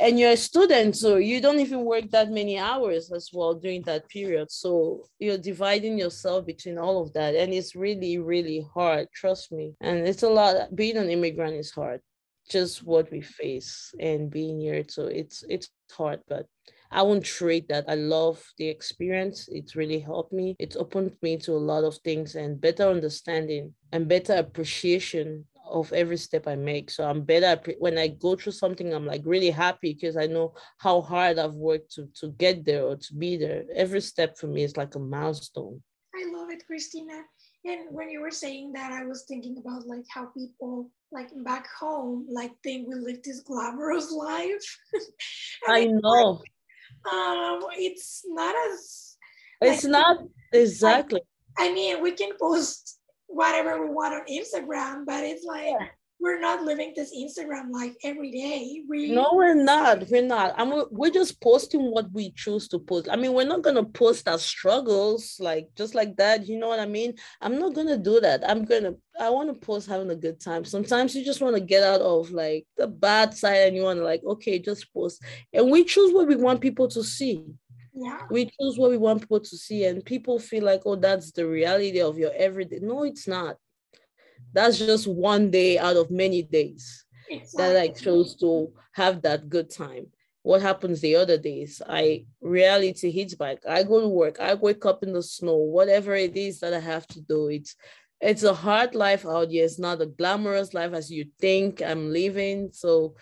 and 0.00 0.18
you're 0.18 0.32
a 0.32 0.36
student 0.36 0.96
so 0.96 1.16
you 1.16 1.40
don't 1.40 1.60
even 1.60 1.84
work 1.84 2.10
that 2.10 2.30
many 2.30 2.58
hours 2.58 3.10
as 3.12 3.30
well 3.32 3.54
during 3.54 3.82
that 3.82 4.08
period 4.08 4.50
so 4.50 5.04
you're 5.18 5.38
dividing 5.38 5.98
yourself 5.98 6.46
between 6.46 6.78
all 6.78 7.02
of 7.02 7.12
that 7.12 7.34
and 7.34 7.52
it's 7.52 7.74
really 7.74 8.18
really 8.18 8.66
hard 8.74 9.06
trust 9.14 9.52
me 9.52 9.74
and 9.80 10.06
it's 10.06 10.22
a 10.22 10.28
lot 10.28 10.74
being 10.74 10.96
an 10.96 11.10
immigrant 11.10 11.54
is 11.54 11.70
hard 11.70 12.00
just 12.48 12.82
what 12.82 13.10
we 13.10 13.20
face 13.20 13.94
and 14.00 14.30
being 14.30 14.60
here 14.60 14.84
so 14.88 15.06
it's 15.06 15.44
it's 15.48 15.68
hard 15.90 16.20
but 16.28 16.46
I 16.90 17.02
won't 17.02 17.24
trade 17.24 17.68
that. 17.68 17.84
I 17.86 17.96
love 17.96 18.42
the 18.56 18.66
experience. 18.66 19.48
It's 19.52 19.76
really 19.76 19.98
helped 19.98 20.32
me. 20.32 20.56
It's 20.58 20.76
opened 20.76 21.16
me 21.20 21.36
to 21.38 21.52
a 21.52 21.58
lot 21.58 21.84
of 21.84 21.98
things 21.98 22.34
and 22.34 22.60
better 22.60 22.88
understanding 22.88 23.74
and 23.92 24.08
better 24.08 24.34
appreciation 24.34 25.44
of 25.70 25.92
every 25.92 26.16
step 26.16 26.46
I 26.46 26.56
make. 26.56 26.90
So 26.90 27.08
I'm 27.08 27.22
better 27.22 27.60
when 27.78 27.98
I 27.98 28.08
go 28.08 28.36
through 28.36 28.52
something. 28.52 28.92
I'm 28.92 29.06
like 29.06 29.22
really 29.24 29.50
happy 29.50 29.94
because 29.94 30.16
I 30.16 30.26
know 30.26 30.54
how 30.78 31.00
hard 31.00 31.38
I've 31.38 31.54
worked 31.54 31.92
to 31.94 32.08
to 32.20 32.28
get 32.32 32.64
there 32.64 32.84
or 32.84 32.96
to 32.96 33.14
be 33.14 33.36
there. 33.36 33.64
Every 33.74 34.00
step 34.00 34.38
for 34.38 34.46
me 34.46 34.62
is 34.62 34.76
like 34.76 34.94
a 34.94 34.98
milestone. 34.98 35.82
I 36.14 36.24
love 36.32 36.50
it, 36.50 36.66
Christina. 36.66 37.22
And 37.64 37.80
when 37.90 38.08
you 38.08 38.20
were 38.20 38.30
saying 38.30 38.72
that, 38.72 38.92
I 38.92 39.04
was 39.04 39.24
thinking 39.28 39.58
about 39.58 39.86
like 39.86 40.04
how 40.08 40.26
people 40.26 40.90
like 41.10 41.30
back 41.44 41.66
home 41.78 42.26
like 42.30 42.52
think 42.62 42.88
we 42.88 42.94
live 42.94 43.22
this 43.22 43.40
glamorous 43.40 44.12
life. 44.12 44.78
I 45.68 45.86
know. 45.86 46.42
um, 47.12 47.60
it's 47.76 48.22
not 48.26 48.54
as. 48.70 49.16
It's 49.60 49.84
like, 49.84 49.92
not 49.92 50.18
exactly. 50.52 51.20
I 51.58 51.72
mean, 51.72 52.00
we 52.02 52.12
can 52.12 52.30
post 52.40 52.97
whatever 53.28 53.80
we 53.86 53.94
want 53.94 54.14
on 54.14 54.22
Instagram, 54.26 55.06
but 55.06 55.22
it's 55.22 55.44
like 55.44 55.66
yeah. 55.66 55.86
we're 56.18 56.40
not 56.40 56.62
living 56.62 56.92
this 56.96 57.14
Instagram 57.14 57.70
life 57.70 57.94
every 58.02 58.32
day. 58.32 58.82
We 58.88 59.12
no, 59.12 59.30
we're 59.34 59.54
not. 59.54 60.08
We're 60.10 60.26
not. 60.26 60.54
I 60.56 60.64
mean, 60.64 60.84
we're 60.90 61.12
just 61.12 61.40
posting 61.40 61.90
what 61.92 62.10
we 62.12 62.32
choose 62.32 62.66
to 62.68 62.78
post. 62.78 63.08
I 63.10 63.16
mean, 63.16 63.34
we're 63.34 63.46
not 63.46 63.62
gonna 63.62 63.84
post 63.84 64.28
our 64.28 64.38
struggles 64.38 65.36
like 65.38 65.68
just 65.76 65.94
like 65.94 66.16
that. 66.16 66.48
You 66.48 66.58
know 66.58 66.68
what 66.68 66.80
I 66.80 66.86
mean? 66.86 67.14
I'm 67.40 67.58
not 67.58 67.74
gonna 67.74 67.98
do 67.98 68.18
that. 68.20 68.48
I'm 68.48 68.64
gonna. 68.64 68.94
I 69.20 69.30
want 69.30 69.52
to 69.52 69.66
post 69.66 69.88
having 69.88 70.10
a 70.10 70.16
good 70.16 70.40
time. 70.40 70.64
Sometimes 70.64 71.14
you 71.14 71.24
just 71.24 71.40
want 71.40 71.54
to 71.56 71.60
get 71.60 71.82
out 71.82 72.00
of 72.00 72.30
like 72.30 72.66
the 72.76 72.86
bad 72.86 73.34
side, 73.34 73.68
and 73.68 73.76
you 73.76 73.82
want 73.82 73.98
to 73.98 74.04
like, 74.04 74.22
okay, 74.24 74.58
just 74.58 74.92
post. 74.92 75.22
And 75.52 75.70
we 75.70 75.84
choose 75.84 76.12
what 76.12 76.28
we 76.28 76.36
want 76.36 76.60
people 76.60 76.88
to 76.88 77.04
see. 77.04 77.44
Yeah. 78.00 78.20
We 78.30 78.44
choose 78.44 78.78
what 78.78 78.90
we 78.90 78.96
want 78.96 79.22
people 79.22 79.40
to 79.40 79.56
see, 79.56 79.84
and 79.84 80.04
people 80.04 80.38
feel 80.38 80.64
like, 80.64 80.82
oh, 80.86 80.94
that's 80.94 81.32
the 81.32 81.46
reality 81.46 82.00
of 82.00 82.16
your 82.16 82.32
everyday. 82.32 82.78
No, 82.80 83.02
it's 83.02 83.26
not. 83.26 83.56
That's 84.52 84.78
just 84.78 85.08
one 85.08 85.50
day 85.50 85.78
out 85.78 85.96
of 85.96 86.10
many 86.10 86.42
days 86.42 87.04
exactly. 87.28 87.58
that 87.58 87.76
I 87.76 87.88
chose 87.88 88.36
to 88.36 88.72
have 88.92 89.22
that 89.22 89.48
good 89.48 89.68
time. 89.70 90.06
What 90.42 90.62
happens 90.62 91.00
the 91.00 91.16
other 91.16 91.36
days? 91.36 91.82
I 91.86 92.24
reality 92.40 93.10
hits 93.10 93.34
back. 93.34 93.58
I 93.68 93.82
go 93.82 94.00
to 94.00 94.08
work. 94.08 94.38
I 94.40 94.54
wake 94.54 94.86
up 94.86 95.02
in 95.02 95.12
the 95.12 95.22
snow. 95.22 95.56
Whatever 95.56 96.14
it 96.14 96.36
is 96.36 96.60
that 96.60 96.72
I 96.72 96.80
have 96.80 97.06
to 97.08 97.20
do, 97.20 97.48
it's 97.48 97.74
it's 98.20 98.44
a 98.44 98.54
hard 98.54 98.94
life 98.94 99.26
out 99.26 99.50
here. 99.50 99.64
It's 99.64 99.78
not 99.78 100.00
a 100.00 100.06
glamorous 100.06 100.72
life 100.72 100.92
as 100.92 101.10
you 101.10 101.26
think 101.40 101.82
I'm 101.82 102.12
living. 102.12 102.70
So 102.72 103.16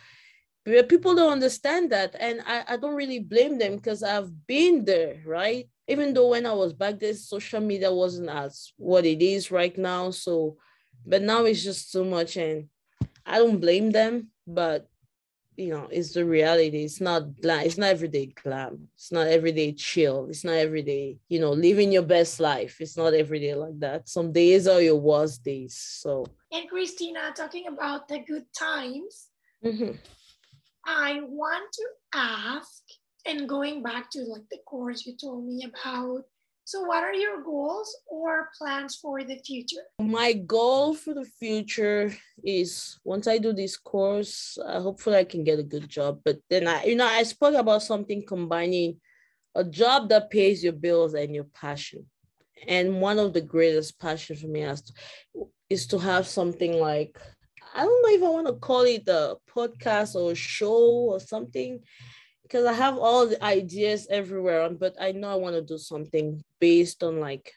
people 0.89 1.15
don't 1.15 1.33
understand 1.33 1.91
that 1.93 2.15
and 2.19 2.41
I, 2.47 2.65
I 2.69 2.77
don't 2.77 2.95
really 2.95 3.21
blame 3.21 3.59
them 3.59 3.77
because 3.77 4.03
i've 4.03 4.47
been 4.47 4.85
there 4.85 5.17
right? 5.25 5.69
Even 5.89 6.13
though 6.15 6.29
when 6.29 6.47
i 6.47 6.53
was 6.53 6.73
back 6.73 6.99
there 6.99 7.15
social 7.15 7.61
media 7.61 7.93
wasn't 7.93 8.29
as 8.29 8.73
what 8.77 9.05
it 9.07 9.23
is 9.23 9.51
right 9.51 9.77
now 9.79 10.11
so 10.11 10.57
but 11.07 11.23
now 11.23 11.45
it's 11.45 11.63
just 11.63 11.93
too 11.93 12.05
much 12.05 12.37
and 12.37 12.69
i 13.25 13.39
don't 13.39 13.61
blame 13.61 13.91
them 13.91 14.29
but 14.47 14.89
you 15.57 15.71
know 15.71 15.89
it's 15.91 16.13
the 16.13 16.25
reality. 16.25 16.85
It's 16.85 17.01
not 17.01 17.41
glam 17.41 17.65
it's 17.65 17.79
not 17.79 17.89
everyday 17.89 18.27
glam. 18.27 18.89
It's 18.95 19.11
not 19.11 19.27
everyday 19.27 19.73
chill. 19.73 20.27
It's 20.29 20.45
not 20.45 20.55
everyday 20.55 21.19
you 21.29 21.41
know 21.41 21.53
living 21.53 21.93
your 21.93 22.03
best 22.03 22.41
life. 22.41 22.77
It's 22.81 22.97
not 22.97 23.15
everyday 23.15 23.55
like 23.55 23.79
that. 23.81 24.09
Some 24.09 24.33
days 24.33 24.69
are 24.69 24.81
your 24.81 24.97
worst 24.97 25.43
days 25.43 25.75
so. 25.75 26.27
And 26.53 26.69
christina 26.69 27.33
talking 27.35 27.67
about 27.67 28.09
the 28.09 28.21
good 28.21 28.45
times 28.53 29.29
mm-hmm. 29.65 29.93
I 30.87 31.21
want 31.27 31.73
to 31.73 31.85
ask, 32.15 32.83
and 33.27 33.49
going 33.49 33.83
back 33.83 34.11
to 34.13 34.21
like 34.21 34.49
the 34.51 34.59
course 34.67 35.05
you 35.05 35.17
told 35.21 35.45
me 35.45 35.65
about, 35.65 36.23
so 36.65 36.83
what 36.83 37.05
are 37.05 37.15
your 37.15 37.43
goals 37.43 37.97
or 38.09 38.51
plans 38.59 38.97
for 38.97 39.23
the 39.23 39.39
future? 39.39 39.83
My 40.01 40.33
goal 40.33 40.95
for 40.95 41.15
the 41.15 41.25
future 41.25 42.13
is 42.43 42.99
once 43.05 43.29
I 43.29 43.39
do 43.39 43.53
this 43.53 43.77
course, 43.77 44.59
uh, 44.65 44.81
hopefully 44.81 45.17
I 45.17 45.25
can 45.25 45.45
get 45.45 45.61
a 45.61 45.65
good 45.65 45.89
job. 45.89 46.21
But 46.25 46.39
then 46.51 46.67
I, 46.67 46.85
you 46.85 46.97
know, 46.97 47.07
I 47.07 47.23
spoke 47.23 47.55
about 47.55 47.83
something 47.83 48.25
combining 48.27 49.01
a 49.55 49.63
job 49.63 50.09
that 50.09 50.31
pays 50.31 50.63
your 50.63 50.73
bills 50.73 51.15
and 51.15 51.35
your 51.35 51.45
passion. 51.45 52.07
And 52.67 53.01
one 53.01 53.19
of 53.19 53.33
the 53.33 53.41
greatest 53.41 54.01
passion 54.01 54.35
for 54.37 54.49
me 54.49 54.63
is 54.63 54.83
to, 54.83 54.93
is 55.71 55.87
to 55.89 55.99
have 55.99 56.27
something 56.27 56.81
like 56.81 57.17
I 57.77 57.81
don't 57.85 58.03
know 58.03 58.17
if 58.17 58.23
I 58.23 58.33
want 58.33 58.47
to 58.47 58.55
call 58.55 58.83
it 58.83 59.07
a 59.07 59.37
podcast 59.55 60.15
or 60.15 60.33
a 60.33 60.35
show 60.35 61.11
or 61.13 61.21
something 61.21 61.81
because 62.43 62.65
I 62.65 62.73
have 62.73 62.97
all 62.97 63.27
the 63.27 63.43
ideas 63.45 64.07
everywhere, 64.11 64.71
but 64.71 64.95
I 64.99 65.13
know 65.13 65.29
I 65.29 65.35
want 65.35 65.57
to 65.57 65.63
do 65.63 65.77
something 65.77 66.43
based 66.59 67.03
on 67.03 67.21
like 67.21 67.53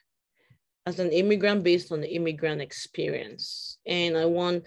as 0.84 0.98
an 0.98 1.10
immigrant 1.10 1.64
based 1.64 1.90
on 1.90 2.02
the 2.02 2.14
immigrant 2.14 2.60
experience. 2.60 3.78
And 3.86 4.14
I 4.14 4.26
want 4.26 4.64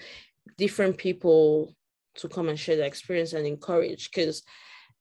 different 0.58 0.97
people 0.97 1.76
to 2.16 2.28
come 2.28 2.49
and 2.49 2.60
share 2.60 2.76
their 2.76 2.88
experience 2.88 3.34
and 3.34 3.45
encourage 3.45 4.10
because 4.10 4.41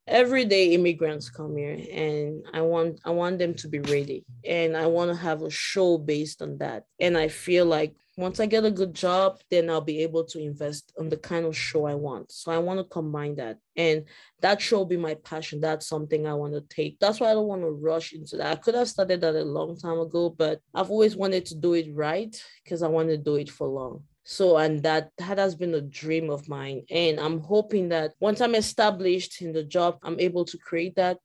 everyday 0.06 0.74
immigrants 0.74 1.30
come 1.30 1.56
here 1.56 1.78
and 1.92 2.44
i 2.52 2.60
want 2.60 2.98
i 3.04 3.10
want 3.10 3.38
them 3.38 3.54
to 3.54 3.68
be 3.68 3.78
ready 3.78 4.24
and 4.44 4.76
i 4.76 4.84
want 4.84 5.08
to 5.08 5.14
have 5.16 5.42
a 5.42 5.50
show 5.50 5.96
based 5.96 6.42
on 6.42 6.58
that 6.58 6.84
and 6.98 7.16
i 7.16 7.28
feel 7.28 7.64
like 7.64 7.94
once 8.16 8.40
I 8.40 8.46
get 8.46 8.64
a 8.64 8.70
good 8.70 8.94
job, 8.94 9.40
then 9.50 9.70
I'll 9.70 9.80
be 9.80 10.00
able 10.02 10.24
to 10.24 10.38
invest 10.38 10.92
on 10.98 11.08
the 11.08 11.16
kind 11.16 11.46
of 11.46 11.56
show 11.56 11.86
I 11.86 11.94
want. 11.94 12.30
So 12.30 12.52
I 12.52 12.58
want 12.58 12.78
to 12.78 12.84
combine 12.84 13.36
that. 13.36 13.58
And 13.76 14.04
that 14.40 14.60
show 14.60 14.78
will 14.78 14.86
be 14.86 14.98
my 14.98 15.14
passion. 15.14 15.60
That's 15.60 15.86
something 15.86 16.26
I 16.26 16.34
want 16.34 16.52
to 16.52 16.60
take. 16.60 16.98
That's 16.98 17.20
why 17.20 17.30
I 17.30 17.34
don't 17.34 17.48
want 17.48 17.62
to 17.62 17.70
rush 17.70 18.12
into 18.12 18.36
that. 18.36 18.52
I 18.52 18.56
could 18.56 18.74
have 18.74 18.88
started 18.88 19.22
that 19.22 19.34
a 19.34 19.42
long 19.44 19.76
time 19.76 19.98
ago, 19.98 20.28
but 20.28 20.60
I've 20.74 20.90
always 20.90 21.16
wanted 21.16 21.46
to 21.46 21.54
do 21.54 21.72
it 21.72 21.88
right 21.94 22.36
because 22.62 22.82
I 22.82 22.88
want 22.88 23.08
to 23.08 23.16
do 23.16 23.36
it 23.36 23.50
for 23.50 23.66
long. 23.66 24.02
So, 24.24 24.56
and 24.56 24.82
that 24.82 25.10
that 25.18 25.38
has 25.38 25.54
been 25.54 25.74
a 25.74 25.80
dream 25.80 26.30
of 26.30 26.48
mine. 26.48 26.82
And 26.90 27.18
I'm 27.18 27.40
hoping 27.40 27.88
that 27.88 28.12
once 28.20 28.40
I'm 28.40 28.54
established 28.54 29.42
in 29.42 29.52
the 29.52 29.64
job, 29.64 29.98
I'm 30.02 30.20
able 30.20 30.44
to 30.44 30.58
create 30.58 30.94
that 30.96 31.18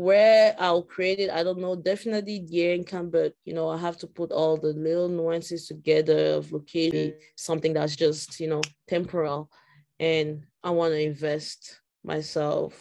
where 0.00 0.56
I'll 0.58 0.82
create 0.82 1.18
it, 1.18 1.28
I 1.28 1.42
don't 1.42 1.58
know. 1.58 1.76
Definitely 1.76 2.46
year 2.48 2.72
income, 2.72 3.10
but 3.10 3.34
you 3.44 3.52
know, 3.52 3.68
I 3.68 3.76
have 3.76 3.98
to 3.98 4.06
put 4.06 4.32
all 4.32 4.56
the 4.56 4.72
little 4.72 5.10
nuances 5.10 5.66
together 5.66 6.36
of 6.36 6.50
locating 6.50 7.10
mm. 7.10 7.18
something 7.36 7.74
that's 7.74 7.96
just, 7.96 8.40
you 8.40 8.48
know, 8.48 8.62
temporal. 8.88 9.50
And 9.98 10.46
I 10.64 10.70
want 10.70 10.94
to 10.94 11.02
invest 11.02 11.82
myself. 12.02 12.72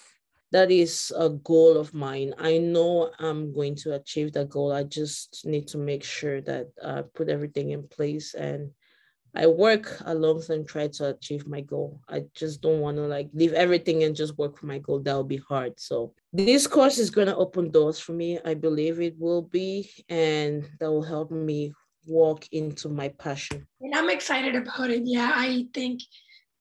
That 0.54 0.72
is 0.72 1.12
a 1.14 1.28
goal 1.28 1.76
of 1.76 1.94
mine. 1.94 2.36
I 2.38 2.58
know 2.58 3.12
I'm 3.20 3.54
going 3.54 3.76
to 3.84 3.96
achieve 3.96 4.32
that 4.34 4.48
goal. 4.48 4.72
I 4.72 4.84
just 4.84 5.46
need 5.46 5.68
to 5.68 5.78
make 5.78 6.06
sure 6.06 6.40
that 6.44 6.68
I 6.82 7.02
put 7.02 7.28
everything 7.28 7.72
in 7.72 7.86
place 7.90 8.34
and 8.34 8.72
I 9.36 9.48
work 9.48 9.98
alongside 10.06 10.56
and 10.56 10.68
try 10.68 10.88
to 10.88 11.10
achieve 11.10 11.48
my 11.48 11.62
goal. 11.62 12.02
I 12.10 12.24
just 12.34 12.62
don't 12.62 12.80
want 12.80 12.98
to 12.98 13.04
like 13.04 13.30
leave 13.34 13.54
everything 13.54 14.04
and 14.04 14.16
just 14.16 14.38
work 14.38 14.58
for 14.58 14.66
my 14.66 14.80
goal. 14.80 15.00
That 15.00 15.14
will 15.14 15.24
be 15.24 15.42
hard. 15.48 15.80
So 15.80 16.14
this 16.34 16.68
course 16.68 16.98
is 16.98 17.10
going 17.10 17.28
to 17.28 17.36
open 17.36 17.72
doors 17.72 18.00
for 18.00 18.14
me. 18.14 18.40
I 18.44 18.54
believe 18.54 19.00
it 19.00 19.16
will 19.20 19.44
be, 19.44 19.90
and 20.10 20.68
that 20.80 20.92
will 20.92 21.04
help 21.04 21.32
me 21.32 21.74
walk 22.08 22.48
into 22.52 22.90
my 22.90 23.10
passion. 23.10 23.68
And 23.82 23.96
I'm 23.96 24.10
excited 24.10 24.56
about 24.56 24.90
it. 24.90 25.04
Yeah, 25.06 25.32
I 25.34 25.68
think 25.74 26.02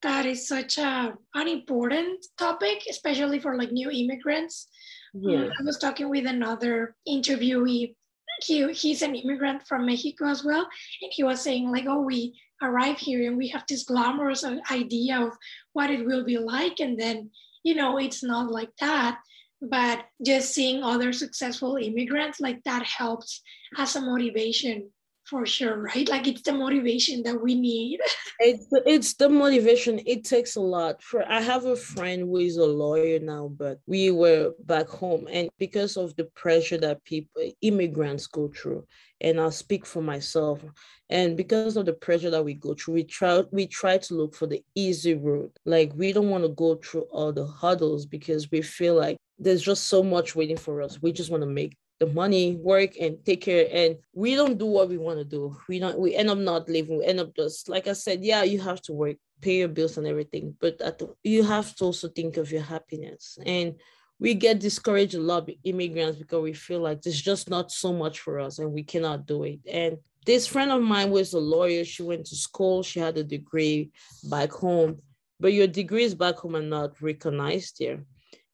that 0.03 0.27
is 0.27 0.47
such 0.47 0.79
a 0.79 1.15
an 1.35 1.49
important 1.49 2.25
topic, 2.37 2.85
especially 2.89 3.41
for 3.41 3.57
like 3.57 3.73
new 3.73 3.91
immigrants. 3.91 4.69
Yeah. 5.15 5.49
I 5.59 5.63
was 5.65 5.79
talking 5.79 6.11
with 6.11 6.27
another 6.27 6.95
interviewee. 7.09 7.95
He, 8.43 8.73
he's 8.73 9.03
an 9.03 9.15
immigrant 9.15 9.67
from 9.67 9.87
Mexico 9.87 10.27
as 10.27 10.45
well. 10.45 10.69
And 11.03 11.13
he 11.13 11.23
was 11.25 11.41
saying, 11.41 11.71
like, 11.71 11.87
oh, 11.87 12.01
we 12.01 12.39
arrive 12.63 12.99
here 12.99 13.29
and 13.29 13.37
we 13.37 13.49
have 13.49 13.65
this 13.69 13.85
glamorous 13.85 14.45
idea 14.71 15.21
of 15.21 15.33
what 15.73 15.91
it 15.91 16.05
will 16.05 16.25
be 16.25 16.39
like. 16.39 16.81
And 16.81 16.99
then 16.99 17.31
you 17.63 17.75
know 17.75 17.99
it's 17.99 18.23
not 18.23 18.51
like 18.51 18.71
that. 18.81 19.19
But 19.61 20.05
just 20.25 20.55
seeing 20.55 20.85
other 20.85 21.13
successful 21.13 21.77
immigrants 21.77 22.39
like 22.39 22.63
that 22.65 22.85
helps 22.85 23.43
as 23.77 23.97
a 23.97 24.01
motivation 24.01 24.91
for 25.29 25.47
sure 25.47 25.77
right? 25.81 26.09
Like 26.09 26.27
it's 26.27 26.43
the 26.43 26.53
motivation 26.53 27.23
that 27.25 27.41
we 27.41 27.55
need. 27.55 28.01
It's 28.41 28.69
the, 28.69 28.83
it's 28.87 29.15
the 29.15 29.29
motivation. 29.29 30.01
It 30.07 30.23
takes 30.23 30.55
a 30.55 30.61
lot. 30.61 31.03
For 31.03 31.29
i 31.29 31.41
have 31.41 31.65
a 31.65 31.75
friend 31.75 32.23
who 32.23 32.37
is 32.37 32.57
a 32.57 32.65
lawyer 32.65 33.19
now 33.19 33.49
but 33.49 33.81
we 33.87 34.11
were 34.11 34.53
back 34.65 34.89
home 34.89 35.27
and 35.31 35.49
because 35.59 35.97
of 35.97 36.15
the 36.17 36.25
pressure 36.43 36.79
that 36.79 37.05
people 37.05 37.43
immigrants 37.63 38.27
go 38.27 38.49
through 38.49 38.87
and 39.21 39.41
i'll 39.41 39.51
speak 39.51 39.85
for 39.87 40.03
myself 40.03 40.65
and 41.11 41.37
because 41.37 41.77
of 41.77 41.87
the 41.87 41.93
pressure 41.93 42.31
that 42.31 42.45
we 42.45 42.55
go 42.55 42.75
through 42.75 42.95
we 42.95 43.05
try 43.05 43.43
we 43.51 43.67
try 43.67 43.99
to 43.99 44.15
look 44.15 44.35
for 44.35 44.47
the 44.47 44.63
easy 44.75 45.15
route 45.15 45.55
like 45.65 45.91
we 45.97 46.13
don't 46.13 46.31
want 46.31 46.45
to 46.45 46.51
go 46.51 46.77
through 46.77 47.07
all 47.11 47.33
the 47.33 47.47
hurdles 47.61 48.07
because 48.07 48.51
we 48.51 48.63
feel 48.63 48.95
like 48.95 49.17
there's 49.39 49.63
just 49.63 49.85
so 49.85 50.03
much 50.03 50.35
waiting 50.35 50.57
for 50.57 50.83
us. 50.83 51.01
We 51.01 51.13
just 51.13 51.31
want 51.31 51.43
to 51.43 51.49
make 51.49 51.77
the 52.01 52.07
money, 52.07 52.57
work, 52.57 52.97
and 53.01 53.25
take 53.25 53.41
care. 53.43 53.69
And 53.73 53.97
we 54.13 54.35
don't 54.35 54.59
do 54.59 54.67
what 54.67 54.89
we 54.89 54.99
want 54.99 55.19
to 55.19 55.25
do. 55.25 55.57
We 55.69 55.79
don't. 55.79 55.99
We 55.99 56.15
end 56.15 56.31
up 56.31 56.39
not 56.39 56.69
living. 56.69 56.99
We 56.99 57.05
end 57.05 57.21
up 57.21 57.35
just 57.35 57.69
like 57.69 57.89
I 57.89 57.93
said. 57.93 58.25
Yeah, 58.25 58.43
you 58.45 58.61
have 58.61 58.81
to 58.83 58.93
work, 58.93 59.17
pay 59.41 59.59
your 59.59 59.69
bills 59.69 59.99
and 59.99 60.07
everything, 60.07 60.55
but 60.61 60.79
the, 60.79 61.15
you 61.23 61.43
have 61.43 61.75
to 61.77 61.85
also 61.85 62.09
think 62.09 62.37
of 62.37 62.51
your 62.51 62.63
happiness. 62.63 63.39
And 63.45 63.75
we 64.21 64.35
get 64.35 64.59
discouraged 64.59 65.15
a 65.15 65.21
lot, 65.21 65.49
immigrants, 65.65 66.19
because 66.19 66.43
we 66.43 66.53
feel 66.53 66.81
like 66.81 67.03
there's 67.03 67.21
just 67.21 67.49
not 67.49 67.71
so 67.71 67.93
much 67.93 68.21
for 68.21 68.41
us, 68.41 68.59
and 68.59 68.73
we 68.73 68.83
cannot 68.83 69.27
do 69.27 69.45
it. 69.45 69.61
And 69.71 69.99
this 70.27 70.47
friend 70.47 70.71
of 70.73 70.83
mine 70.83 71.11
was 71.11 71.33
a 71.33 71.39
lawyer. 71.39 71.85
She 71.85 72.03
went 72.03 72.27
to 72.27 72.37
school, 72.37 72.83
she 72.83 73.01
had 73.01 73.17
a 73.17 73.25
degree 73.25 73.91
back 74.25 74.51
home, 74.51 75.01
but 75.41 75.53
your 75.53 75.69
degrees 75.69 76.15
back 76.15 76.37
home 76.37 76.57
are 76.57 76.63
not 76.63 77.01
recognized 77.01 77.79
here. 77.79 78.05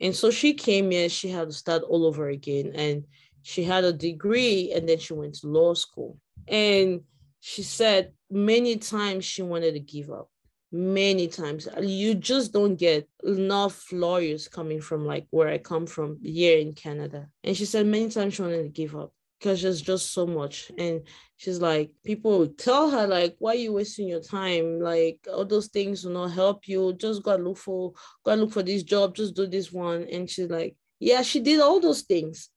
And 0.00 0.14
so 0.14 0.30
she 0.30 0.54
came 0.54 0.90
here, 0.90 1.08
she 1.08 1.30
had 1.30 1.48
to 1.48 1.54
start 1.54 1.82
all 1.82 2.04
over 2.04 2.28
again. 2.28 2.72
And 2.74 3.04
she 3.44 3.62
had 3.62 3.84
a 3.84 3.92
degree 3.92 4.72
and 4.74 4.88
then 4.88 4.98
she 4.98 5.12
went 5.12 5.34
to 5.34 5.46
law 5.46 5.74
school. 5.74 6.18
And 6.48 7.02
she 7.40 7.62
said 7.62 8.12
many 8.30 8.78
times 8.78 9.26
she 9.26 9.42
wanted 9.42 9.74
to 9.74 9.80
give 9.80 10.10
up 10.10 10.30
many 10.72 11.28
times. 11.28 11.68
You 11.78 12.14
just 12.14 12.54
don't 12.54 12.76
get 12.76 13.06
enough 13.22 13.92
lawyers 13.92 14.48
coming 14.48 14.80
from 14.80 15.04
like 15.04 15.26
where 15.30 15.48
I 15.48 15.58
come 15.58 15.86
from 15.86 16.18
here 16.22 16.58
in 16.58 16.72
Canada. 16.72 17.28
And 17.44 17.54
she 17.54 17.66
said 17.66 17.86
many 17.86 18.08
times 18.08 18.34
she 18.34 18.42
wanted 18.42 18.62
to 18.62 18.70
give 18.70 18.96
up 18.96 19.12
because 19.38 19.60
there's 19.60 19.82
just 19.82 20.14
so 20.14 20.26
much. 20.26 20.72
And 20.78 21.02
she's 21.36 21.60
like, 21.60 21.90
people 22.02 22.48
tell 22.48 22.90
her, 22.90 23.06
like, 23.06 23.36
why 23.40 23.52
are 23.52 23.56
you 23.56 23.74
wasting 23.74 24.08
your 24.08 24.22
time? 24.22 24.80
Like 24.80 25.18
all 25.30 25.44
those 25.44 25.68
things 25.68 26.02
will 26.02 26.14
not 26.14 26.32
help 26.32 26.66
you. 26.66 26.94
Just 26.94 27.22
go 27.22 27.36
look 27.36 27.58
for 27.58 27.92
go 28.24 28.34
look 28.36 28.52
for 28.52 28.62
this 28.62 28.84
job, 28.84 29.14
just 29.14 29.36
do 29.36 29.46
this 29.46 29.70
one. 29.70 30.06
And 30.10 30.30
she's 30.30 30.48
like, 30.48 30.76
Yeah, 30.98 31.20
she 31.20 31.40
did 31.40 31.60
all 31.60 31.78
those 31.78 32.02
things. 32.02 32.48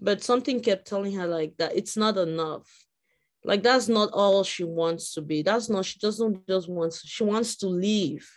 But 0.00 0.22
something 0.22 0.60
kept 0.60 0.86
telling 0.86 1.14
her 1.14 1.26
like 1.26 1.56
that 1.58 1.76
it's 1.76 1.96
not 1.96 2.16
enough. 2.16 2.68
Like 3.44 3.62
that's 3.62 3.88
not 3.88 4.10
all 4.12 4.44
she 4.44 4.64
wants 4.64 5.14
to 5.14 5.22
be. 5.22 5.42
That's 5.42 5.68
not 5.68 5.84
she 5.84 5.98
doesn't 5.98 6.46
just 6.48 6.68
want 6.68 6.98
she 7.04 7.24
wants 7.24 7.56
to 7.58 7.68
leave 7.68 8.28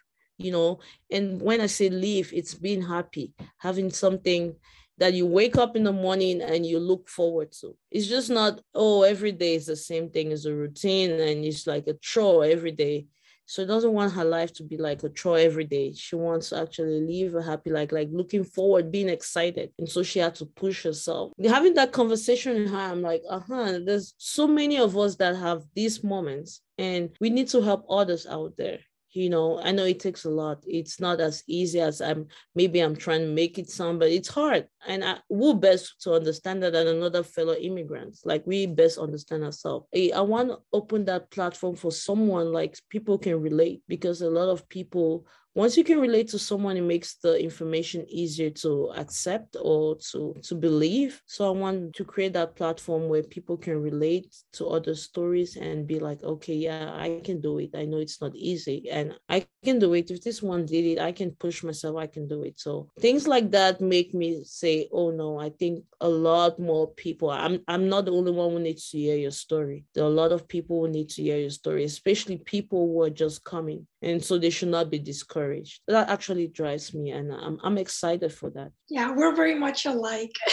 you 0.41 0.51
know? 0.51 0.80
And 1.12 1.41
when 1.41 1.62
i 1.62 1.68
say 1.68 1.89
leave 1.89 2.34
it's 2.34 2.53
being 2.53 2.82
happy 2.82 3.34
having 3.57 3.89
something 3.91 4.55
that 4.97 5.14
you 5.14 5.26
wake 5.26 5.57
up 5.57 5.76
in 5.76 5.84
the 5.84 5.91
morning 5.91 6.41
and 6.41 6.64
you 6.64 6.78
look 6.78 7.09
forward 7.09 7.51
to. 7.53 7.76
It's 7.89 8.07
just 8.07 8.30
not 8.30 8.62
oh 8.76 9.03
every 9.03 9.32
day 9.32 9.55
is 9.55 9.66
the 9.66 9.76
same 9.76 10.09
thing 10.09 10.32
as 10.32 10.45
a 10.45 10.53
routine 10.53 11.12
and 11.12 11.45
it's 11.45 11.66
like 11.66 11.88
a 11.88 11.93
chore 12.01 12.45
every 12.45 12.72
day 12.72 13.07
so 13.52 13.64
she 13.64 13.68
doesn't 13.68 13.91
want 13.91 14.14
her 14.14 14.24
life 14.24 14.54
to 14.54 14.64
be 14.64 14.78
like 14.78 15.04
a 15.04 15.10
chore 15.10 15.38
every 15.38 15.66
day. 15.66 15.91
She 15.91 16.16
wants 16.16 16.49
to 16.49 16.62
actually 16.62 17.02
live 17.02 17.36
a 17.36 17.43
happy 17.43 17.70
like 17.70 17.91
like 17.91 18.08
looking 18.10 18.45
forward, 18.45 18.93
being 18.93 19.10
excited. 19.10 19.74
And 19.78 19.89
so 19.89 20.04
she 20.04 20.20
had 20.20 20.36
to 20.36 20.45
push 20.45 20.86
herself. 20.86 21.34
Having 21.43 21.74
that 21.74 21.91
conversation 21.91 22.54
with 22.54 22.72
her, 22.72 22.78
I'm 22.78 23.02
like, 23.02 23.24
uh-huh, 23.30 23.80
there's 23.86 24.14
so 24.18 24.47
many 24.47 24.78
of 24.78 24.97
us 24.97 25.18
that 25.18 25.36
have 25.36 25.64
these 25.76 26.02
moments 26.02 26.62
and 26.78 27.10
we 27.20 27.30
need 27.30 27.49
to 27.49 27.62
help 27.62 27.86
others 27.89 28.26
out 28.26 28.54
there 28.58 28.80
you 29.14 29.30
know 29.30 29.59
i 29.62 29.72
know 29.72 29.86
it 29.86 29.99
takes 29.99 30.26
a 30.26 30.30
lot. 30.30 30.64
It's 30.68 30.99
not 30.99 31.20
as 31.20 31.43
easy 31.47 31.80
as 31.80 32.01
i'm 32.01 32.28
maybe 32.55 32.80
i'm 32.80 32.95
trying 32.95 33.22
to 33.22 33.28
make 33.28 33.57
it 33.57 33.70
sound 33.70 33.99
but 33.99 34.09
it's 34.09 34.30
hard. 34.30 34.68
And 34.88 35.03
I, 35.03 35.18
we're 35.30 35.53
best 35.53 36.01
to 36.01 36.14
understand 36.14 36.64
that 36.64 36.74
than 36.74 36.88
another 36.88 37.24
fellow 37.24 37.53
immigrants. 37.53 38.26
Like 38.26 38.45
we 38.45 38.66
best 38.66 38.97
understand 38.97 39.43
ourselves. 39.43 39.88
I 39.95 40.22
want 40.22 40.49
to 40.49 40.59
open 40.74 41.05
that 41.05 41.30
platform 41.32 41.76
for 41.76 41.91
someone 41.91 42.51
like 42.51 42.78
people 42.89 43.18
can 43.18 43.41
relate 43.41 43.82
because 43.88 44.22
a 44.22 44.30
lot 44.30 44.49
of 44.49 44.68
people 44.70 45.26
once 45.54 45.76
you 45.76 45.84
can 45.84 45.99
relate 45.99 46.30
to 46.30 46.39
someone 46.39 46.78
it 46.78 46.82
makes 46.82 47.16
the 47.16 47.38
information 47.41 48.06
easier 48.08 48.49
to 48.49 48.89
accept 48.95 49.58
or 49.62 49.97
to 49.97 50.34
to 50.41 50.56
believe. 50.56 51.22
So 51.26 51.47
i 51.47 51.52
want 51.52 51.93
to 51.95 52.06
create 52.06 52.34
that 52.34 52.56
platform 52.56 53.10
where 53.10 53.24
people 53.24 53.58
can 53.58 53.82
relate 53.82 54.34
to 54.54 54.68
other 54.68 54.95
stories 54.95 55.58
and 55.58 55.86
be 55.86 55.99
like 55.99 56.24
okay 56.24 56.54
yeah 56.56 56.93
i 56.95 57.20
can 57.24 57.41
do 57.41 57.60
it. 57.60 57.72
I 57.76 57.86
know 57.86 57.97
it's 57.97 58.22
not 58.22 58.36
easy 58.36 58.89
and 58.89 59.14
i 59.28 59.45
can 59.64 59.80
do 59.80 59.93
it. 59.93 60.10
If 60.10 60.24
this 60.24 60.41
one 60.41 60.66
did 60.66 60.86
it 60.86 60.99
i 60.99 61.12
can 61.12 61.32
push 61.32 61.64
myself 61.64 61.97
i 61.97 62.08
can 62.08 62.28
do 62.28 62.43
it. 62.43 62.60
So 62.60 62.89
things 62.99 63.28
like 63.28 63.52
that 63.52 63.82
make 63.82 64.14
me 64.14 64.43
say 64.45 64.88
oh 64.91 65.12
no 65.12 65.39
i 65.39 65.49
think 65.49 65.84
a 65.99 66.08
lot 66.10 66.60
more 66.60 66.88
people 66.93 67.30
i'm 67.30 67.62
i'm 67.68 67.89
not 67.89 68.06
the 68.06 68.12
only 68.12 68.32
one 68.32 68.52
who 68.52 68.60
needs 68.60 68.89
to 68.89 68.97
hear 68.97 69.18
your 69.18 69.32
story. 69.32 69.84
There 69.93 70.04
are 70.04 70.08
a 70.08 70.22
lot 70.24 70.32
of 70.32 70.47
people 70.47 70.80
who 70.80 70.88
need 70.88 71.10
to 71.10 71.24
hear 71.24 71.38
your 71.38 71.49
story 71.49 71.84
especially 71.84 72.38
people 72.38 72.88
who 72.88 73.02
are 73.04 73.10
just 73.10 73.43
coming 73.43 73.86
and 74.02 74.24
so 74.24 74.38
they 74.38 74.49
should 74.49 74.70
not 74.70 74.89
be 74.89 74.99
discouraged. 74.99 75.82
That 75.88 76.10
actually 76.10 76.47
drives 76.47 76.93
me 76.93 77.12
and 77.12 77.32
i'm, 77.32 77.60
I'm 77.64 77.78
excited 77.78 78.34
for 78.34 78.49
that. 78.52 78.72
Yeah 78.89 79.12
we're 79.12 79.36
very 79.36 79.56
much 79.56 79.86
alike. 79.86 80.36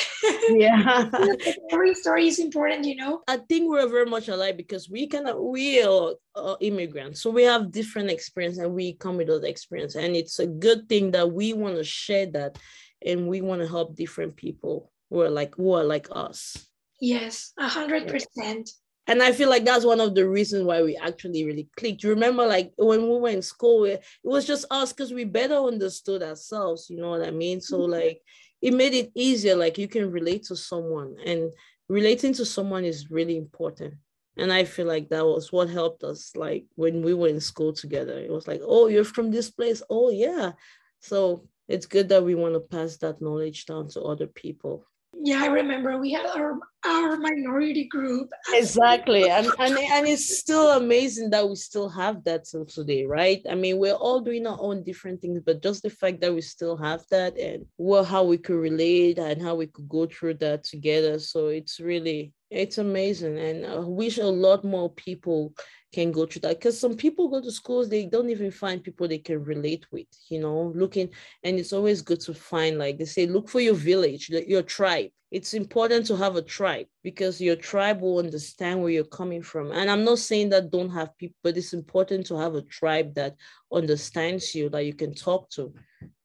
Yeah. 0.50 1.10
Every 1.70 1.94
story 1.94 2.26
is 2.26 2.38
important 2.38 2.84
you 2.84 2.96
know? 2.96 3.22
I 3.28 3.36
think 3.36 3.70
we're 3.70 3.88
very 3.88 4.06
much 4.06 4.28
alike 4.28 4.56
because 4.56 4.88
we 4.90 5.06
kind 5.06 5.28
of 5.28 5.38
we 5.38 5.82
are 5.82 6.14
uh, 6.34 6.56
immigrants. 6.60 7.22
So 7.22 7.30
we 7.30 7.44
have 7.44 7.70
different 7.70 8.10
experience 8.10 8.58
and 8.58 8.74
we 8.74 8.94
come 8.94 9.16
with 9.16 9.28
those 9.28 9.44
experience. 9.44 9.94
And 9.94 10.16
it's 10.16 10.38
a 10.38 10.46
good 10.46 10.88
thing 10.88 11.10
that 11.12 11.30
we 11.30 11.52
want 11.52 11.76
to 11.76 11.84
share 11.84 12.26
that 12.32 12.58
and 13.04 13.28
we 13.28 13.40
want 13.40 13.60
to 13.62 13.68
help 13.68 13.94
different 13.94 14.36
people 14.36 14.90
who 15.10 15.20
are 15.20 15.30
like 15.30 15.54
who 15.56 15.72
are 15.72 15.84
like 15.84 16.08
us. 16.10 16.66
Yes 17.00 17.52
a 17.58 17.68
hundred 17.68 18.08
percent 18.08 18.70
and 19.08 19.22
I 19.22 19.32
feel 19.32 19.48
like 19.48 19.64
that's 19.64 19.86
one 19.86 20.00
of 20.00 20.14
the 20.14 20.28
reasons 20.28 20.64
why 20.64 20.82
we 20.82 20.94
actually 20.96 21.44
really 21.44 21.66
clicked. 21.76 22.02
You 22.02 22.10
remember, 22.10 22.46
like 22.46 22.72
when 22.76 23.02
we 23.02 23.18
were 23.18 23.30
in 23.30 23.40
school, 23.40 23.84
it 23.84 24.04
was 24.22 24.46
just 24.46 24.66
us 24.70 24.92
because 24.92 25.14
we 25.14 25.24
better 25.24 25.56
understood 25.56 26.22
ourselves. 26.22 26.90
You 26.90 27.00
know 27.00 27.10
what 27.10 27.26
I 27.26 27.30
mean? 27.30 27.62
So 27.62 27.78
mm-hmm. 27.78 27.92
like, 27.92 28.20
it 28.60 28.74
made 28.74 28.92
it 28.92 29.10
easier. 29.14 29.56
Like 29.56 29.78
you 29.78 29.88
can 29.88 30.12
relate 30.12 30.44
to 30.44 30.56
someone, 30.56 31.16
and 31.24 31.50
relating 31.88 32.34
to 32.34 32.44
someone 32.44 32.84
is 32.84 33.10
really 33.10 33.38
important. 33.38 33.94
And 34.36 34.52
I 34.52 34.64
feel 34.64 34.86
like 34.86 35.08
that 35.08 35.24
was 35.24 35.50
what 35.50 35.70
helped 35.70 36.04
us. 36.04 36.32
Like 36.36 36.66
when 36.76 37.02
we 37.02 37.14
were 37.14 37.28
in 37.28 37.40
school 37.40 37.72
together, 37.72 38.18
it 38.18 38.30
was 38.30 38.46
like, 38.46 38.60
oh, 38.62 38.88
you're 38.88 39.04
from 39.04 39.30
this 39.30 39.50
place. 39.50 39.82
Oh 39.88 40.10
yeah. 40.10 40.52
So 41.00 41.48
it's 41.66 41.86
good 41.86 42.10
that 42.10 42.24
we 42.24 42.34
want 42.34 42.54
to 42.54 42.60
pass 42.60 42.98
that 42.98 43.22
knowledge 43.22 43.64
down 43.64 43.88
to 43.88 44.02
other 44.02 44.26
people 44.26 44.84
yeah 45.22 45.42
i 45.42 45.46
remember. 45.46 45.98
We 45.98 46.12
had 46.12 46.26
our 46.26 46.58
our 46.84 47.16
minority 47.16 47.84
group. 47.84 48.30
Exactly. 48.52 49.28
And, 49.28 49.46
and 49.58 49.76
and 49.76 50.06
it's 50.06 50.38
still 50.38 50.70
amazing 50.70 51.30
that 51.30 51.48
we 51.48 51.56
still 51.56 51.88
have 51.88 52.22
that 52.24 52.44
till 52.44 52.64
today 52.64 53.04
right? 53.04 53.42
I 53.50 53.54
mean 53.54 53.78
we're 53.78 53.94
all 53.94 54.20
doing 54.20 54.46
our 54.46 54.56
own 54.60 54.84
different 54.84 55.20
things 55.20 55.40
but 55.44 55.62
just 55.62 55.82
the 55.82 55.90
fact 55.90 56.20
that 56.20 56.34
we 56.34 56.40
still 56.40 56.76
have 56.76 57.02
that 57.10 57.36
and 57.36 57.66
well 57.78 58.04
how 58.04 58.22
we 58.24 58.38
could 58.38 58.56
relate 58.56 59.18
and 59.18 59.42
how 59.42 59.56
we 59.56 59.66
could 59.66 59.88
go 59.88 60.06
through 60.06 60.34
that 60.34 60.64
together. 60.64 61.18
So 61.18 61.48
it's 61.48 61.80
really 61.80 62.32
it's 62.50 62.78
amazing 62.78 63.38
and 63.38 63.66
i 63.66 63.78
wish 63.78 64.18
a 64.18 64.24
lot 64.24 64.64
more 64.64 64.90
people 64.90 65.52
can 65.92 66.12
go 66.12 66.26
through 66.26 66.40
that 66.40 66.58
because 66.58 66.78
some 66.78 66.94
people 66.96 67.28
go 67.28 67.40
to 67.40 67.50
schools 67.50 67.88
they 67.88 68.06
don't 68.06 68.30
even 68.30 68.50
find 68.50 68.82
people 68.82 69.08
they 69.08 69.18
can 69.18 69.42
relate 69.42 69.86
with 69.90 70.06
you 70.28 70.38
know 70.38 70.72
looking 70.74 71.08
and 71.44 71.58
it's 71.58 71.72
always 71.72 72.02
good 72.02 72.20
to 72.20 72.34
find 72.34 72.78
like 72.78 72.98
they 72.98 73.04
say 73.04 73.26
look 73.26 73.48
for 73.48 73.60
your 73.60 73.74
village 73.74 74.28
your 74.28 74.62
tribe. 74.62 75.10
It's 75.30 75.52
important 75.52 76.06
to 76.06 76.16
have 76.16 76.36
a 76.36 76.42
tribe 76.42 76.86
because 77.04 77.38
your 77.38 77.56
tribe 77.56 78.00
will 78.00 78.18
understand 78.18 78.80
where 78.80 78.90
you're 78.90 79.04
coming 79.04 79.42
from 79.42 79.72
and 79.72 79.90
i'm 79.90 80.04
not 80.04 80.18
saying 80.18 80.48
that 80.50 80.70
don't 80.70 80.90
have 80.90 81.16
people 81.18 81.36
but 81.42 81.56
it's 81.56 81.74
important 81.74 82.26
to 82.26 82.38
have 82.38 82.54
a 82.54 82.62
tribe 82.62 83.14
that 83.14 83.36
understands 83.70 84.54
you 84.54 84.70
that 84.70 84.86
you 84.86 84.94
can 84.94 85.14
talk 85.14 85.50
to. 85.50 85.74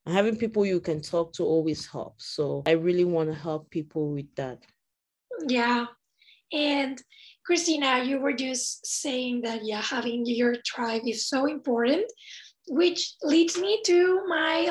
Having 0.05 0.37
people 0.37 0.65
you 0.65 0.81
can 0.81 1.01
talk 1.01 1.33
to 1.33 1.43
always 1.43 1.85
helps 1.85 2.27
so 2.27 2.63
i 2.65 2.71
really 2.71 3.05
want 3.05 3.29
to 3.29 3.35
help 3.35 3.69
people 3.69 4.11
with 4.13 4.33
that. 4.35 4.63
Yeah 5.47 5.87
and 6.53 7.01
Christina, 7.45 8.03
you 8.03 8.19
were 8.19 8.33
just 8.33 8.85
saying 8.85 9.41
that, 9.41 9.65
yeah, 9.65 9.81
having 9.81 10.25
your 10.25 10.55
tribe 10.65 11.01
is 11.05 11.27
so 11.27 11.45
important, 11.45 12.05
which 12.67 13.15
leads 13.21 13.57
me 13.57 13.81
to 13.85 14.23
my, 14.27 14.69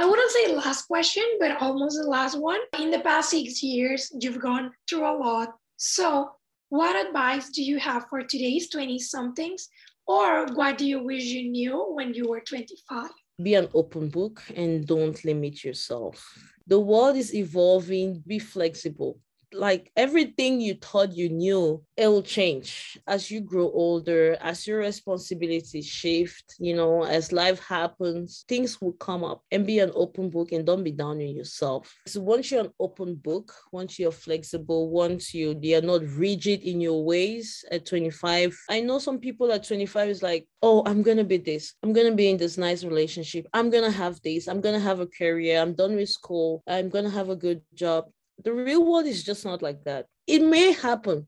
I 0.00 0.06
wouldn't 0.06 0.30
say 0.32 0.56
last 0.56 0.86
question, 0.86 1.22
but 1.38 1.60
almost 1.62 1.98
the 2.00 2.08
last 2.08 2.40
one. 2.40 2.58
In 2.80 2.90
the 2.90 3.00
past 3.00 3.30
six 3.30 3.62
years, 3.62 4.10
you've 4.18 4.40
gone 4.40 4.72
through 4.88 5.06
a 5.06 5.14
lot. 5.14 5.54
So, 5.76 6.30
what 6.70 7.06
advice 7.06 7.50
do 7.50 7.62
you 7.62 7.78
have 7.78 8.06
for 8.08 8.22
today's 8.22 8.70
20 8.70 8.98
somethings? 8.98 9.68
Or 10.08 10.46
what 10.54 10.78
do 10.78 10.86
you 10.86 11.04
wish 11.04 11.24
you 11.24 11.48
knew 11.50 11.92
when 11.94 12.12
you 12.14 12.28
were 12.28 12.40
25? 12.40 13.10
Be 13.40 13.54
an 13.54 13.68
open 13.74 14.08
book 14.08 14.42
and 14.56 14.86
don't 14.86 15.22
limit 15.24 15.62
yourself. 15.62 16.26
The 16.66 16.80
world 16.80 17.16
is 17.16 17.34
evolving, 17.34 18.24
be 18.26 18.38
flexible 18.38 19.18
like 19.54 19.90
everything 19.96 20.60
you 20.60 20.74
thought 20.74 21.14
you 21.14 21.28
knew 21.28 21.82
it 21.96 22.06
will 22.06 22.22
change 22.22 22.98
as 23.06 23.30
you 23.30 23.40
grow 23.40 23.70
older 23.72 24.36
as 24.40 24.66
your 24.66 24.78
responsibilities 24.78 25.86
shift 25.86 26.54
you 26.58 26.74
know 26.74 27.04
as 27.04 27.32
life 27.32 27.60
happens 27.60 28.44
things 28.48 28.80
will 28.80 28.92
come 28.94 29.24
up 29.24 29.42
and 29.50 29.66
be 29.66 29.78
an 29.78 29.92
open 29.94 30.30
book 30.30 30.52
and 30.52 30.66
don't 30.66 30.84
be 30.84 30.90
down 30.90 31.16
on 31.16 31.20
yourself. 31.20 31.94
So 32.06 32.20
once 32.20 32.50
you're 32.50 32.64
an 32.64 32.72
open 32.80 33.14
book 33.16 33.52
once 33.72 33.98
you're 33.98 34.12
flexible 34.12 34.90
once 34.90 35.34
you 35.34 35.58
you're 35.60 35.82
not 35.82 36.02
rigid 36.16 36.62
in 36.62 36.80
your 36.80 37.04
ways 37.04 37.64
at 37.70 37.86
25 37.86 38.56
i 38.70 38.80
know 38.80 38.98
some 38.98 39.18
people 39.18 39.52
at 39.52 39.64
25 39.64 40.08
is 40.08 40.22
like 40.22 40.46
oh 40.62 40.82
i'm 40.86 41.02
gonna 41.02 41.24
be 41.24 41.36
this. 41.36 41.74
I'm 41.82 41.92
gonna 41.92 42.14
be 42.14 42.30
in 42.30 42.36
this 42.36 42.58
nice 42.58 42.84
relationship. 42.84 43.46
I'm 43.52 43.70
gonna 43.70 43.90
have 43.90 44.20
this. 44.22 44.48
I'm 44.48 44.60
gonna 44.60 44.80
have 44.80 45.00
a 45.00 45.06
career. 45.06 45.60
I'm 45.60 45.74
done 45.74 45.96
with 45.96 46.08
school. 46.08 46.62
I'm 46.66 46.88
gonna 46.88 47.10
have 47.10 47.28
a 47.28 47.36
good 47.36 47.62
job 47.74 48.06
the 48.44 48.52
real 48.52 48.84
world 48.84 49.06
is 49.06 49.22
just 49.22 49.44
not 49.44 49.62
like 49.62 49.84
that. 49.84 50.06
It 50.26 50.42
may 50.42 50.72
happen, 50.72 51.26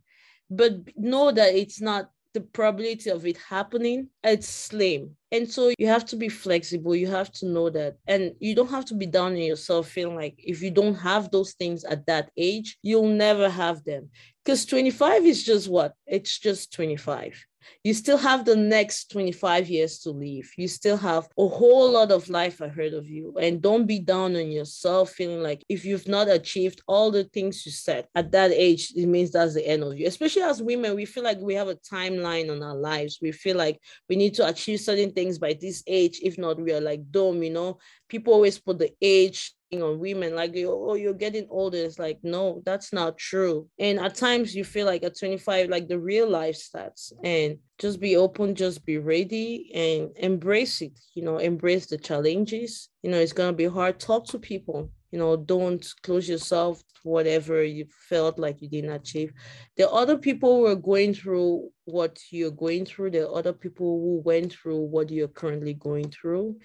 but 0.51 0.73
know 0.97 1.31
that 1.33 1.55
it's 1.55 1.81
not 1.81 2.11
the 2.35 2.41
probability 2.41 3.11
of 3.11 3.25
it 3.27 3.39
happening, 3.39 4.09
it's 4.25 4.49
slim. 4.49 5.17
And 5.31 5.51
so 5.51 5.73
you 5.79 5.87
have 5.87 6.05
to 6.07 6.17
be 6.17 6.29
flexible. 6.29 6.95
You 6.95 7.07
have 7.07 7.31
to 7.33 7.47
know 7.47 7.71
that. 7.71 7.97
And 8.07 8.33
you 8.41 8.55
don't 8.55 8.71
have 8.71 8.85
to 8.87 8.95
be 8.95 9.07
down 9.07 9.33
on 9.33 9.39
yourself 9.39 9.89
feeling 9.89 10.17
like 10.17 10.35
if 10.39 10.61
you 10.61 10.71
don't 10.71 10.97
have 10.97 11.31
those 11.31 11.53
things 11.53 11.85
at 11.85 12.07
that 12.07 12.31
age, 12.37 12.77
you'll 12.83 13.09
never 13.09 13.49
have 13.49 13.85
them. 13.85 14.11
Because 14.45 14.67
25 14.67 15.25
is 15.25 15.45
just 15.45 15.69
what? 15.69 15.95
It's 16.07 16.39
just 16.39 16.73
25 16.73 17.45
you 17.83 17.95
still 17.95 18.17
have 18.19 18.45
the 18.45 18.57
next 18.57 19.11
25 19.11 19.69
years 19.69 19.99
to 20.01 20.11
live. 20.11 20.51
You 20.57 20.69
still 20.69 20.97
have 20.97 21.29
a 21.39 21.49
whole 21.49 21.91
lot 21.91 22.11
of 22.13 22.29
life 22.29 22.61
ahead 22.61 22.95
of 22.95 23.09
you. 23.09 23.35
And 23.41 23.63
don't 23.63 23.87
be 23.87 23.99
down 23.99 24.37
on 24.37 24.51
yourself, 24.51 25.11
feeling 25.11 25.43
like 25.43 25.65
if 25.69 25.85
you've 25.85 26.09
not 26.09 26.29
achieved 26.29 26.83
all 26.87 27.11
the 27.11 27.25
things 27.25 27.65
you 27.67 27.73
said 27.73 28.07
at 28.15 28.33
that 28.33 28.53
age, 28.53 28.93
it 28.97 29.07
means 29.07 29.33
that's 29.33 29.55
the 29.55 29.67
end 29.67 29.83
of 29.83 29.99
you. 29.99 30.07
Especially 30.07 30.43
as 30.43 30.63
women, 30.63 30.95
we 30.95 31.05
feel 31.05 31.25
like 31.25 31.39
we 31.39 31.55
have 31.55 31.69
a 31.69 31.77
timeline 31.77 32.51
on 32.51 32.63
our 32.63 32.77
lives. 32.77 33.19
We 33.21 33.33
feel 33.33 33.57
like 33.57 33.81
we 34.09 34.17
need 34.17 34.35
to 34.35 34.47
achieve 34.47 34.81
certain 34.81 35.13
things 35.13 35.39
by 35.39 35.57
this 35.61 35.83
age. 35.87 36.21
If 36.23 36.39
not, 36.39 36.61
we 36.61 36.73
are 36.73 36.81
like 36.81 37.11
dumb, 37.11 37.43
you 37.43 37.51
know. 37.51 37.79
People 38.09 38.35
always 38.35 38.59
put 38.59 38.79
the 38.79 38.93
age 39.01 39.53
on 39.83 39.99
women 39.99 40.35
like 40.35 40.55
oh 40.57 40.95
you're 40.95 41.13
getting 41.13 41.47
older 41.51 41.79
it's 41.79 41.99
like 41.99 42.19
no 42.23 42.63
that's 42.65 42.93
not 42.93 43.19
true. 43.19 43.69
And 43.79 43.99
at 43.99 44.15
times 44.15 44.55
you 44.55 44.65
feel 44.65 44.87
like 44.87 45.03
at 45.03 45.19
25 45.19 45.69
like 45.69 45.89
the 45.89 45.99
real 45.99 46.29
life 46.29 46.57
starts 46.57 47.13
and 47.23 47.59
just 47.79 48.01
be 48.01 48.17
open 48.17 48.55
just 48.55 48.85
be 48.85 48.99
ready 48.99 49.71
and 49.75 50.11
embrace 50.17 50.81
it 50.81 50.99
you 51.15 51.23
know 51.23 51.39
embrace 51.39 51.87
the 51.87 51.99
challenges. 51.99 52.89
You 53.03 53.11
know 53.11 53.19
it's 53.19 53.33
going 53.33 53.53
to 53.53 53.57
be 53.57 53.67
hard. 53.67 54.01
Talk 54.01 54.27
to 54.29 54.39
people 54.39 54.91
you 55.11 55.19
know 55.19 55.37
don't 55.37 55.87
close 56.03 56.29
yourself 56.29 56.83
whatever 57.05 57.63
you 57.63 57.87
felt 58.09 58.39
like 58.39 58.61
you 58.61 58.69
didn't 58.69 58.91
achieve. 58.91 59.33
The 59.77 59.89
other 59.89 60.19
people 60.19 60.57
who 60.57 60.67
are 60.67 60.75
going 60.75 61.15
through 61.15 61.71
what 61.85 62.19
you're 62.31 62.51
going 62.51 62.87
through. 62.87 63.11
The 63.11 63.31
other 63.31 63.53
people 63.53 64.01
who 64.01 64.23
went 64.25 64.53
through 64.53 64.81
what 64.87 65.11
you're 65.11 65.29
currently 65.29 65.75
going 65.75 66.11
through 66.11 66.57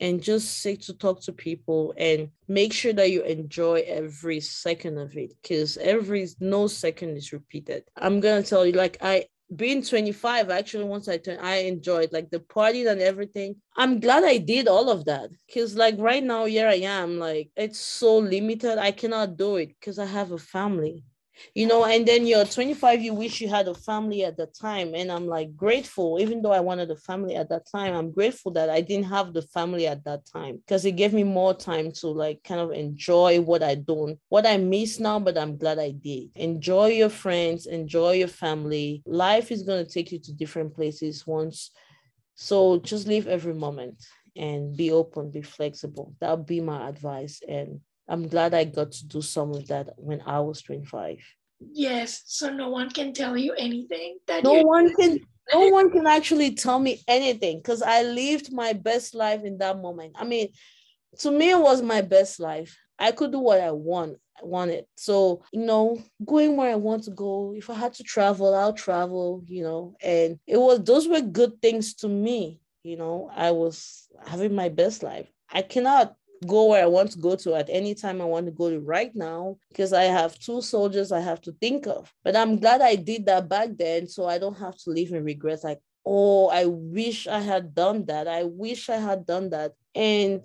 and 0.00 0.22
just 0.22 0.60
sit 0.60 0.82
to 0.82 0.94
talk 0.94 1.20
to 1.22 1.32
people 1.32 1.94
and 1.96 2.28
make 2.48 2.72
sure 2.72 2.92
that 2.92 3.10
you 3.10 3.22
enjoy 3.22 3.82
every 3.86 4.40
second 4.40 4.98
of 4.98 5.16
it 5.16 5.32
because 5.42 5.76
every 5.78 6.28
no 6.40 6.66
second 6.66 7.16
is 7.16 7.32
repeated. 7.32 7.84
I'm 7.96 8.20
gonna 8.20 8.42
tell 8.42 8.66
you 8.66 8.72
like 8.72 8.98
i 9.00 9.26
being 9.54 9.80
25 9.80 10.50
actually 10.50 10.82
once 10.82 11.08
i 11.08 11.16
turned 11.16 11.40
i 11.40 11.58
enjoyed 11.58 12.12
like 12.12 12.28
the 12.30 12.40
party 12.40 12.84
and 12.86 13.00
everything. 13.00 13.56
I'm 13.76 14.00
glad 14.00 14.24
i 14.24 14.38
did 14.38 14.68
all 14.68 14.90
of 14.90 15.04
that 15.04 15.30
because 15.46 15.76
like 15.76 15.94
right 15.98 16.22
now 16.22 16.46
here 16.46 16.68
i 16.68 16.74
am 16.74 17.18
like 17.18 17.50
it's 17.56 17.78
so 17.78 18.18
limited 18.18 18.78
i 18.78 18.90
cannot 18.90 19.36
do 19.36 19.56
it 19.56 19.68
because 19.68 19.98
i 19.98 20.04
have 20.04 20.32
a 20.32 20.38
family 20.38 21.04
you 21.54 21.66
know 21.66 21.84
and 21.84 22.06
then 22.06 22.26
you're 22.26 22.44
25 22.44 23.02
you 23.02 23.14
wish 23.14 23.40
you 23.40 23.48
had 23.48 23.68
a 23.68 23.74
family 23.74 24.24
at 24.24 24.36
the 24.36 24.46
time. 24.46 24.94
And 24.94 25.10
i'm 25.10 25.26
like 25.26 25.56
grateful. 25.56 26.18
Even 26.20 26.42
though 26.42 26.52
i 26.52 26.60
wanted 26.60 26.90
a 26.90 26.96
family 26.96 27.36
at 27.36 27.48
that 27.50 27.66
time 27.70 27.94
i'm 27.94 28.10
grateful 28.10 28.52
that 28.52 28.70
i 28.70 28.80
didn't 28.80 29.06
have 29.06 29.32
the 29.32 29.42
family 29.42 29.86
at 29.86 30.04
that 30.04 30.26
time 30.26 30.58
because 30.58 30.84
it 30.84 30.92
gave 30.92 31.12
me 31.12 31.24
more 31.24 31.54
time 31.54 31.92
to 31.92 32.08
like 32.08 32.42
kind 32.44 32.60
of 32.60 32.72
enjoy 32.72 33.40
what 33.40 33.62
i 33.62 33.74
don't 33.74 34.18
what 34.28 34.46
i 34.46 34.56
miss 34.56 34.98
now 34.98 35.18
but 35.18 35.36
i'm 35.38 35.56
glad 35.56 35.78
i 35.78 35.90
did. 35.90 36.30
Enjoy 36.34 36.86
your 36.86 37.08
friends 37.08 37.66
enjoy 37.66 38.12
your 38.12 38.28
family. 38.28 39.02
Life 39.06 39.50
is 39.50 39.62
going 39.62 39.84
to 39.84 39.90
take 39.90 40.12
you 40.12 40.18
to 40.20 40.32
different 40.32 40.74
places 40.74 41.26
once. 41.26 41.70
So 42.34 42.78
just 42.78 43.06
live 43.06 43.26
every 43.26 43.54
moment 43.54 44.04
and 44.36 44.76
be 44.76 44.90
open 44.90 45.30
be 45.30 45.42
flexible. 45.42 46.14
That 46.20 46.36
would 46.36 46.46
be 46.46 46.60
my 46.60 46.88
advice. 46.88 47.40
And 47.48 47.80
I'm 48.08 48.28
glad 48.28 48.54
I 48.54 48.64
got 48.64 48.92
to 48.92 49.06
do 49.06 49.20
some 49.22 49.52
of 49.52 49.66
that 49.68 49.90
when 49.96 50.22
I 50.26 50.40
was 50.40 50.62
25. 50.62 51.18
Yes, 51.72 52.22
so 52.26 52.52
no 52.52 52.68
one 52.70 52.90
can 52.90 53.12
tell 53.12 53.36
you 53.36 53.52
anything 53.54 54.18
that 54.26 54.44
no 54.44 54.62
one 54.62 54.94
can 54.94 55.20
no 55.52 55.68
one 55.68 55.90
can 55.90 56.06
actually 56.06 56.54
tell 56.54 56.78
me 56.78 57.00
anything 57.08 57.58
because 57.58 57.80
I 57.80 58.02
lived 58.02 58.52
my 58.52 58.72
best 58.72 59.14
life 59.14 59.44
in 59.44 59.58
that 59.58 59.78
moment. 59.78 60.16
I 60.18 60.24
mean, 60.24 60.48
to 61.20 61.30
me 61.30 61.50
it 61.50 61.58
was 61.58 61.82
my 61.82 62.02
best 62.02 62.40
life. 62.40 62.76
I 62.98 63.12
could 63.12 63.32
do 63.32 63.38
what 63.38 63.60
I 63.60 63.70
want 63.70 64.18
wanted. 64.42 64.84
So, 64.96 65.42
you 65.52 65.64
know, 65.64 66.02
going 66.24 66.56
where 66.56 66.70
I 66.70 66.76
want 66.76 67.04
to 67.04 67.10
go. 67.10 67.54
If 67.56 67.70
I 67.70 67.74
had 67.74 67.94
to 67.94 68.02
travel, 68.02 68.54
I'll 68.54 68.72
travel, 68.72 69.42
you 69.46 69.62
know, 69.62 69.96
and 70.02 70.38
it 70.46 70.58
was 70.58 70.82
those 70.82 71.08
were 71.08 71.20
good 71.20 71.60
things 71.62 71.94
to 71.96 72.08
me. 72.08 72.60
You 72.82 72.96
know, 72.96 73.30
I 73.34 73.50
was 73.50 74.08
having 74.26 74.54
my 74.54 74.68
best 74.68 75.02
life. 75.02 75.30
I 75.50 75.62
cannot 75.62 76.14
go 76.46 76.66
where 76.66 76.82
I 76.82 76.86
want 76.86 77.12
to 77.12 77.18
go 77.18 77.36
to 77.36 77.54
at 77.54 77.68
any 77.70 77.94
time 77.94 78.20
I 78.20 78.24
want 78.24 78.46
to 78.46 78.52
go 78.52 78.70
to 78.70 78.80
right 78.80 79.14
now 79.14 79.56
because 79.68 79.92
I 79.92 80.04
have 80.04 80.38
two 80.38 80.60
soldiers 80.60 81.12
I 81.12 81.20
have 81.20 81.40
to 81.42 81.52
think 81.52 81.86
of. 81.86 82.12
But 82.24 82.36
I'm 82.36 82.58
glad 82.58 82.80
I 82.80 82.96
did 82.96 83.26
that 83.26 83.48
back 83.48 83.70
then 83.76 84.06
so 84.08 84.26
I 84.26 84.38
don't 84.38 84.58
have 84.58 84.76
to 84.78 84.90
live 84.90 85.12
in 85.12 85.24
regrets 85.24 85.64
like, 85.64 85.80
oh, 86.04 86.48
I 86.48 86.66
wish 86.66 87.26
I 87.26 87.40
had 87.40 87.74
done 87.74 88.04
that. 88.06 88.28
I 88.28 88.44
wish 88.44 88.88
I 88.88 88.96
had 88.96 89.26
done 89.26 89.50
that. 89.50 89.72
And 89.94 90.42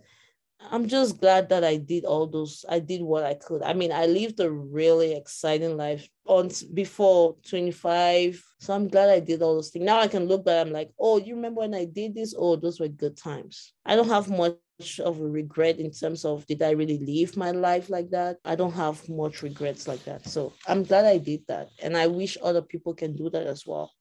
I'm 0.70 0.88
just 0.88 1.20
glad 1.20 1.50
that 1.50 1.64
I 1.64 1.78
did 1.78 2.06
all 2.06 2.28
those. 2.28 2.66
I 2.70 2.80
did 2.80 3.02
what 3.02 3.24
I 3.24 3.34
could. 3.34 3.64
I 3.64 3.74
mean, 3.74 3.92
I 3.92 4.06
lived 4.06 4.40
a 4.40 4.52
really 4.52 5.14
exciting 5.14 5.76
life 5.78 6.08
on 6.26 6.52
before 6.74 7.36
25. 7.50 8.44
So 8.60 8.74
I'm 8.74 8.88
glad 8.88 9.10
I 9.10 9.20
did 9.20 9.42
all 9.42 9.56
those 9.56 9.70
things. 9.70 9.86
Now 9.86 10.00
I 10.00 10.08
can 10.08 10.28
look 10.28 10.46
back. 10.46 10.66
I'm 10.66 10.72
like, 10.72 10.92
oh, 11.00 11.18
you 11.18 11.36
remember 11.36 11.62
when 11.62 11.74
I 11.74 11.86
did 11.86 12.16
this? 12.16 12.36
Oh, 12.38 12.56
those 12.56 12.80
were 12.80 12.88
good 12.88 13.18
times. 13.18 13.74
I 13.86 13.96
don't 13.96 14.10
have 14.10 14.30
much 14.30 14.56
of 15.00 15.20
a 15.20 15.28
regret 15.28 15.80
in 15.80 15.92
terms 15.92 16.26
of 16.26 16.46
did 16.46 16.62
I 16.62 16.72
really 16.72 17.00
live 17.00 17.38
my 17.38 17.52
life 17.52 17.90
like 17.90 18.10
that? 18.12 18.38
I 18.46 18.56
don't 18.56 18.74
have 18.74 19.08
much 19.10 19.42
regrets 19.42 19.88
like 19.88 20.04
that. 20.06 20.28
So 20.28 20.54
I'm 20.68 20.84
glad 20.84 21.06
I 21.06 21.18
did 21.18 21.42
that. 21.48 21.70
And 21.82 21.98
I 21.98 22.08
wish 22.08 22.38
other 22.42 22.62
people 22.62 22.94
can 22.94 23.16
do 23.16 23.30
that 23.30 23.48
as 23.48 23.66
well. 23.66 23.92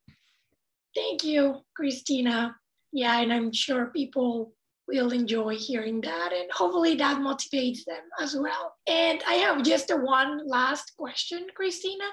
Thank 0.94 1.24
you, 1.24 1.60
Christina. 1.76 2.56
Yeah, 2.92 3.20
and 3.20 3.32
I'm 3.32 3.52
sure 3.52 3.86
people 3.86 4.52
will 4.88 5.12
enjoy 5.12 5.56
hearing 5.56 6.00
that 6.00 6.32
and 6.32 6.50
hopefully 6.50 6.96
that 6.96 7.20
motivates 7.20 7.84
them 7.84 8.02
as 8.20 8.34
well. 8.34 8.74
And 8.88 9.22
I 9.26 9.34
have 9.34 9.62
just 9.62 9.90
one 9.94 10.46
last 10.48 10.92
question, 10.96 11.46
Christina. 11.54 12.04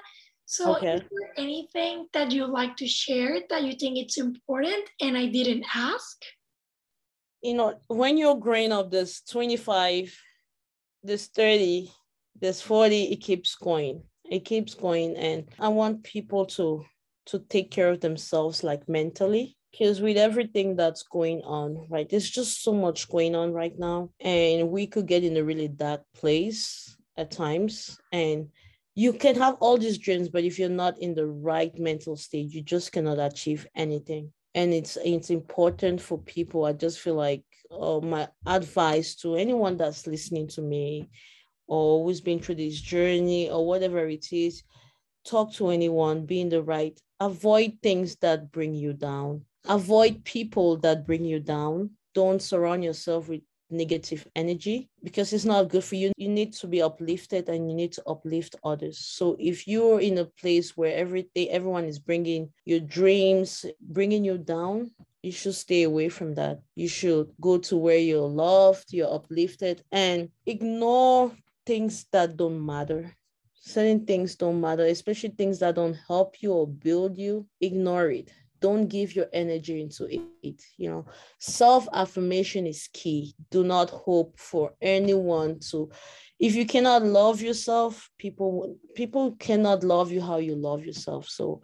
So 0.46 0.76
okay. 0.76 0.94
is 0.94 1.00
there 1.00 1.32
anything 1.36 2.06
that 2.14 2.30
you'd 2.30 2.50
like 2.50 2.76
to 2.76 2.86
share 2.86 3.40
that 3.50 3.64
you 3.64 3.72
think 3.72 3.98
it's 3.98 4.16
important 4.16 4.84
and 5.00 5.18
I 5.18 5.26
didn't 5.26 5.64
ask? 5.74 6.16
You 7.42 7.54
know, 7.54 7.80
when 7.86 8.18
you're 8.18 8.36
growing 8.36 8.72
up, 8.72 8.90
there's 8.90 9.20
25, 9.22 10.16
there's 11.02 11.26
30, 11.26 11.90
there's 12.40 12.60
40, 12.60 13.04
it 13.12 13.16
keeps 13.16 13.54
going. 13.54 14.02
It 14.24 14.44
keeps 14.44 14.74
going. 14.74 15.16
And 15.16 15.48
I 15.58 15.68
want 15.68 16.04
people 16.04 16.46
to 16.46 16.84
to 17.28 17.38
take 17.38 17.70
care 17.70 17.90
of 17.90 18.00
themselves 18.00 18.64
like 18.64 18.88
mentally 18.88 19.56
because 19.70 20.00
with 20.00 20.16
everything 20.16 20.76
that's 20.76 21.02
going 21.02 21.42
on 21.42 21.86
right 21.90 22.08
there's 22.08 22.28
just 22.28 22.62
so 22.62 22.72
much 22.72 23.08
going 23.08 23.34
on 23.34 23.52
right 23.52 23.78
now 23.78 24.10
and 24.20 24.70
we 24.70 24.86
could 24.86 25.06
get 25.06 25.24
in 25.24 25.36
a 25.36 25.44
really 25.44 25.68
dark 25.68 26.02
place 26.14 26.96
at 27.16 27.30
times 27.30 27.98
and 28.12 28.48
you 28.94 29.12
can 29.12 29.36
have 29.36 29.56
all 29.60 29.76
these 29.76 29.98
dreams 29.98 30.28
but 30.30 30.44
if 30.44 30.58
you're 30.58 30.70
not 30.70 30.98
in 31.00 31.14
the 31.14 31.26
right 31.26 31.78
mental 31.78 32.16
state 32.16 32.50
you 32.50 32.62
just 32.62 32.92
cannot 32.92 33.18
achieve 33.18 33.66
anything 33.74 34.32
and 34.58 34.74
it's 34.74 34.96
it's 35.04 35.30
important 35.30 36.00
for 36.00 36.18
people 36.18 36.64
i 36.64 36.72
just 36.72 36.98
feel 37.00 37.14
like 37.14 37.44
uh, 37.70 38.00
my 38.00 38.26
advice 38.46 39.14
to 39.14 39.36
anyone 39.36 39.76
that's 39.76 40.06
listening 40.06 40.46
to 40.48 40.62
me 40.62 41.08
or 41.66 42.04
who's 42.04 42.20
been 42.20 42.40
through 42.40 42.54
this 42.54 42.80
journey 42.80 43.50
or 43.50 43.66
whatever 43.66 44.06
it 44.08 44.26
is 44.32 44.62
talk 45.24 45.52
to 45.52 45.68
anyone 45.68 46.26
be 46.26 46.40
in 46.40 46.48
the 46.48 46.62
right 46.62 46.98
avoid 47.20 47.72
things 47.82 48.16
that 48.16 48.50
bring 48.52 48.74
you 48.74 48.92
down 48.92 49.44
avoid 49.68 50.24
people 50.24 50.76
that 50.78 51.06
bring 51.06 51.24
you 51.24 51.40
down. 51.40 51.90
Don't 52.14 52.42
surround 52.42 52.82
yourself 52.82 53.28
with 53.28 53.42
negative 53.70 54.26
energy 54.34 54.88
because 55.02 55.32
it's 55.32 55.44
not 55.44 55.68
good 55.68 55.84
for 55.84 55.96
you. 55.96 56.12
You 56.16 56.28
need 56.28 56.52
to 56.54 56.66
be 56.66 56.82
uplifted 56.82 57.48
and 57.48 57.70
you 57.70 57.76
need 57.76 57.92
to 57.92 58.02
uplift 58.06 58.56
others. 58.64 58.98
So 58.98 59.36
if 59.38 59.68
you're 59.68 60.00
in 60.00 60.18
a 60.18 60.24
place 60.24 60.76
where 60.76 60.94
every 60.96 61.28
day 61.34 61.48
everyone 61.48 61.84
is 61.84 61.98
bringing 61.98 62.50
your 62.64 62.80
dreams, 62.80 63.64
bringing 63.80 64.24
you 64.24 64.38
down, 64.38 64.90
you 65.22 65.32
should 65.32 65.54
stay 65.54 65.82
away 65.82 66.08
from 66.08 66.34
that. 66.34 66.60
You 66.74 66.88
should 66.88 67.32
go 67.40 67.58
to 67.58 67.76
where 67.76 67.98
you're 67.98 68.28
loved, 68.28 68.92
you're 68.92 69.12
uplifted, 69.12 69.82
and 69.92 70.30
ignore 70.46 71.32
things 71.66 72.06
that 72.12 72.36
don't 72.36 72.64
matter. 72.64 73.14
Certain 73.54 74.06
things 74.06 74.36
don't 74.36 74.60
matter, 74.60 74.86
especially 74.86 75.30
things 75.30 75.58
that 75.58 75.74
don't 75.74 75.96
help 76.06 76.36
you 76.40 76.52
or 76.52 76.66
build 76.66 77.18
you. 77.18 77.46
Ignore 77.60 78.10
it 78.10 78.32
don't 78.60 78.88
give 78.88 79.14
your 79.14 79.26
energy 79.32 79.80
into 79.80 80.06
it 80.42 80.62
you 80.76 80.90
know. 80.90 81.04
Self 81.38 81.88
affirmation 81.92 82.66
is 82.66 82.88
key. 82.92 83.34
Do 83.50 83.64
not 83.64 83.90
hope 83.90 84.38
for 84.38 84.72
anyone 84.80 85.60
to 85.70 85.90
if 86.38 86.54
you 86.54 86.66
cannot 86.66 87.02
love 87.02 87.40
yourself 87.40 88.10
people 88.18 88.76
people 88.94 89.32
cannot 89.38 89.82
love 89.82 90.12
you 90.12 90.20
how 90.20 90.38
you 90.38 90.54
love 90.54 90.84
yourself. 90.84 91.28
So 91.28 91.62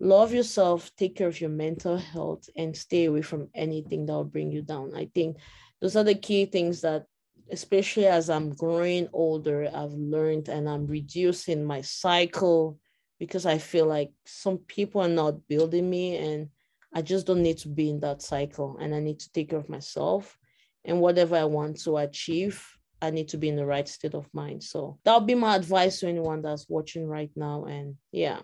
love 0.00 0.32
yourself 0.32 0.90
take 0.96 1.16
care 1.16 1.28
of 1.28 1.40
your 1.40 1.50
mental 1.50 1.96
health 1.96 2.48
and 2.56 2.76
stay 2.76 3.06
away 3.06 3.22
from 3.22 3.48
anything 3.54 4.06
that 4.06 4.12
will 4.12 4.24
bring 4.24 4.52
you 4.52 4.62
down. 4.62 4.92
I 4.94 5.10
think 5.14 5.38
those 5.80 5.96
are 5.96 6.04
the 6.04 6.14
key 6.14 6.46
things 6.46 6.80
that 6.82 7.06
especially 7.52 8.06
as 8.06 8.28
i'm 8.28 8.50
growing 8.54 9.08
older 9.12 9.70
i've 9.72 9.92
learned 9.92 10.48
and 10.48 10.68
i'm 10.68 10.84
reducing 10.86 11.64
my 11.64 11.80
cycle 11.80 12.76
because 13.18 13.46
I 13.46 13.58
feel 13.58 13.86
like 13.86 14.10
some 14.24 14.58
people 14.58 15.00
are 15.00 15.08
not 15.08 15.46
building 15.48 15.88
me 15.88 16.16
and 16.16 16.48
I 16.94 17.02
just 17.02 17.26
don't 17.26 17.42
need 17.42 17.58
to 17.58 17.68
be 17.68 17.90
in 17.90 18.00
that 18.00 18.22
cycle 18.22 18.78
and 18.80 18.94
I 18.94 19.00
need 19.00 19.20
to 19.20 19.32
take 19.32 19.50
care 19.50 19.58
of 19.58 19.68
myself. 19.68 20.38
And 20.84 21.00
whatever 21.00 21.36
I 21.36 21.44
want 21.44 21.80
to 21.82 21.96
achieve, 21.98 22.64
I 23.02 23.10
need 23.10 23.28
to 23.28 23.38
be 23.38 23.48
in 23.48 23.56
the 23.56 23.66
right 23.66 23.88
state 23.88 24.14
of 24.14 24.32
mind. 24.32 24.62
So 24.62 24.98
that'll 25.04 25.20
be 25.20 25.34
my 25.34 25.56
advice 25.56 26.00
to 26.00 26.08
anyone 26.08 26.42
that's 26.42 26.68
watching 26.68 27.06
right 27.06 27.30
now. 27.36 27.64
And 27.64 27.96
yeah. 28.12 28.40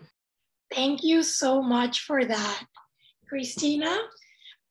Thank 0.71 1.03
you 1.03 1.23
so 1.23 1.61
much 1.61 2.01
for 2.01 2.25
that, 2.25 2.65
Christina. 3.27 3.97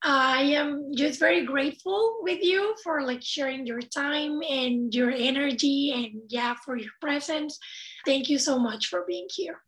I 0.04 0.42
am 0.42 0.92
just 0.94 1.20
very 1.20 1.46
grateful 1.46 2.18
with 2.22 2.42
you 2.42 2.74
for 2.82 3.02
like 3.02 3.22
sharing 3.22 3.66
your 3.66 3.80
time 3.80 4.40
and 4.48 4.92
your 4.92 5.12
energy 5.12 5.92
and 5.94 6.22
yeah, 6.28 6.54
for 6.64 6.76
your 6.76 6.90
presence. 7.00 7.58
Thank 8.04 8.28
you 8.28 8.38
so 8.38 8.58
much 8.58 8.88
for 8.88 9.04
being 9.06 9.28
here. 9.32 9.60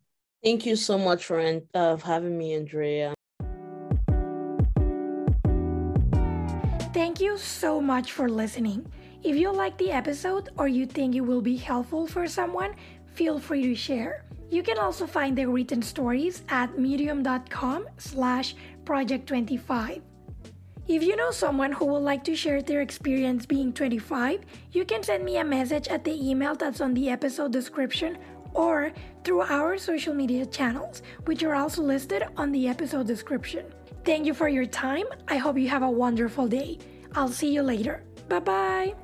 Thank 0.45 0.67
you 0.67 0.75
so 0.75 0.95
much 0.95 1.25
for 1.25 1.41
uh, 1.73 1.97
having 1.97 2.37
me, 2.37 2.53
Andrea. 2.53 3.15
Thank 6.93 7.19
you 7.19 7.35
so 7.39 7.81
much 7.81 8.11
for 8.11 8.29
listening. 8.29 8.85
If 9.23 9.35
you 9.35 9.51
like 9.51 9.75
the 9.79 9.89
episode 9.89 10.49
or 10.55 10.67
you 10.67 10.85
think 10.85 11.15
it 11.15 11.21
will 11.21 11.41
be 11.41 11.57
helpful 11.57 12.05
for 12.05 12.27
someone, 12.27 12.75
feel 13.15 13.39
free 13.39 13.63
to 13.63 13.73
share. 13.73 14.25
You 14.51 14.61
can 14.61 14.77
also 14.77 15.07
find 15.07 15.35
the 15.35 15.47
written 15.47 15.81
stories 15.81 16.43
at 16.49 16.77
medium.com 16.77 17.87
slash 17.97 18.55
project25. 18.83 20.03
If 20.87 21.01
you 21.01 21.15
know 21.15 21.31
someone 21.31 21.71
who 21.71 21.85
would 21.85 22.03
like 22.05 22.23
to 22.25 22.35
share 22.35 22.61
their 22.61 22.81
experience 22.81 23.47
being 23.47 23.73
25, 23.73 24.41
you 24.73 24.85
can 24.85 25.01
send 25.01 25.25
me 25.25 25.37
a 25.37 25.43
message 25.43 25.87
at 25.87 26.03
the 26.03 26.13
email 26.13 26.53
that's 26.53 26.81
on 26.81 26.93
the 26.93 27.09
episode 27.09 27.51
description 27.51 28.19
or 28.55 28.91
through 29.23 29.41
our 29.41 29.77
social 29.77 30.15
media 30.15 30.45
channels, 30.45 31.03
which 31.25 31.43
are 31.43 31.53
also 31.53 31.83
listed 31.83 32.23
on 32.37 32.51
the 32.51 32.67
episode 32.67 33.05
description. 33.05 33.65
Thank 34.03 34.25
you 34.25 34.33
for 34.33 34.47
your 34.47 34.65
time. 34.65 35.05
I 35.27 35.37
hope 35.37 35.57
you 35.57 35.67
have 35.69 35.83
a 35.83 35.89
wonderful 35.89 36.47
day. 36.47 36.79
I'll 37.13 37.29
see 37.29 37.53
you 37.53 37.61
later. 37.61 38.03
Bye 38.29 38.39
bye. 38.39 38.95